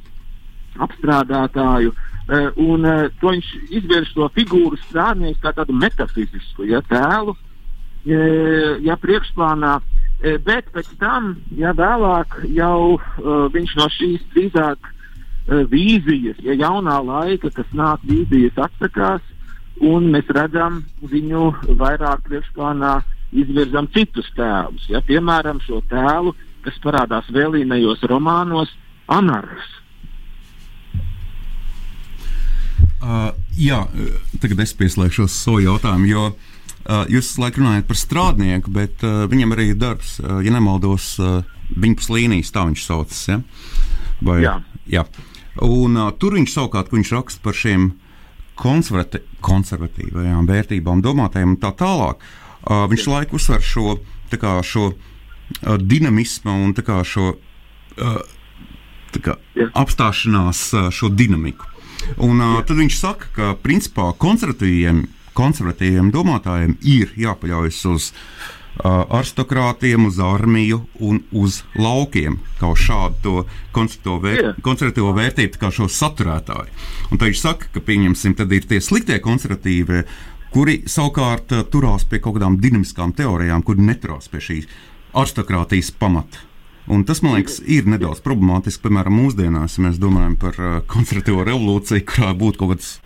apstrādātāju. 0.85 1.93
Uh, 2.23 2.51
un 2.61 2.85
uh, 2.87 3.09
to 3.19 3.33
viņš 3.33 3.49
izvērš 3.81 4.13
to 4.15 4.29
figūru 4.37 4.77
strādnieku 4.85 5.41
kā 5.43 5.51
tādu 5.57 5.75
metafizisku 5.75 6.69
ja, 6.69 6.79
tēlu, 6.87 7.35
uh, 7.35 8.77
ja 8.85 8.97
priekšplānā. 9.01 9.75
Uh, 9.81 10.37
bet 10.45 10.69
pēc 10.71 10.93
tam, 11.01 11.35
ja 11.57 11.73
vēlāk 11.75 12.43
jau 12.53 12.95
uh, 12.95 13.47
viņš 13.53 13.77
no 13.81 13.89
šīs 13.97 14.23
drīzāk 14.35 14.87
uh, 14.87 15.65
vīzijas, 15.73 16.39
ja 16.45 16.55
jaunā 16.55 17.01
laika, 17.03 17.51
kas 17.51 17.75
nāk 17.75 18.05
vīzijas 18.07 18.61
atsakās, 18.69 19.25
un 19.81 20.11
mēs 20.13 20.29
redzam 20.31 20.83
viņu 21.01 21.49
vairāk 21.81 22.23
priekšplānā 22.29 22.93
uh, 23.01 23.11
izvirzam 23.33 23.87
citus 23.93 24.29
tēlus. 24.37 24.87
Ja? 24.91 25.01
Piemēram, 25.05 25.61
šo 25.65 25.81
tēlu, 25.91 26.33
kas 26.65 26.79
parādās 26.83 27.29
vēlīnējos 27.33 28.05
romānos, 28.09 28.71
Anārs. 29.11 29.71
Uh, 33.03 33.33
jā, 33.59 33.81
tagad 34.39 34.61
es 34.63 34.71
pieslēgšos 34.79 35.33
savu 35.35 35.59
jautājumu, 35.65 36.07
jo 36.07 36.21
uh, 36.29 37.01
jūs 37.11 37.33
laikam 37.41 37.65
runājat 37.65 37.89
par 37.89 37.99
strādnieku, 37.99 38.71
bet 38.71 39.03
uh, 39.03 39.25
viņam 39.31 39.51
arī 39.57 39.73
ir 39.73 39.81
darbs, 39.81 40.15
uh, 40.21 40.37
ja 40.43 40.53
nemaldos, 40.55 41.09
uh, 41.19 41.41
viņas 41.75 42.07
līnijas, 42.15 42.53
tā 42.55 42.63
viņš 42.69 42.85
saucas. 42.85 43.25
Ja? 43.27 43.41
Vai, 44.23 44.37
jā. 44.45 44.55
jā. 44.87 45.03
Un, 45.67 45.99
uh, 45.99 46.13
tur 46.15 46.37
viņš 46.39 46.55
savukārt 46.55 46.95
viņš 46.95 47.11
raksta 47.17 47.43
par 47.43 47.59
šiem 47.59 47.91
konservati 48.55 49.19
konservatīvajām 49.43 50.47
vērtībām, 50.47 51.03
domātājiem 51.03 51.57
un 51.57 51.59
tā 51.59 51.73
tālāk. 51.75 52.23
uh, 52.23 52.42
viņš 52.67 53.07
laiku 53.11 53.39
uzsver 53.39 53.63
šo, 53.63 53.97
kā, 54.31 54.55
šo 54.63 54.91
uh, 54.93 55.75
dinamismu 55.79 56.55
un 56.65 56.73
kā, 56.73 57.01
šo 57.07 57.33
uh, 57.35 58.17
kā, 59.19 59.37
apstāšanās, 59.73 60.65
uh, 60.77 60.89
šo 60.93 61.11
dinamiku. 61.13 61.69
Un, 62.17 62.41
uh, 62.41 62.59
tad 62.67 62.79
viņš 62.79 62.97
saka, 62.99 63.29
ka 63.35 63.53
principā 63.63 64.11
konservatīviem, 64.19 65.05
konservatīviem 65.37 66.11
domātājiem 66.13 66.75
ir 66.81 67.13
jāpaļaujas 67.17 67.79
uz 67.89 68.11
uh, 68.11 69.05
aristokrātiem, 69.13 70.07
uz 70.09 70.19
armiju 70.19 70.83
un 70.99 71.21
uz 71.31 71.61
laukiem, 71.77 72.39
kā 72.59 72.71
uz 72.73 72.81
šādu 72.81 73.43
konservatīvo, 73.75 75.13
vērtību, 75.15 75.59
kā 75.61 75.71
šo 75.73 75.87
saturētāju. 75.91 76.73
Un 77.11 77.19
tad 77.19 77.29
viņš 77.29 77.41
saka, 77.43 77.69
ka 77.73 77.83
pieņemsim, 77.85 78.35
tad 78.39 78.51
ir 78.51 78.65
tie 78.69 78.81
sliktie 78.81 79.19
konservatīvie, 79.23 80.03
kuri 80.53 80.79
savukārt 80.89 81.53
uh, 81.55 81.65
turās 81.69 82.05
pie 82.09 82.21
kaut 82.23 82.37
kādām 82.37 82.59
dinamiskām 82.61 83.13
teorijām, 83.17 83.63
kuri 83.65 83.85
neturās 83.89 84.29
pie 84.31 84.41
šīs 84.43 84.71
aristokrātijas 85.13 85.91
pamata. 85.99 86.45
Un 86.91 87.05
tas, 87.07 87.21
man 87.23 87.37
liekas, 87.37 87.61
ir 87.63 87.87
nedaudz 87.87 88.19
problemātiski, 88.25 88.83
piemēram, 88.83 89.15
mūsdienās, 89.21 89.77
ja 89.77 89.85
mēs 89.85 90.01
domājam 90.01 90.35
par 90.39 90.57
uh, 90.59 90.81
konservatīvo 90.91 91.45
revolūciju, 91.47 92.05
kurā 92.09 92.33
būtu 92.37 92.59
kaut 92.59 92.75
kāds 92.75 92.97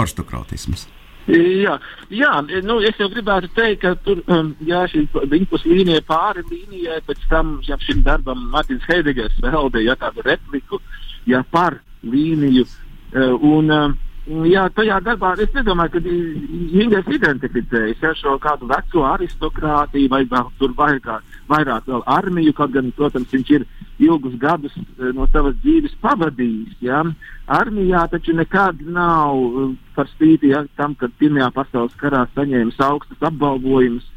aristokrātisms. 0.00 0.88
Jā, 1.24 1.78
jā 2.12 2.32
nu, 2.66 2.76
es 2.84 2.98
jau 3.00 3.08
gribētu 3.08 3.48
teikt, 3.56 3.80
ka 3.80 3.94
tur 4.04 4.20
um, 4.28 4.50
jā, 4.68 4.82
šī 4.92 5.06
viņpus 5.32 5.64
līnija 5.64 6.02
pāri 6.04 6.44
līnijai, 6.50 7.00
pēc 7.06 7.22
tam 7.30 7.56
jā, 7.64 7.78
šim 7.80 8.02
darbam 8.04 8.42
Mārtiņš 8.52 8.88
Heidegers 8.90 9.38
veltīja 9.40 9.96
tādu 10.02 10.24
repliku 10.26 10.82
jā, 11.30 11.40
par 11.50 11.78
līniju. 12.04 12.66
Uh, 13.14 13.38
un, 13.40 13.72
uh, 13.72 13.94
jā, 14.26 14.64
tajā 14.76 14.98
darbā 15.04 15.34
es 15.42 15.52
nedomāju, 15.56 15.94
ka 15.94 16.00
Ingūns 16.04 17.10
identificējas 17.12 18.04
ar 18.08 18.16
šo 18.16 18.36
kādu 18.40 18.68
veco 18.70 19.04
aristokrātiju 19.10 20.10
vai 20.12 20.22
vēl 20.30 20.50
tur 20.58 20.72
vairāk, 20.78 21.34
vairāk 21.50 21.90
vēl 21.90 22.04
armiju, 22.06 22.54
kaut 22.56 22.72
gan, 22.72 22.92
protams, 22.96 23.32
viņš 23.32 23.52
ir 23.58 23.66
ilgus 23.98 24.34
gadus 24.40 24.74
eh, 24.76 25.12
no 25.14 25.26
savas 25.32 25.54
dzīves 25.62 25.94
pavadījis. 26.02 26.80
Ja? 26.84 27.02
Armijā 27.46 28.06
taču 28.10 28.34
nekad 28.34 28.80
nav 28.86 29.36
eh, 29.36 29.76
par 29.94 30.08
spīti 30.14 30.54
ja, 30.54 30.64
tam, 30.78 30.96
ka 30.98 31.10
Pirmajā 31.20 31.50
pasaules 31.54 31.94
karā 32.00 32.24
saņēmis 32.34 32.80
augstus 32.82 33.22
apbalvojumus 33.28 34.08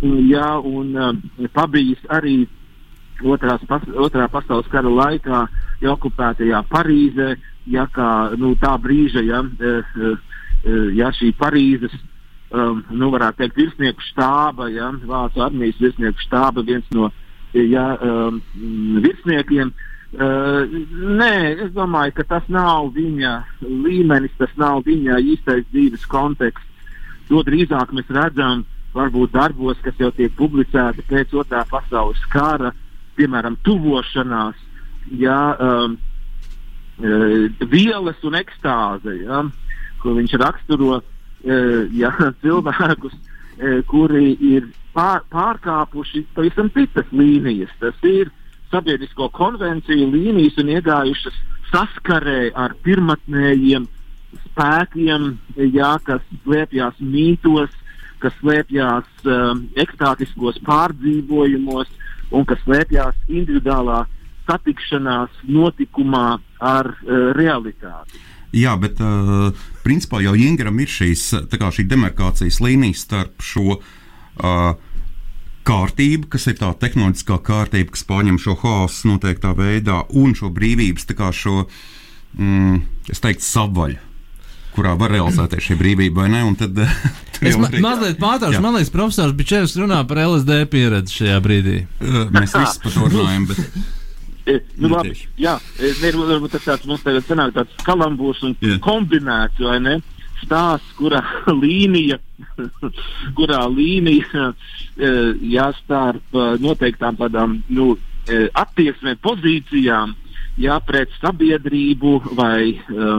mm, 0.00 0.24
ja, 0.30 0.54
un 0.58 0.94
uh, 0.96 1.50
pabijis 1.52 2.00
arī 2.08 2.44
otrās, 3.20 3.62
pas, 3.68 3.84
otrā 4.00 4.28
pasaules 4.32 4.68
kara 4.72 4.88
laikā 4.88 5.44
ja, 5.82 5.92
okupētajā 5.92 6.62
Parīzē, 6.70 7.34
ja 7.70 7.86
kā 7.94 8.10
nu, 8.40 8.54
tā 8.60 8.74
brīža, 8.82 9.22
ja, 9.26 9.42
uh, 9.42 9.96
uh, 9.96 10.30
ja 10.96 11.12
šī 11.16 11.32
Parīzes. 11.38 11.94
Um, 12.50 12.80
nu, 12.90 13.12
varētu 13.14 13.44
teikt, 13.44 13.58
virsnieku 13.60 14.02
štāba, 14.08 14.66
ja, 14.74 14.88
Vācu 15.06 15.38
armijas 15.44 15.78
virsnieku 15.78 16.18
štāba, 16.24 16.64
viens 16.66 16.88
no 16.90 17.12
ja, 17.54 17.94
um, 18.02 18.40
virsniekiem. 19.04 19.70
Uh, 20.10 20.66
nē, 20.90 21.34
es 21.66 21.70
domāju, 21.76 22.16
ka 22.16 22.26
tas 22.26 22.48
nav 22.50 22.90
viņa 22.96 23.36
līmenis, 23.62 24.34
tas 24.40 24.50
nav 24.58 24.82
viņa 24.88 25.20
īstais 25.22 25.62
dzīves 25.70 26.06
konteksts. 26.10 26.66
To 27.30 27.44
drīzāk 27.46 27.94
mēs 27.94 28.10
redzam 28.10 28.64
varbūt 28.94 29.36
darbos, 29.36 29.78
kas 29.84 29.94
jau 30.02 30.10
tiek 30.10 30.34
publicēti 30.34 31.06
pēc 31.06 31.36
otrā 31.38 31.62
pasaules 31.70 32.18
kara, 32.32 32.72
piemēram, 33.14 33.60
tuvošanās, 33.62 34.58
ja, 35.14 35.38
um, 35.54 35.94
vielas 37.70 38.20
un 38.26 38.36
ekstāze, 38.38 39.14
ja, 39.24 39.44
ko 40.02 40.14
viņš 40.16 40.36
raksturo 40.40 40.98
uh, 40.98 41.02
ja, 41.96 42.12
cilvēkus, 42.42 43.14
uh, 43.14 43.80
kuri 43.90 44.34
ir 44.40 44.68
pār, 44.96 45.24
pārkāpuši 45.32 46.26
pavisam 46.36 46.70
citas 46.74 47.08
līnijas. 47.12 47.72
Tas 47.80 47.96
ir 48.06 48.32
sabiedrisko 48.70 49.30
konvenciju 49.34 50.10
līnijas 50.12 50.58
un 50.62 50.74
iegājušas 50.76 51.40
saskarē 51.70 52.50
ar 52.58 52.74
pirmotnējiem 52.84 53.86
spēkiem, 54.50 55.32
jā, 55.74 55.94
kas 56.06 56.22
slēpjas 56.44 56.98
mītos, 57.02 57.72
kas 58.22 58.34
slēpjas 58.40 59.26
um, 59.26 59.64
ekstātiskos 59.80 60.60
pārdzīvojumos 60.66 61.90
un 62.30 62.46
kas 62.46 62.60
slēpjas 62.66 63.16
individuālā 63.28 64.04
satikšanās 64.48 65.40
notikumā 65.48 66.26
ar 66.60 66.92
uh, 66.94 67.30
realitāti. 67.36 68.20
Jā, 68.56 68.72
bet 68.82 68.98
uh, 68.98 69.50
principā 69.84 70.18
jau 70.24 70.32
Jingeram 70.34 70.80
ir 70.82 70.90
šīs, 70.90 71.28
šī 71.50 71.84
demarkācijas 71.86 72.58
līnija 72.64 72.98
starp 72.98 73.44
šo 73.46 73.76
uh, 73.78 74.72
kārtību, 75.68 76.26
kas 76.32 76.48
ir 76.50 76.56
tā 76.58 76.72
tehnoloģiskā 76.82 77.36
kārtība, 77.46 77.92
kas 77.94 78.06
pārņem 78.08 78.40
šo 78.42 78.56
haosu 78.62 79.12
noteiktā 79.12 79.52
veidā, 79.54 80.00
un 80.18 80.34
šo 80.34 80.50
brīvības, 80.56 81.06
kā 81.14 81.30
šo, 81.36 81.66
mm, 82.38 82.80
es 83.12 83.22
teiktu, 83.22 83.46
savvaļu. 83.46 84.00
Kurā 84.70 84.92
var 84.98 85.10
realizēties 85.10 85.64
šī 85.66 85.76
brīvība, 85.80 86.22
vai 86.22 86.28
ne? 86.30 86.42
Un 86.46 86.54
tad, 86.58 86.76
Es 87.40 87.56
ma 87.58 87.66
arī- 87.70 87.80
mazliet 87.82 88.18
pārtraucu, 88.22 88.60
man 88.62 88.76
liekas, 88.76 88.92
profesors 88.94 89.34
Bičevs 89.34 89.74
runā 89.80 90.02
par 90.06 90.20
LSD 90.26 90.60
pieredzi 90.70 91.16
šajā 91.22 91.38
brīdī. 91.42 91.78
Mēs 92.34 92.54
visi 92.54 92.82
par 92.84 92.94
to 92.94 93.08
runājam, 93.14 93.46
bet 93.50 93.62
Nu, 94.76 94.88
Nu, 94.88 94.94
labi, 94.96 95.12
tieši. 95.12 95.28
jā, 95.44 95.54
e, 95.78 95.92
ne, 96.02 96.12
varbūt 96.18 96.54
tas 96.56 96.64
tāds 96.68 96.86
mums 96.90 97.02
tagad 97.06 97.26
sanāk 97.28 97.52
tāds 97.56 97.84
kalambūrs 97.86 98.42
un 98.48 98.56
Jā. 98.60 98.78
kombinēts, 98.84 99.60
vai 99.64 99.78
ne? 99.84 99.96
Stāsts, 100.40 100.94
kurā 100.96 101.20
līnija, 101.64 102.16
kurā 103.38 103.64
līnija 103.68 104.50
e, 104.50 105.10
jāstarp 105.56 106.34
e, 106.34 106.46
noteiktām 106.64 107.18
tādām, 107.20 107.58
nu, 107.68 107.92
e, 108.28 108.46
attieksmēm, 108.56 109.18
pozīcijām, 109.24 110.14
jā, 110.60 110.78
pret 110.86 111.12
sabiedrību 111.20 112.14
vai, 112.38 112.72
e, 112.72 113.10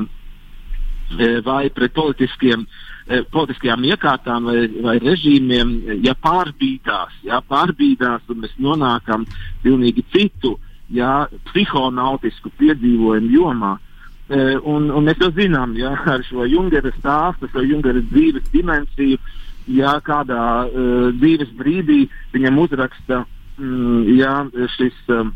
e, 1.19 1.29
vai 1.45 1.69
pret 1.69 1.93
politiskiem, 1.93 2.65
e, 3.07 3.21
politiskajām 3.33 3.85
iekārtām 3.91 4.49
vai, 4.49 4.65
vai 4.81 4.97
režīmiem, 5.03 5.71
e, 5.85 5.99
ja 6.07 6.13
pārbīdās, 6.17 7.21
ja 7.27 7.41
pārbīdās 7.45 8.25
un 8.33 8.43
mēs 8.45 8.57
nonākam 8.61 9.25
pilnīgi 9.63 10.03
citu, 10.13 10.57
ja 10.91 11.27
psihonautisku 11.49 12.51
piedzīvojumu 12.59 13.31
jomā. 13.35 13.75
E, 14.31 14.41
un, 14.57 14.89
un 14.91 15.07
mēs 15.07 15.19
jau 15.21 15.31
zinām, 15.35 15.75
ja 15.79 15.93
ar 16.13 16.23
šo 16.27 16.47
Jungera 16.49 16.91
stāstu, 16.99 17.49
šo 17.51 17.65
Jungera 17.65 18.03
dzīves 18.11 18.51
dimensiju, 18.53 19.19
ja 19.71 19.97
kādā 20.01 20.45
uh, 20.65 21.11
dzīves 21.21 21.51
brīdī 21.53 22.07
viņam 22.33 22.57
uzraksta 22.63 23.19
mm, 23.59 23.99
ja, 24.17 24.33
šis 24.73 24.95
um, 25.13 25.29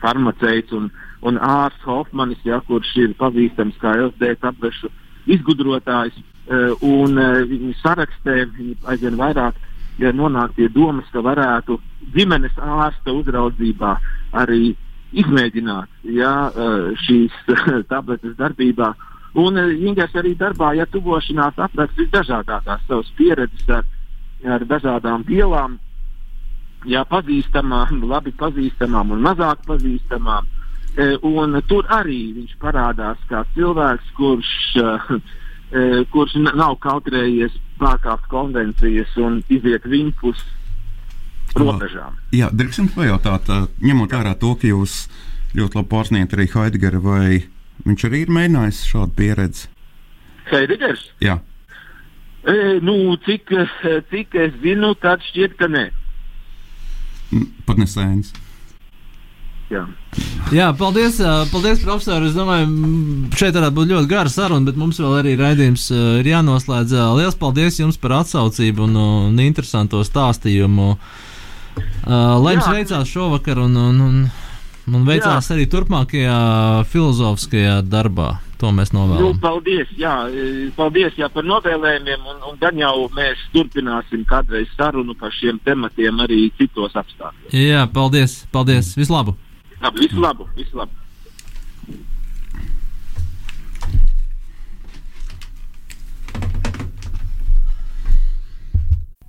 farmaceits 0.00 0.74
un, 0.76 0.90
un 1.26 1.38
ārsts 1.40 1.86
Hofmanis, 1.88 2.42
ja, 2.44 2.60
kurš 2.68 2.92
ir 3.00 3.14
pazīstams 3.20 3.78
kā 3.80 3.94
LSD 3.96 4.34
tablēšu 4.44 4.92
izgudrotājs. 5.30 6.20
Uh, 6.50 6.74
un 6.84 7.16
uh, 7.20 7.40
viņi 7.48 7.72
sarakstē, 7.80 8.42
viņi 8.58 8.76
aizvien 8.92 9.18
vairāk 9.20 9.56
ja, 9.98 10.12
nonāk 10.12 10.54
pie 10.56 10.68
domas, 10.72 11.08
ka 11.12 11.22
varētu 11.24 11.80
ģimenes 12.14 12.56
ārsta 12.60 13.12
uzraudzībā 13.12 13.96
arī 14.42 14.74
izmēģināt 15.10 16.10
ja, 16.14 16.50
uh, 16.50 16.90
šīs 17.06 17.34
tabletes 17.92 18.36
darbībā. 18.38 18.92
Un 19.40 19.58
uh, 19.58 19.70
Ingūns 19.74 20.14
arī 20.18 20.36
darbā, 20.38 20.72
ja 20.78 20.86
tuvošanās 20.90 21.58
apraksta 21.58 22.02
visdažādākās 22.04 22.86
savas 22.86 23.10
pieredzes 23.18 23.70
ar, 23.74 23.86
ar 24.46 24.66
dažādām 24.70 25.26
vielām, 25.26 25.78
jā, 26.88 27.04
pazīstamām, 27.10 28.02
labi 28.12 28.32
pazīstamām 28.38 29.16
un 29.16 29.24
mazāk 29.24 29.64
pazīstamām. 29.66 30.48
E, 30.98 31.12
un 31.22 31.54
tur 31.70 31.86
arī 31.94 32.32
viņš 32.34 32.56
parādās 32.62 33.20
kā 33.30 33.44
cilvēks, 33.54 34.08
kurš, 34.16 34.54
e, 35.78 35.82
kurš 36.10 36.34
nav 36.48 36.78
kautrējies 36.82 37.54
pārkāpt 37.80 38.28
konvencijas 38.30 39.12
un 39.20 39.40
iziet 39.52 39.86
viņpus 39.88 40.42
robežām. 41.58 42.16
Jā, 42.36 42.50
drīkst 42.52 42.92
pajautāt, 42.94 43.48
ņemot 43.82 44.14
vērā 44.14 44.36
to, 44.38 44.54
ka 44.60 44.68
jūs 44.70 45.04
ļoti 45.58 45.80
labi 45.80 45.90
pārsniedzat 45.90 46.36
arī 46.38 46.48
Heidegera, 46.54 47.00
vai 47.02 47.40
viņš 47.86 48.04
arī 48.08 48.24
ir 48.24 48.34
mēģinājis 48.36 48.82
šādu 48.92 49.16
pieredzi? 49.18 49.70
Heidegers, 50.50 51.02
Jā, 51.22 51.38
e, 52.42 52.78
nu, 52.82 53.16
cik, 53.26 53.50
cik 54.10 54.34
es 54.34 54.54
zinu, 54.62 54.94
tad 54.98 55.22
šķiet, 55.30 55.56
ka 55.58 55.68
nē. 55.70 55.88
pat 57.66 57.78
nesēns. 57.78 58.32
Jā. 59.70 59.84
Jā, 60.50 60.72
paldies, 60.74 61.20
paldies 61.52 61.82
profesor. 61.84 62.24
Es 62.26 62.34
domāju, 62.34 62.66
šeit 63.38 63.54
varētu 63.54 63.76
būt 63.76 63.92
ļoti 63.92 64.10
gara 64.10 64.32
saruna, 64.32 64.66
bet 64.66 64.78
mums 64.80 64.98
vēl 64.98 65.14
arī 65.20 65.36
raidījums 65.38 65.84
ir 65.94 66.26
jānoslēdz. 66.26 66.96
Lielas 67.20 67.38
paldies 67.38 67.78
jums 67.78 68.00
par 68.02 68.16
atsaucību 68.24 68.88
un, 68.88 68.96
un 69.30 69.38
interesanto 69.44 70.02
stāstījumu. 70.06 70.88
Lai 72.10 72.56
jums 72.56 72.66
veicās 72.72 73.08
šovakar 73.14 73.60
un, 73.62 73.76
un, 73.78 74.00
un, 74.08 74.16
un 74.90 75.04
veicās 75.06 75.46
Jā. 75.46 75.54
arī 75.54 75.68
turpmākajā 75.70 76.38
filozofiskajā 76.90 77.80
darbā. 77.86 78.32
To 78.60 78.68
mēs 78.76 78.90
Nu, 78.92 79.06
novēlam. 79.06 79.38
paldies, 79.40 79.88
jā, 79.96 80.12
paldies 80.76 81.14
jā, 81.16 81.30
par 81.32 81.46
novēlējumiem, 81.48 82.26
un, 82.28 82.42
un 82.50 82.58
gan 82.60 82.76
jau 82.76 83.06
mēs 83.16 83.40
turpināsim 83.54 84.26
kādreiz 84.28 84.68
sarunu 84.76 85.14
par 85.16 85.32
šiem 85.32 85.56
tematiem 85.64 86.20
arī 86.26 86.50
citos 86.58 86.92
apstākļos. 86.92 87.54
Jā, 87.56 87.86
paldies, 87.94 88.42
paldies, 88.52 88.90
vislabāk! 89.00 89.38
Labi, 89.82 90.00
visu 90.00 90.20
labu, 90.20 90.44
visu 90.56 90.76
labu. 90.76 90.92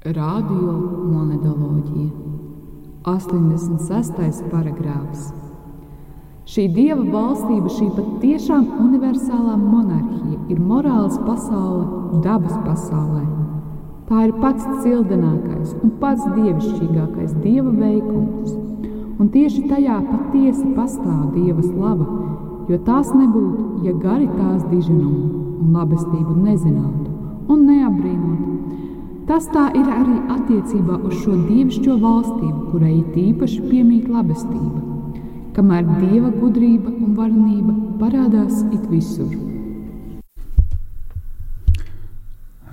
Radio 0.03 0.73
monētoloģija 1.13 2.09
86. 3.07 4.41
paragrāfs. 4.51 5.29
Šī 6.51 6.65
dieva 6.75 7.05
valstība, 7.13 7.71
šī 7.71 7.87
patiešām 7.95 8.65
universālā 8.89 9.55
monarhija, 9.55 10.41
ir 10.51 10.59
morāls 10.59 11.15
pasaule, 11.23 12.19
dabas 12.25 12.57
pasaulē. 12.65 13.23
Tā 14.09 14.25
ir 14.27 14.35
pats 14.43 14.67
cildenākais 14.83 15.77
un 15.79 15.95
pats 16.03 16.27
dievišķīgākais 16.35 17.39
dieva 17.39 17.71
veikums, 17.71 18.60
un 19.21 19.29
tieši 19.29 19.67
tajā 19.69 19.99
patiesi 20.07 20.65
pastāv 20.73 21.35
dieva 21.35 21.61
slava, 21.61 22.07
jo 22.69 22.77
tās 22.87 23.11
nebūtu, 23.13 23.85
ja 23.85 23.93
gari 24.01 24.25
tās 24.33 24.63
diženumu 24.71 25.41
un 25.61 25.75
labestību 25.77 26.37
nezinātu 26.41 27.11
un 27.51 27.67
neapbrīnotu. 27.67 28.49
Tas 29.29 29.45
tā 29.53 29.67
ir 29.77 29.85
arī 29.87 30.17
attiecībā 30.33 30.97
uz 31.07 31.19
šo 31.21 31.35
dievišķo 31.45 31.97
valstību, 32.01 32.63
kurai 32.71 32.95
it 32.97 33.13
īpaši 33.21 33.61
piemīt 33.69 34.09
labestība, 34.11 34.81
kamēr 35.55 35.85
dieva 36.01 36.33
gudrība 36.41 36.89
un 36.91 37.13
varenība 37.15 37.77
parādās 38.01 38.65
it 38.73 38.89
visur. 38.89 39.29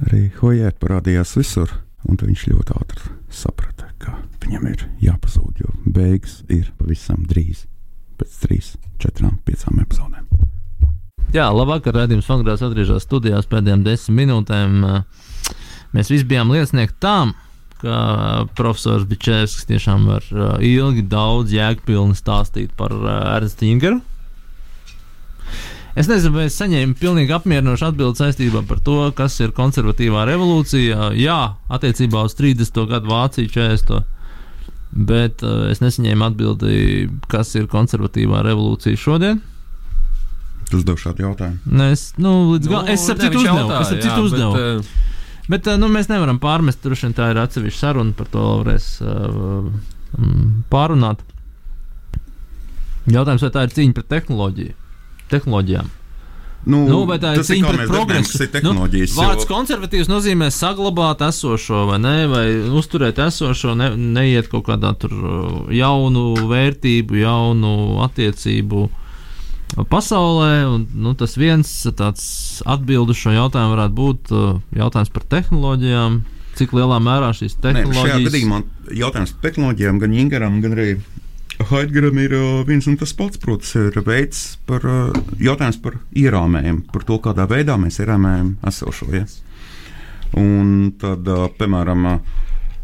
Arī 0.09 0.25
Hojēt 0.41 0.81
parādījās 0.81 1.37
visur, 1.37 1.71
un 2.09 2.19
viņš 2.23 2.49
ļoti 2.51 2.79
ātri 2.81 3.15
saprata, 3.29 3.78
viņam 4.49 4.69
ir 4.71 4.85
jāpazūd, 5.05 5.61
jo 5.61 5.73
beigas 5.85 6.41
ir 6.49 6.71
pavisam 6.81 7.25
drīz, 7.29 7.67
pēc 8.19 8.39
trīs, 8.45 8.77
četrām, 9.03 9.39
piecām 9.45 9.81
epizodēm. 9.85 10.25
Jā, 11.35 11.51
labvakar, 11.53 11.93
redzējums 11.93 12.29
Fangrās 12.29 12.63
atgriežas 12.65 13.05
studijās 13.05 13.49
pēdējām 13.51 13.85
desmit 13.85 14.23
minūtēm. 14.23 14.79
Mēs 15.93 16.09
visi 16.09 16.25
bijām 16.29 16.49
liecinieki 16.55 16.97
tam, 17.05 17.35
ka 17.83 18.47
profesors 18.59 19.05
Bičēvskis 19.09 19.69
tiešām 19.69 20.09
var 20.09 20.25
uh, 20.33 20.55
ilgi, 20.65 21.05
daudz 21.07 21.53
jēgpilni 21.55 22.17
stāstīt 22.17 22.73
par 22.81 22.95
uh, 22.97 23.11
Ernstu 23.37 23.69
Ingeru. 23.69 24.01
Es 25.99 26.09
nezinu, 26.09 26.35
vai 26.37 26.47
es 26.49 26.57
saņēmu 26.59 26.97
pilnīgi 26.99 27.35
apmierinošu 27.35 27.91
atbildi 27.91 28.23
saistībā 28.23 28.65
par 28.67 28.81
to, 28.87 28.99
kas 29.19 29.37
ir 29.43 29.55
konservatīvā 29.57 30.25
revolūcija. 30.31 31.13
Jā, 31.19 31.39
attiecībā 31.75 32.25
uz 32.29 32.37
30. 32.39 32.85
gadu 32.91 33.13
Vāciju 33.13 33.53
40. 33.53 34.18
Bet 34.99 35.45
uh, 35.47 35.69
es 35.71 35.83
nesaņēmu 35.85 36.27
atbildi, 36.27 36.73
kas 37.31 37.55
ir 37.59 37.69
konservatīvā 37.71 38.43
revolūcija 38.47 38.99
šodien. 38.99 39.43
Tu 40.69 40.81
uzdevi 40.81 41.01
šādu 41.01 41.25
jautājumu. 41.25 41.77
Nē, 41.79 41.93
es, 41.95 42.11
nu, 42.21 42.33
līdz 42.55 42.71
galam, 42.73 42.91
es 42.93 43.07
ap 43.09 43.23
citu 43.23 43.41
uzdevu. 43.41 43.71
Es 43.79 43.93
ap 43.95 44.03
citu 44.03 44.25
uzdevu. 44.27 44.59
Bet, 44.59 44.97
Bet 45.49 45.65
uh, 45.71 45.79
nu, 45.81 45.89
mēs 45.89 46.11
nevaram 46.11 46.37
pārmest, 46.43 46.83
tur 46.83 46.93
šodien 46.99 47.15
tā 47.17 47.31
ir 47.33 47.39
atsevišķa 47.41 47.81
saruna, 47.81 48.13
par 48.17 48.29
to 48.29 48.43
varēs 48.61 48.89
uh, 49.01 49.71
um, 50.19 50.43
pārunāt. 50.69 51.23
Jautājums, 53.09 53.47
vai 53.47 53.55
tā 53.55 53.65
ir 53.65 53.73
cīņa 53.73 53.97
pret 53.97 54.11
tehnoloģiju? 54.13 54.77
tehnoloģijām? 55.33 55.89
Nu, 56.67 56.83
Nu, 56.89 57.05
vai 57.07 57.17
tā 57.23 57.33
ir 57.33 57.41
tas 57.41 57.49
ir 57.51 57.61
cīņa 57.61 57.71
pret 57.73 57.89
progresu? 57.89 58.39
tehnoloģijas, 58.53 59.13
Nu, 59.15 59.23
vārds 59.23 59.47
konservatīvs 59.49 60.09
nozīmē 60.11 60.51
saglabāt 60.53 61.23
esošo, 61.25 61.85
vai 61.89 61.99
ne, 62.03 62.15
vai 62.29 62.47
uzturēt 62.81 63.21
esošo, 63.25 63.77
ne, 63.79 63.93
neiet 63.97 64.51
kaut 64.53 64.67
kādā 64.67 64.91
tur 64.99 65.15
jaunu 65.73 66.35
vērtību, 66.51 67.21
jaunu 67.23 68.03
attiecību 68.05 68.89
pasaulē. 69.89 70.53
Un, 70.75 70.87
nu, 70.95 71.15
tas 71.19 71.37
viens 71.41 71.71
tāds 71.97 72.27
atbildu 72.67 73.15
šo 73.17 73.33
jautājumu 73.37 73.77
varētu 73.77 73.97
būt 74.03 74.35
jautājums 74.83 75.15
par 75.15 75.25
tehnoloģijām. 75.37 76.21
Cik 76.59 76.73
lielā 76.75 76.99
mērā 76.99 77.31
šīs 77.39 77.55
Nē, 77.55 77.61
šajā 77.63 77.75
tehnoloģijas 77.87 78.29
gadījumā 78.33 78.57
jautājums 78.99 79.33
par 79.37 79.47
tehnoloģijām 79.47 80.01
gan 80.03 80.17
Ingaram, 80.19 80.57
gan 80.65 80.75
arī 80.75 80.89
Haidgaram 81.59 82.19
ir 82.23 82.33
uh, 82.39 82.63
viens 82.67 82.87
un 82.87 82.97
tas 82.97 83.13
pats. 83.19 83.39
Protams, 83.43 83.75
ir 83.75 83.99
veids 84.07 84.43
par 84.69 84.85
uh, 84.87 85.11
jautājums 85.43 85.81
par 85.83 85.99
ierāmēm, 86.15 86.85
par 86.93 87.03
to, 87.09 87.19
kādā 87.23 87.49
veidā 87.51 87.75
mēs 87.81 87.99
ierāmējam 87.99 88.55
esošo. 88.71 89.11
Ja? 89.15 89.25
Un 90.39 90.93
tad, 91.01 91.27
uh, 91.27 91.49
piemēram, 91.59 92.13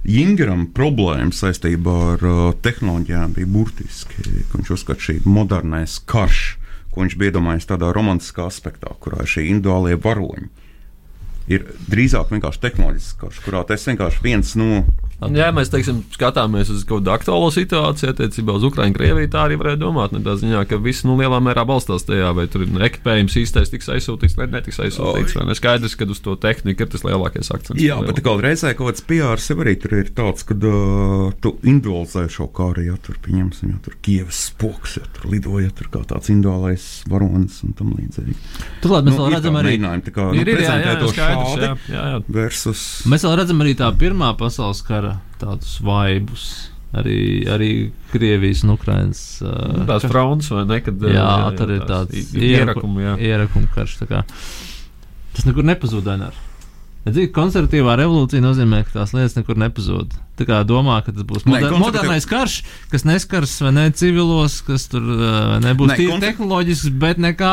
Ingaram 0.04 0.66
problēma 0.76 1.32
saistībā 1.32 1.92
ar 2.12 2.24
tehnoloģijām 2.60 3.38
bija 3.38 3.48
burtiski. 3.48 4.20
ka 4.50 4.58
Viņš 4.58 4.72
uzskata, 4.74 4.98
ka 5.00 5.06
šī 5.06 5.14
modernais 5.24 5.94
karš, 6.04 6.42
ko 6.92 7.00
viņš 7.00 7.16
bija 7.16 7.32
iedomājies 7.32 7.70
tādā 7.70 7.88
romantiskā 7.96 8.44
aspektā, 8.44 8.92
kurā 9.00 9.22
ir 9.24 9.30
šie 9.32 9.46
individuālie 9.48 9.96
varoņi, 10.04 10.50
ir 11.56 11.64
drīzāk 11.88 12.34
vienkārši 12.34 12.62
tehnoloģisks 12.66 13.16
karš, 13.22 13.40
kurā 13.46 13.64
tas 13.68 13.88
vienkārši 13.88 14.22
viens 14.24 14.52
no 14.60 14.84
Ja 15.34 15.48
mēs 15.54 15.70
teiksim, 15.72 16.02
skatāmies 16.12 16.68
uz 16.74 16.82
kaut 16.84 17.00
kādu 17.04 17.12
aktuālo 17.14 17.48
situāciju 17.54 18.10
attiecībā 18.12 18.56
uz 18.58 18.64
Ukraiņu, 18.66 18.96
Krieviju, 18.96 19.28
tā 19.32 19.44
arī 19.46 19.56
varētu 19.60 19.80
domāt. 19.80 20.12
Ne, 20.12 20.20
tā 20.26 20.34
ziņā, 20.40 20.64
ka 20.68 20.76
viss 20.82 21.04
nu, 21.06 21.14
lielā 21.20 21.38
mērā 21.40 21.62
balstās 21.68 22.04
tajā, 22.04 22.32
vai 22.36 22.44
tur 22.50 22.64
ir 22.66 22.74
ekipējums 22.88 23.36
īstais, 23.40 23.70
tiks 23.72 23.88
aizsūtīts 23.94 24.36
vai 24.36 24.48
netiks 24.52 24.80
aizsūtīts. 24.84 25.36
Vai 25.38 25.46
ne? 25.48 25.56
Skaidrs, 25.56 25.94
ka 25.96 26.08
uz 26.10 26.20
to 26.24 26.34
tehniku 26.40 26.84
ir 26.84 26.90
tas 26.92 27.06
lielākais 27.06 27.50
akcents. 27.54 27.80
Jā, 27.80 27.96
bet 28.04 28.20
kaut 28.26 28.42
reizē 28.44 28.74
kaut 28.76 28.90
kāds 28.90 29.06
PR 29.08 29.40
sev 29.42 29.62
arī 29.64 29.76
tur 29.80 29.96
ir 30.02 30.10
tāds, 30.18 30.44
ka 30.48 30.58
uh, 30.58 31.30
tu 31.40 31.54
individualizē 31.62 32.26
šo 32.34 32.48
kāru, 32.54 32.84
ja 32.90 32.98
tur 33.06 33.16
pieņemsim, 33.24 33.72
ja 33.76 33.80
tur 33.86 33.96
Kievas 34.04 34.42
spoks, 34.50 34.98
ja 35.00 35.06
tur 35.16 35.30
lidoja 35.32 35.70
tur 35.78 35.88
kā 35.94 36.02
tāds 36.10 36.28
individuālais 36.34 36.88
varonis 37.08 37.62
un 37.64 37.72
tam 37.78 37.94
līdzīgi. 37.96 38.36
Turklāt 38.84 39.06
mēs 39.08 39.14
Nu, 39.14 39.24
vēl 39.24 39.36
redzam 39.38 39.54
tā 39.54 39.62
arī- 39.62 39.72
mēģinājumi 39.78 40.04
tā 40.08 40.12
kā 40.18 40.28
Ir, 40.34 40.48
nu, 40.50 40.60
jā, 40.64 40.74
jā, 40.84 40.94
to 41.00 41.08
skaidrs, 41.14 41.54
šādi 41.54 41.64
jā, 41.64 41.72
jā, 41.94 42.04
jā. 42.12 42.22
versus. 42.34 42.82
Mēs 43.08 43.24
vēl 43.24 43.36
redzam 43.40 43.62
arī 43.64 43.74
tā 43.78 43.88
pirmā 44.00 44.32
pasaules 44.40 44.80
kara 44.84 45.03
tādus 45.40 45.76
vaibus. 45.84 46.46
Arī, 46.94 47.42
arī 47.50 47.68
Krievijas 48.12 48.60
un 48.62 48.70
Ukrainas. 48.76 49.20
Uh, 49.42 49.80
Tās 49.88 50.04
fronts 50.06 50.46
vai 50.54 50.62
ne? 50.68 50.76
Kad, 50.86 51.00
jā, 51.02 51.24
jā, 51.26 51.48
tur 51.58 51.72
ir 51.74 51.80
tās 51.82 52.06
tāds 52.06 52.36
i- 52.38 52.52
ierakumi, 52.52 53.02
jā. 53.02 53.14
Ierakumu 53.32 53.66
karš. 53.74 53.96
tā 54.04 54.06
kā. 54.12 54.20
Tas 55.34 55.48
nekur 55.48 55.66
nepazūd. 55.66 56.06
Ainar. 56.12 56.36
Redzi, 57.04 57.26
konservatīvā 57.34 57.96
revolūcija 58.00 58.40
nozīmē, 58.40 58.84
ka 58.86 59.00
tās 59.00 59.10
lietas 59.12 59.34
nekur 59.36 59.58
nepazūd. 59.60 60.14
Tā 60.38 60.46
kā 60.48 60.62
domā, 60.64 61.00
ka 61.04 61.12
tas 61.12 61.26
būs 61.26 61.42
Nē, 61.44 61.50
moder, 61.50 61.66
konservatīv- 61.66 61.82
modernais 61.82 62.26
karš, 62.30 62.54
kas 62.94 63.04
neskars 63.04 63.56
vai 63.66 63.72
ne 63.76 63.88
civilos, 63.90 64.60
kas 64.64 64.86
tur 64.88 65.02
uh, 65.02 65.58
nebūs 65.66 65.90
Nē, 65.90 65.98
tīri 65.98 66.14
konser- 66.14 66.30
tehnoloģisks, 66.30 66.94
bet 67.02 67.18
nekā. 67.18 67.52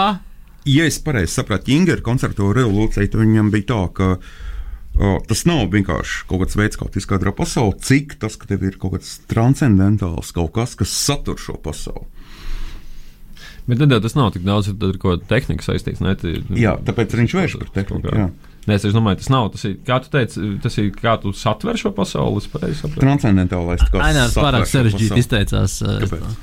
Ja 0.69 0.85
es 0.85 0.99
pareizi 1.01 1.33
sapratu, 1.33 1.73
Ingūna 1.73 2.05
koncertu 2.05 2.53
revolūcija, 2.53 3.09
tad 3.11 3.19
viņam 3.25 3.49
bija 3.51 3.65
tā, 3.73 3.81
ka 3.97 4.07
o, 4.13 4.17
tas 5.27 5.45
nav 5.47 5.65
vienkārši 5.73 6.25
kaut 6.29 6.43
kāds 6.43 6.57
veids, 6.59 6.79
kā 6.79 6.87
tu 6.91 7.01
izskaidro 7.01 7.33
pasauli, 7.35 7.77
cik 7.81 8.17
tas, 8.21 8.35
ka 8.39 8.49
tev 8.49 8.65
ir 8.67 8.77
kaut 8.81 8.97
kāds 8.97 9.19
transcendentāls, 9.31 10.33
kaut 10.35 10.53
kas, 10.57 10.75
kas 10.79 10.93
satur 10.93 11.39
šo 11.41 11.57
pasauli. 11.63 12.07
Bet 13.69 13.79
tad 13.79 13.93
jau 13.93 14.01
tas 14.03 14.17
nav 14.17 14.31
tik 14.35 14.43
daudz, 14.45 14.71
tad 14.73 14.89
ir 14.89 14.99
kaut 15.01 15.21
kāda 15.21 15.29
tehnika 15.35 15.65
saistīta. 15.65 16.15
Jā, 16.57 16.75
tāpēc 16.85 17.13
viņš 17.19 17.35
vērš 17.37 17.59
par 17.61 17.75
tehniku. 17.75 18.15
Jā. 18.17 18.29
Nē, 18.69 18.75
es 18.77 18.93
domāju, 18.93 19.17
tas 19.23 19.29
nav. 19.33 19.47
Tas 19.55 19.63
ir, 19.65 19.77
kā 19.87 19.97
tu 20.03 20.11
teici, 20.13 20.41
tas 20.61 20.75
ir 20.77 20.91
kā 20.93 21.15
tu 21.21 21.31
satver 21.33 21.79
šo 21.81 21.89
pasauli. 21.97 22.43
es? 22.69 22.83
Transcendentālais. 22.99 23.81
tā 23.81 23.89
kā 23.89 24.03
Ainārs 24.05 24.35
satver 24.35 24.45
pārāk 24.45 24.67
sarežģīti 24.69 25.17
izteicās. 25.23 25.79
Kāpēc? 25.81 26.37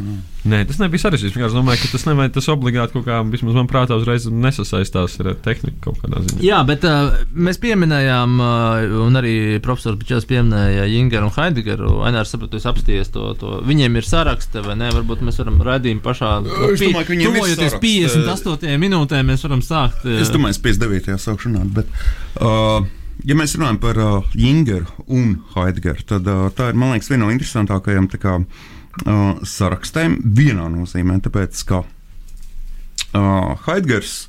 Nē, 0.49 0.63
tas 0.67 0.81
nebija 0.83 1.05
sarežģīts. 1.05 1.31
Es 1.31 1.37
vienkārši 1.37 1.59
domāju, 1.59 1.83
ka 1.85 1.91
tas, 1.93 2.07
nevajag, 2.09 2.33
tas 2.35 2.49
obligāti 2.51 2.97
kaut 2.97 3.07
kā, 3.07 3.21
vismaz 3.31 3.55
man 3.59 3.69
prātā, 3.71 3.99
uzreiz 4.01 4.27
nesasaistās 4.31 5.15
ar 5.23 5.31
tehniku 5.45 5.79
kaut 5.89 6.01
kādā 6.03 6.23
ziņā. 6.25 6.41
Jā, 6.47 6.59
bet 6.67 6.87
uh, 6.89 7.15
mēs 7.35 7.61
pieminējām, 7.63 8.35
uh, 8.43 8.97
un 9.07 9.19
arī 9.21 9.35
profesors 9.63 9.99
Bičels 10.01 10.27
pieminēja 10.31 10.89
Jingeru 10.91 11.29
un 11.29 11.35
Heideggeru. 11.37 11.93
Ainārs 12.09 12.33
sapratu, 12.35 12.59
es 12.59 12.67
apsties 12.71 13.13
to, 13.15 13.29
to. 13.39 13.59
Viņiem 13.69 13.99
ir 14.01 14.09
saraksta, 14.09 14.63
vai 14.67 14.79
ne? 14.81 14.91
Varbūt 14.95 15.23
mēs 15.27 15.39
varam 15.43 15.61
radījumu 15.69 16.03
pašā. 16.05 16.33
Es 16.73 16.83
domāju, 16.83 17.07
ka 17.07 17.15
viņiem 17.15 17.29
ir 17.29 17.39
tuvojoties 17.39 17.77
saraksts. 17.77 18.49
58 18.49 18.83
minūtēm, 18.87 19.31
mēs 19.35 19.45
varam 19.47 19.63
sākt. 19.65 20.07
uh, 20.07 20.19
Es 20.23 20.33
domāju, 20.35 20.59
ka 20.59 20.69
59. 20.71 21.19
sākšu 21.29 21.51
runāt. 21.53 21.75
Bet, 21.77 21.93
uh, 22.41 22.87
ja 23.27 23.37
mēs 23.39 23.57
runājam 23.59 23.81
par 23.83 24.01
uh, 24.03 24.35
Jingeru 24.39 25.07
un 25.07 25.39
Heidgeru, 25.55 26.05
tad 26.09 26.29
uh, 26.31 26.49
tā 26.55 26.73
ir, 26.73 26.81
liekas, 26.81 27.11
viena 27.13 27.27
no 27.27 27.31
interesantākajām 27.35 28.11
tā 28.13 28.21
kā, 28.23 28.39
uh, 28.41 29.31
sarakstiem 29.47 30.19
vienā 30.25 30.69
nozīmē. 30.73 31.19
Tāpēc, 31.25 31.63
ka 31.69 31.85
uh, 31.85 33.55
Heidgers, 33.69 34.27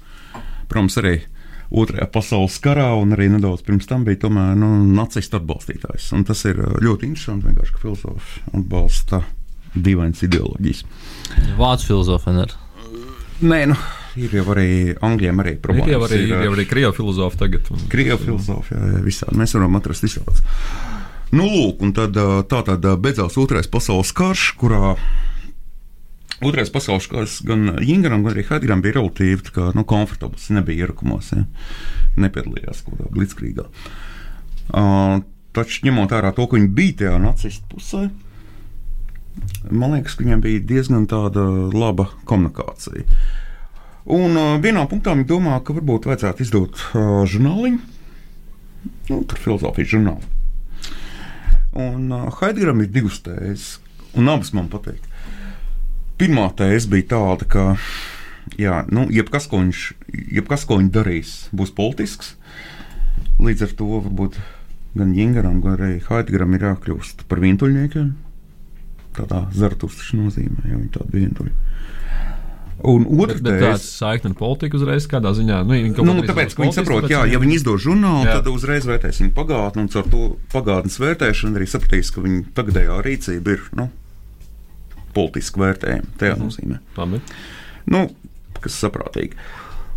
protams, 0.70 1.00
arī 1.02 1.20
Otrajā 1.70 2.08
pasaules 2.10 2.56
karā, 2.66 2.88
un 2.98 3.14
arī 3.14 3.28
nedaudz 3.30 3.62
pirms 3.62 3.86
tam 3.86 4.02
bija 4.02 4.24
tomēr, 4.24 4.56
nu, 4.58 4.72
nacistu 4.90 5.38
atbalstītājs. 5.38 6.08
Un 6.18 6.24
tas 6.26 6.42
ir 6.50 6.58
uh, 6.64 6.80
ļoti 6.82 7.12
interesanti, 7.12 7.54
ka 7.54 7.84
filozofi 7.84 8.42
atbalsta 8.58 9.22
dīvainas 9.76 10.24
ideoloģijas. 10.26 10.82
Vācu 11.60 11.92
filozofi. 11.92 12.32
Ainār. 12.34 12.56
Nē, 13.46 13.60
nu, 13.70 13.78
ir 14.18 14.34
jau 14.40 14.46
arī 14.56 14.96
Angļiem 15.06 15.42
arī 15.44 15.54
Ir 15.58 15.62
problēmas. 15.62 15.92
jau 15.94 16.02
arī, 16.08 16.20
ir 16.28 16.34
ar- 16.36 16.44
jau 16.48 16.54
arī 16.56 16.66
krievu 16.70 16.94
filozofi 16.98 17.38
tagad. 17.38 17.70
Un, 17.72 17.78
Krievijas 17.90 18.20
filozofija, 18.26 18.80
jā, 18.80 18.92
jā, 18.98 19.02
visādi. 19.06 19.38
Mēs 19.38 19.54
varam 19.58 19.76
atrast 19.76 20.04
visādas. 20.04 20.42
Nu, 21.32 21.44
lūk, 21.46 21.82
un 21.86 21.94
tad 21.94 22.14
tā 22.50 22.64
tad 22.66 22.82
beidzās 23.02 23.38
otrais 23.38 23.68
pasaules 23.70 24.12
karš, 24.18 24.48
kurā 24.58 24.96
otrais 26.42 26.70
pasaules 26.72 27.06
karš 27.12 27.42
gan 27.46 27.76
Ingram, 27.84 28.24
gan 28.24 28.34
arī 28.34 28.46
Hedgram 28.48 28.82
bija 28.82 28.96
relatīvi 28.98 29.52
kā, 29.54 29.68
nu, 29.76 29.84
komfortabls. 29.84 30.50
Nebija 30.56 30.86
ierakumos, 30.88 31.34
ja? 31.36 31.44
nepiedalījās 32.18 32.82
kaut 32.86 32.98
kādā 32.98 33.12
blitzkrīgā. 33.14 33.66
Uh, 34.70 35.20
taču 35.54 35.86
ņemot 35.88 36.12
vērā 36.14 36.32
to, 36.38 36.48
ka 36.48 36.58
viņi 36.58 36.72
bija 36.78 36.98
tajā 37.04 37.20
nacistu 37.22 37.66
pusē, 37.76 38.02
man 39.72 39.94
liekas, 39.98 40.16
ka 40.18 40.24
viņiem 40.26 40.42
bija 40.44 40.60
diezgan 40.74 41.06
tāda 41.10 41.44
laba 41.74 42.10
komunikācija. 42.30 43.06
Un 44.10 44.34
uh, 44.34 44.56
vienā 44.58 44.88
punktā 44.90 45.14
viņi 45.14 45.28
domā, 45.30 45.60
ka 45.62 45.76
varbūt 45.78 46.08
vajadzētu 46.10 46.42
izdot 46.42 46.80
uh, 46.98 47.22
žurnāliņu, 47.30 47.80
nu, 49.12 49.20
tur 49.30 49.42
filozofijas 49.44 49.92
žurnālu. 49.92 50.26
Un 51.78 52.08
uh, 52.10 52.26
Haidegaram 52.40 52.82
ir 52.82 52.90
divas 52.90 53.20
tēzes, 53.22 53.76
un 54.18 54.32
abas 54.34 54.50
man 54.58 54.72
patīk. 54.72 55.06
Pirmā 56.18 56.48
tēze 56.58 56.90
bija 56.90 57.12
tāda, 57.14 57.46
ka 57.46 57.68
jā, 58.58 58.82
nu, 58.90 59.06
jebkas, 59.14 59.46
ko 59.52 59.62
viņš, 59.62 59.84
jebkas, 60.40 60.66
ko 60.66 60.80
viņš 60.80 60.92
darīs, 60.96 61.36
būs 61.54 61.76
politisks. 61.78 62.34
Līdz 63.40 63.68
ar 63.68 63.78
to 63.78 63.92
varbūt 63.94 64.42
gan 64.98 65.14
Jingaram, 65.14 65.62
gan 65.62 65.78
arī 65.78 66.00
Haidegaram 66.08 66.58
ir 66.58 66.66
jākļūst 66.72 67.28
par 67.30 67.46
vientuļniekiem. 67.46 68.10
Tādā 69.22 69.46
zartustiskā 69.54 70.18
nozīmē, 70.18 70.66
ja 70.66 70.82
viņi 70.82 70.94
tādi 70.98 71.22
vientuļi. 71.22 71.54
Un 72.84 73.04
bet 73.20 73.42
tāds 73.44 73.84
tēze. 73.84 73.88
saikne 74.00 74.30
ar 74.32 74.36
politiku 74.40 74.78
uzreiz 74.80 75.08
kādā 75.12 75.34
ziņā. 75.36 75.66
Nu, 75.68 75.74
viņi 75.76 75.96
kaut 75.98 76.06
Nu, 76.08 76.14
tāpēc, 76.24 76.54
ka 76.56 76.64
viņi 76.64 76.74
saprot, 76.78 77.10
jā, 77.12 77.26
ja 77.28 77.40
viņi 77.42 77.56
izdod 77.60 77.80
žurnālu, 77.84 78.24
Jā. 78.26 78.38
tad 78.40 78.48
uzreiz 78.48 78.86
vērtēsim 78.88 79.34
pagātni, 79.36 79.84
un 79.84 79.90
ar 80.00 80.08
to 80.08 80.38
pagātnes 80.54 80.96
vērtēšanu 81.00 81.60
arī 81.60 81.68
sapratīs, 81.68 82.12
ka 82.16 82.22
viņa 82.24 82.54
tagadējā 82.56 83.02
rīcība 83.04 83.48
ir 83.58 83.62
nu, 83.76 83.90
politiski 85.14 85.60
vērtējama. 85.60 86.08
Tajā 86.18 86.36
Mhm. 86.38 86.46
nozīmē. 86.48 86.80
Labi. 86.98 87.22
Nu, 87.88 88.10
kas 88.62 88.78
ir 88.84 88.90
saprātīgi. 88.90 89.34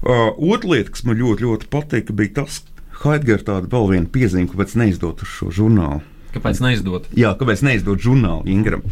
Uh, 0.03 0.35
otra 0.51 0.71
lieta, 0.75 0.91
kas 0.91 1.05
man 1.05 1.17
ļoti, 1.17 1.41
ļoti 1.47 1.67
patika, 1.71 2.13
bija 2.13 2.35
tas, 2.43 2.63
ka 2.99 3.11
Haidgara 3.11 3.43
tāda 3.43 3.69
vēl 3.71 3.89
viena 3.91 4.07
piezīme, 4.11 4.49
kāpēc 4.51 4.75
neizdot 4.75 5.23
šo 5.23 5.51
žurnālu. 5.55 6.03
Kāpēc 6.35 6.59
neizdot? 6.65 7.07
Jā, 7.15 7.37
kāpēc 7.39 7.63
neizdot 7.63 7.99
žurnālu 8.01 8.47
Ingram? 8.49 8.83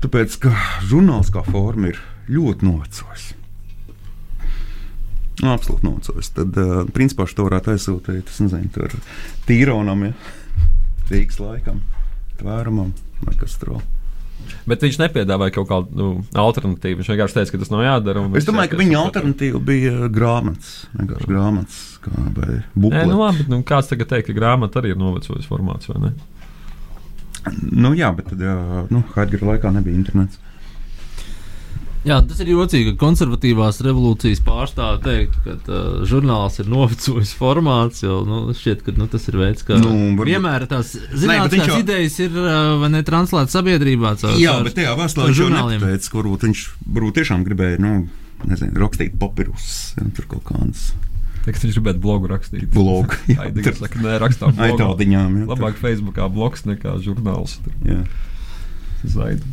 Tāpēc, 0.00 0.38
ka 0.40 0.52
žurnāls 0.88 1.30
kā 1.32 1.42
forma 1.44 1.88
ir 1.88 1.98
ļoti 2.30 2.68
novecojis. 2.68 3.32
Nu, 5.42 5.50
Absolūti 5.50 5.88
novecojis. 5.88 6.30
Tad, 6.36 6.60
uh, 6.60 6.84
principā, 6.94 7.26
šo 7.28 7.48
varētu 7.48 7.74
aizsūtīt, 7.74 8.30
es 8.30 8.40
nezinu, 8.44 8.70
tur 8.74 8.94
tīronam, 9.48 10.06
ja 10.08 10.14
Rīgas 11.10 11.40
laikam, 11.42 11.82
tvērumam, 12.40 12.94
vai 13.26 13.34
kas 13.36 13.58
tur. 13.60 13.76
Bet 14.68 14.82
viņš 14.84 14.98
nepiedāvāja 15.00 15.54
kaut 15.54 15.68
kādu 15.70 15.98
nu, 15.98 16.06
alternatīvu. 16.40 17.00
Viņš 17.00 17.10
vienkārši 17.12 17.36
teica, 17.38 17.52
ka 17.54 17.60
tas 17.62 17.72
nav 17.72 17.82
jādara. 17.84 18.24
Es 18.38 18.48
domāju, 18.48 18.72
ka 18.72 18.80
viņa 18.80 18.96
alternatīva 19.00 19.60
bija 19.64 20.08
grāmatas, 20.12 20.72
vienkārši 20.96 21.30
grāmatas 21.30 21.80
kā, 22.04 22.12
buklets. 22.74 23.10
nu 23.10 23.20
labi, 23.20 23.46
nu, 23.52 23.60
kāds 23.66 23.90
tagad 23.92 24.10
teikt, 24.12 24.30
ka 24.30 24.36
grāmata 24.36 24.80
arī 24.80 24.94
ir 24.94 25.00
novecojis 25.00 25.48
formāts, 25.48 25.88
vai 25.92 26.00
ne? 26.06 26.12
Nu, 27.72 27.92
jā, 27.96 28.08
bet 28.16 28.30
tad, 28.32 28.40
jā, 28.40 28.56
nu, 28.92 29.04
Haidgara 29.14 29.52
laikā 29.52 29.72
nebija 29.74 29.96
internets. 30.00 30.40
Jā, 32.04 32.18
tas 32.28 32.40
ir 32.44 32.50
jocīgi, 32.52 32.90
ka 32.92 32.98
konservatīvās 33.00 33.78
revolūcijas 33.86 34.42
pārstāvja 34.44 34.98
teikt, 35.06 35.36
ka 35.44 35.54
uh, 35.72 36.02
žurnāls 36.08 36.58
ir 36.60 36.66
novecojis 36.68 37.30
formāts, 37.38 38.02
jo 38.04 38.18
nu, 38.28 38.40
šķiet, 38.52 38.82
ka 38.84 38.92
nu, 38.98 39.06
tas 39.08 39.24
ir 39.30 39.38
veids, 39.40 39.64
kā 39.64 39.78
Nu, 39.80 39.88
varbūt- 40.18 40.28
vienmēr 40.28 40.66
tās 40.68 40.90
zinātnīs 41.16 41.64
jau- 41.70 41.78
idejas 41.80 42.18
ir 42.26 42.36
uh, 42.36 42.74
vai 42.82 42.90
ne 42.92 43.00
translētas 43.08 43.56
sabiedrībā. 43.56 44.12
Caur, 44.20 44.36
Jā, 44.36 44.52
caur- 44.58 44.68
bet 44.68 44.76
tajā 44.76 44.92
vēstulē 45.00 45.30
viņš 45.30 45.40
jau 45.40 45.48
nepateica, 45.54 46.12
varbūt 46.18 46.46
viņš 46.50 46.64
varbūt 46.98 47.18
tiešām 47.22 47.46
gribēja, 47.48 47.80
nu, 47.80 47.94
nezinu, 48.52 48.76
rakstīt 48.84 49.16
papirus, 49.24 49.70
ja, 49.96 50.04
tur 50.18 50.28
kaut 50.36 50.44
kādas 50.52 50.90
Tagad 51.44 51.60
viņš 51.60 51.76
gribētu 51.80 52.00
blogu 52.04 52.28
rakstīt. 52.30 52.68
blogu. 52.72 53.16
jā, 53.32 53.40
Aidīgs 53.48 53.64
tur- 53.72 53.80
saka, 53.88 53.98
nē, 54.04 54.14
rakstām 54.22 54.52
blogā. 54.56 54.92
Labāk 55.48 55.80
Facebookā 55.80 56.28
blogs 56.32 56.64
nekā 56.68 56.94
žurnāls. 57.04 57.58
Jā. 57.84 58.02
Zaidi, 59.04 59.44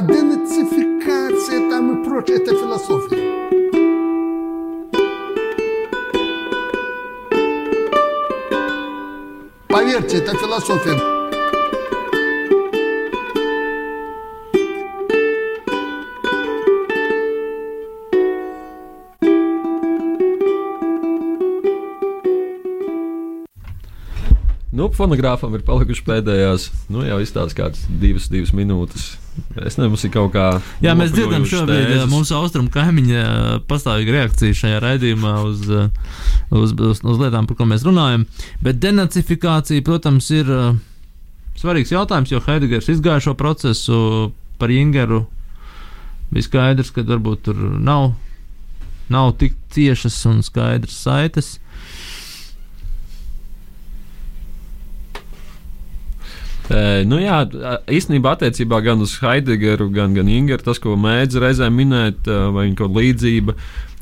денацификация 0.00 1.70
там 1.70 2.02
и 2.02 2.04
прочее, 2.04 2.38
это 2.38 2.50
философия. 2.50 3.36
Поверьте, 9.68 10.18
это 10.18 10.36
философия. 10.36 11.16
Nu, 24.72 24.90
fonogrāfam 24.92 25.54
ir 25.56 25.62
palikušas 25.64 26.04
pēdējās, 26.04 26.66
nu, 26.92 27.00
jau 27.06 27.16
izstāsta 27.24 27.56
kādas 27.56 27.86
divas, 27.88 28.28
divas 28.28 28.52
minūtes. 28.52 29.19
Es 29.55 29.77
nezinu, 29.77 29.89
mums 29.93 30.03
ir 30.05 30.11
kaut 30.13 30.33
kā. 30.33 30.45
Jā, 30.83 30.93
mēs 30.97 31.13
dzirdam 31.15 31.45
šobrīd 31.47 31.85
uh, 31.85 31.89
tēzes. 31.93 32.09
mūsu 32.11 32.35
austrumu 32.35 32.71
kaimiņa 32.71 33.21
uh, 33.23 33.53
pastāvīga 33.67 34.15
reakcija 34.17 34.57
šajā 34.57 34.81
raidījumā 34.83 35.33
uz, 35.47 35.65
uh, 35.71 35.87
uz, 36.51 36.73
uz, 36.75 37.01
uz 37.03 37.21
lietām, 37.21 37.47
par 37.49 37.59
ko 37.59 37.67
mēs 37.69 37.85
runājam. 37.87 38.25
Bet 38.63 38.81
denacifikācija, 38.83 39.83
protams, 39.87 40.27
ir 40.35 40.51
uh, 40.51 40.75
svarīgs 41.59 41.93
jautājums, 41.93 42.31
jo 42.33 42.43
Heidegers 42.45 42.91
izgāja 42.91 43.23
šo 43.27 43.35
procesu 43.39 44.01
par 44.59 44.73
Ingeru. 44.73 45.25
Bija 46.31 46.47
skaidrs, 46.47 46.91
ka 46.95 47.03
varbūt 47.07 47.47
tur 47.47 47.65
nav, 47.79 48.13
nav 49.11 49.33
tik 49.39 49.57
ciešas 49.75 50.19
un 50.31 50.43
skaidras 50.47 50.95
saites. 51.07 51.55
E, 51.57 51.70
nu 57.07 57.19
jā, 57.21 57.37
īstenībā 57.91 58.35
attiecībā 58.37 58.81
gan 58.85 59.01
uz 59.03 59.15
Heideggeru, 59.21 59.89
gan, 59.93 60.15
gan 60.17 60.29
Ingeru, 60.31 60.63
tas, 60.65 60.79
ko 60.81 60.95
mēdz 60.99 61.39
reizēm 61.41 61.77
minēt, 61.79 62.27
vai 62.27 62.67
viņa 62.67 62.77
kaut 62.79 62.93
līdzība, 62.95 63.55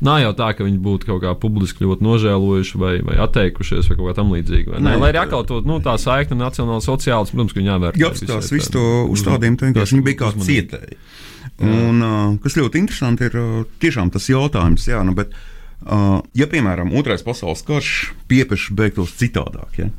nav 0.06 0.20
jau 0.22 0.32
tā, 0.38 0.50
ka 0.56 0.66
viņi 0.66 0.80
būtu 0.84 1.08
kaut 1.08 1.22
kā 1.24 1.32
publiski 1.40 1.84
ļoti 1.86 2.06
nožēlojuši 2.06 2.80
vai, 2.80 2.92
vai 3.06 3.18
atteikušies 3.24 3.90
vai 3.90 3.98
kaut 3.98 4.10
kā 4.10 4.16
tam 4.20 4.32
līdzīga. 4.34 4.80
Nē, 4.80 4.96
Lai 5.00 5.10
arī 5.12 5.22
atkal 5.24 5.44
to, 5.48 5.60
nu, 5.66 5.80
tā 5.84 5.96
saikne 6.00 6.38
nacionāla 6.40 6.84
sociāls, 6.84 7.32
protams, 7.34 7.54
ka 7.54 7.60
viņi 7.60 7.72
jāvērtē. 7.72 8.02
Jā, 8.02 8.12
apskatās 8.12 8.52
visu 8.54 8.74
to 8.76 8.86
uzstādījumu, 9.16 9.60
tā 9.60 9.70
vienkārši 9.70 9.96
viņi 9.96 10.06
bija 10.08 10.20
kā 10.22 10.32
cietēji. 10.38 11.00
Un, 11.60 12.04
kas 12.40 12.56
ļoti 12.56 12.80
interesanti 12.80 13.28
ir 13.28 13.40
tiešām 13.82 14.12
tas 14.14 14.28
jautājums, 14.30 14.86
jā, 14.88 15.02
nu, 15.04 15.12
bet, 15.16 15.34
ja, 16.36 16.48
piemēram, 16.48 16.94
otrais 16.96 17.24
pasaules 17.26 17.64
karš 17.68 18.14
piepieši 18.30 18.76
beigtos 18.78 19.12
citādāk, 19.20 19.82
ja, 19.82 19.90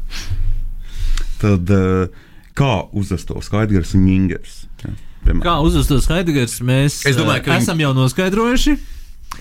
tad 1.42 1.70
uh, 1.74 2.22
kā 2.58 2.72
uzvestos 2.98 3.50
Haidgars 3.54 3.94
un 3.98 4.08
Ingers? 4.12 4.66
Ja, 4.84 4.92
piemēram? 5.26 5.44
Kā 5.46 5.56
uzvestos 5.66 6.08
Heidegers, 6.12 6.60
mēs 6.66 7.02
Es 7.08 7.16
domāju, 7.20 7.46
ka 7.46 7.52
uh, 7.52 7.58
viņi- 7.58 7.64
esam 7.68 7.80
jau 7.84 7.94
noskaidrojuši. 7.98 8.76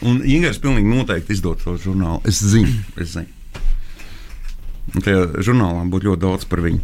Un 0.06 0.20
Ingūns 0.22 0.60
pilnīgi 0.62 0.86
noteikti 0.86 1.34
izdod 1.34 1.60
šo 1.64 1.74
žurnālu. 1.82 2.20
Es 2.30 2.38
zinu, 2.46 2.72
es 3.00 3.16
zinu. 3.16 3.28
Un 4.94 5.04
Tajā 5.04 5.26
žurnālā 5.46 5.82
būtu 5.90 6.10
ļoti 6.10 6.22
daudz 6.24 6.46
par 6.50 6.62
viņu. 6.64 6.80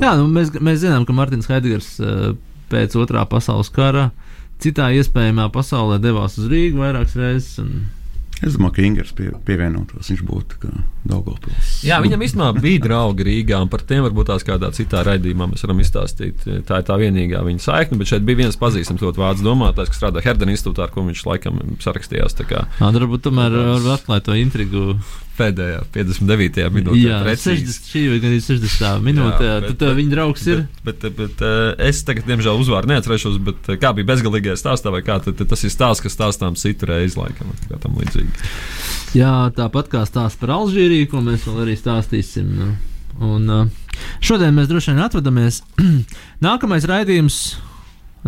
Jā, 0.00 0.14
nu, 0.16 0.28
mēs, 0.32 0.52
mēs 0.56 0.80
zinām, 0.84 1.04
ka 1.08 1.12
Mārtiņš 1.16 1.48
Heidegers 1.52 1.88
uh, 2.00 2.34
pēc 2.72 2.94
otrā 3.00 3.24
pasaules 3.28 3.68
kara 3.72 4.10
citā 4.62 4.86
iespējamā 4.96 5.48
pasaulē 5.52 5.98
devās 6.00 6.38
uz 6.40 6.46
Rīgu 6.52 6.80
vairākas 6.80 7.16
reizes. 7.18 7.58
Un... 7.60 7.82
Es 8.42 8.56
domāju, 8.56 8.74
ka 8.74 8.82
Ingūns 8.82 9.12
pie, 9.14 9.28
pievienotos. 9.46 10.08
Viņš 10.10 10.22
būtu 10.26 10.58
kā 10.64 10.70
Daugopils. 11.06 11.76
Jā, 11.86 12.00
viņam 12.02 12.24
īstenībā 12.26 12.48
bija 12.58 12.82
draugi 12.88 13.26
Rīgā, 13.28 13.60
un 13.62 13.70
par 13.70 13.84
tiem 13.86 14.02
varbūt 14.06 14.32
tās 14.32 14.46
kādā 14.46 14.72
citā 14.74 15.04
raidījumā 15.06 15.46
mēs 15.52 15.62
varam 15.62 15.82
izstāstīt. 15.84 16.42
Tā 16.66 16.80
ir 16.82 16.86
tā 16.88 16.98
vienīgā 16.98 17.42
viņa 17.46 17.62
saikne, 17.62 18.00
bet 18.00 18.10
šeit 18.10 18.26
bija 18.26 18.42
viens 18.42 18.58
pazīstams 18.58 19.02
ļoti 19.06 19.22
vācu 19.22 19.46
domātājs, 19.46 19.92
kas 19.92 20.02
strādā 20.02 20.24
Herdena 20.26 20.54
institūtā, 20.56 20.88
ar 20.88 20.94
ko 20.94 21.06
viņš 21.06 21.22
laikam 21.28 21.60
sarakstījās. 21.82 22.38
tā 22.38 22.48
kā. 22.50 22.64
Jā, 22.80 22.90
varbūt 22.98 23.28
tomēr 23.28 23.54
var 23.86 23.92
atklāt 23.96 24.26
to 24.26 24.34
intrigu 24.38 24.96
pēdējā, 25.38 25.78
59. 25.94 26.66
minūtē. 26.74 26.98
Jā, 27.00 27.18
precīzi. 27.24 27.64
60, 27.68 27.88
šī 27.92 28.02
ir 28.08 28.20
gan 28.22 28.34
60. 28.36 29.00
minūte. 29.06 29.46
Jā, 29.46 29.56
bet- 29.64 29.78
tad 29.80 29.96
viņa 29.98 30.12
draugs 30.14 30.46
ir. 30.52 30.62
Bet, 30.86 31.00
bet, 31.04 31.16
bet 31.18 31.42
uh, 31.46 31.72
es 31.88 32.02
tagad, 32.08 32.26
diemžēl, 32.28 32.60
uzvārdu 32.62 32.92
neatcerēšos, 32.92 33.38
bet 33.48 33.70
uh, 33.72 33.78
kā 33.80 33.92
bija 33.96 34.08
bezgalīgajā 34.12 34.58
stāstā, 34.60 34.92
vai 34.94 35.02
kā 35.06 35.18
tad, 35.24 35.38
tad 35.40 35.50
tas 35.54 35.64
ir 35.64 35.72
stāsts, 35.74 36.04
kas 36.04 36.16
stāstām 36.18 36.56
citu 36.60 36.88
reizi, 36.92 37.18
laikam, 37.20 37.50
kā 37.70 37.80
tam 37.82 37.96
līdzīgi. 38.00 38.46
Jā, 39.18 39.32
tāpat 39.56 39.90
kā 39.92 40.04
stāsts 40.08 40.40
par 40.40 40.54
Alžīriju, 40.58 41.10
ko 41.12 41.20
mēs 41.24 41.44
vēl 41.48 41.64
arī 41.66 41.76
stāstīsim. 41.80 42.48
Nu. 42.60 42.70
Un, 43.22 43.48
uh, 43.52 43.98
šodien 44.24 44.54
mēs 44.56 44.70
droši 44.70 44.92
vien 44.94 45.02
atvadāmies. 45.04 45.62
Nākamais 46.46 46.86
raidījums 46.88 47.42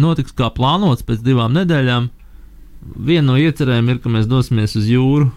notiks 0.00 0.34
kā 0.36 0.50
plānots 0.52 1.06
pēc 1.06 1.22
divām 1.24 1.54
nedēļām. 1.56 2.10
Viena 3.00 3.30
no 3.30 3.38
iecerēm 3.40 3.88
ir, 3.94 4.00
ka 4.04 4.10
mēs 4.12 4.26
dosimies 4.28 4.74
uz 4.76 4.88
jūru, 4.90 5.30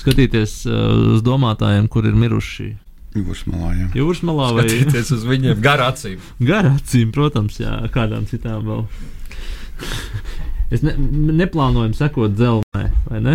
skatīties 0.00 0.60
uh, 0.68 1.14
uz 1.16 1.24
domātājiem, 1.26 1.88
kur 1.92 2.08
ir 2.08 2.16
miruši 2.18 2.72
Jūras 3.10 3.40
malā, 3.50 3.72
jā. 3.74 3.86
jūras 3.98 4.20
malā 4.22 4.52
vai 4.54 4.64
Skatīties 4.68 5.08
uz 5.16 5.24
viņiem 5.26 5.62
gar 5.64 5.80
acīm. 5.82 6.20
garā 6.50 6.76
acīm, 6.76 7.10
protams, 7.14 7.56
jā, 7.58 7.72
kādām 7.94 8.28
citām 8.30 8.62
vēl. 8.68 8.86
Es 10.70 10.84
ne, 10.86 10.92
neplānoju 11.34 11.96
sekot 11.98 12.36
dzelzmē, 12.38 12.84
vai 13.08 13.18
ne? 13.24 13.32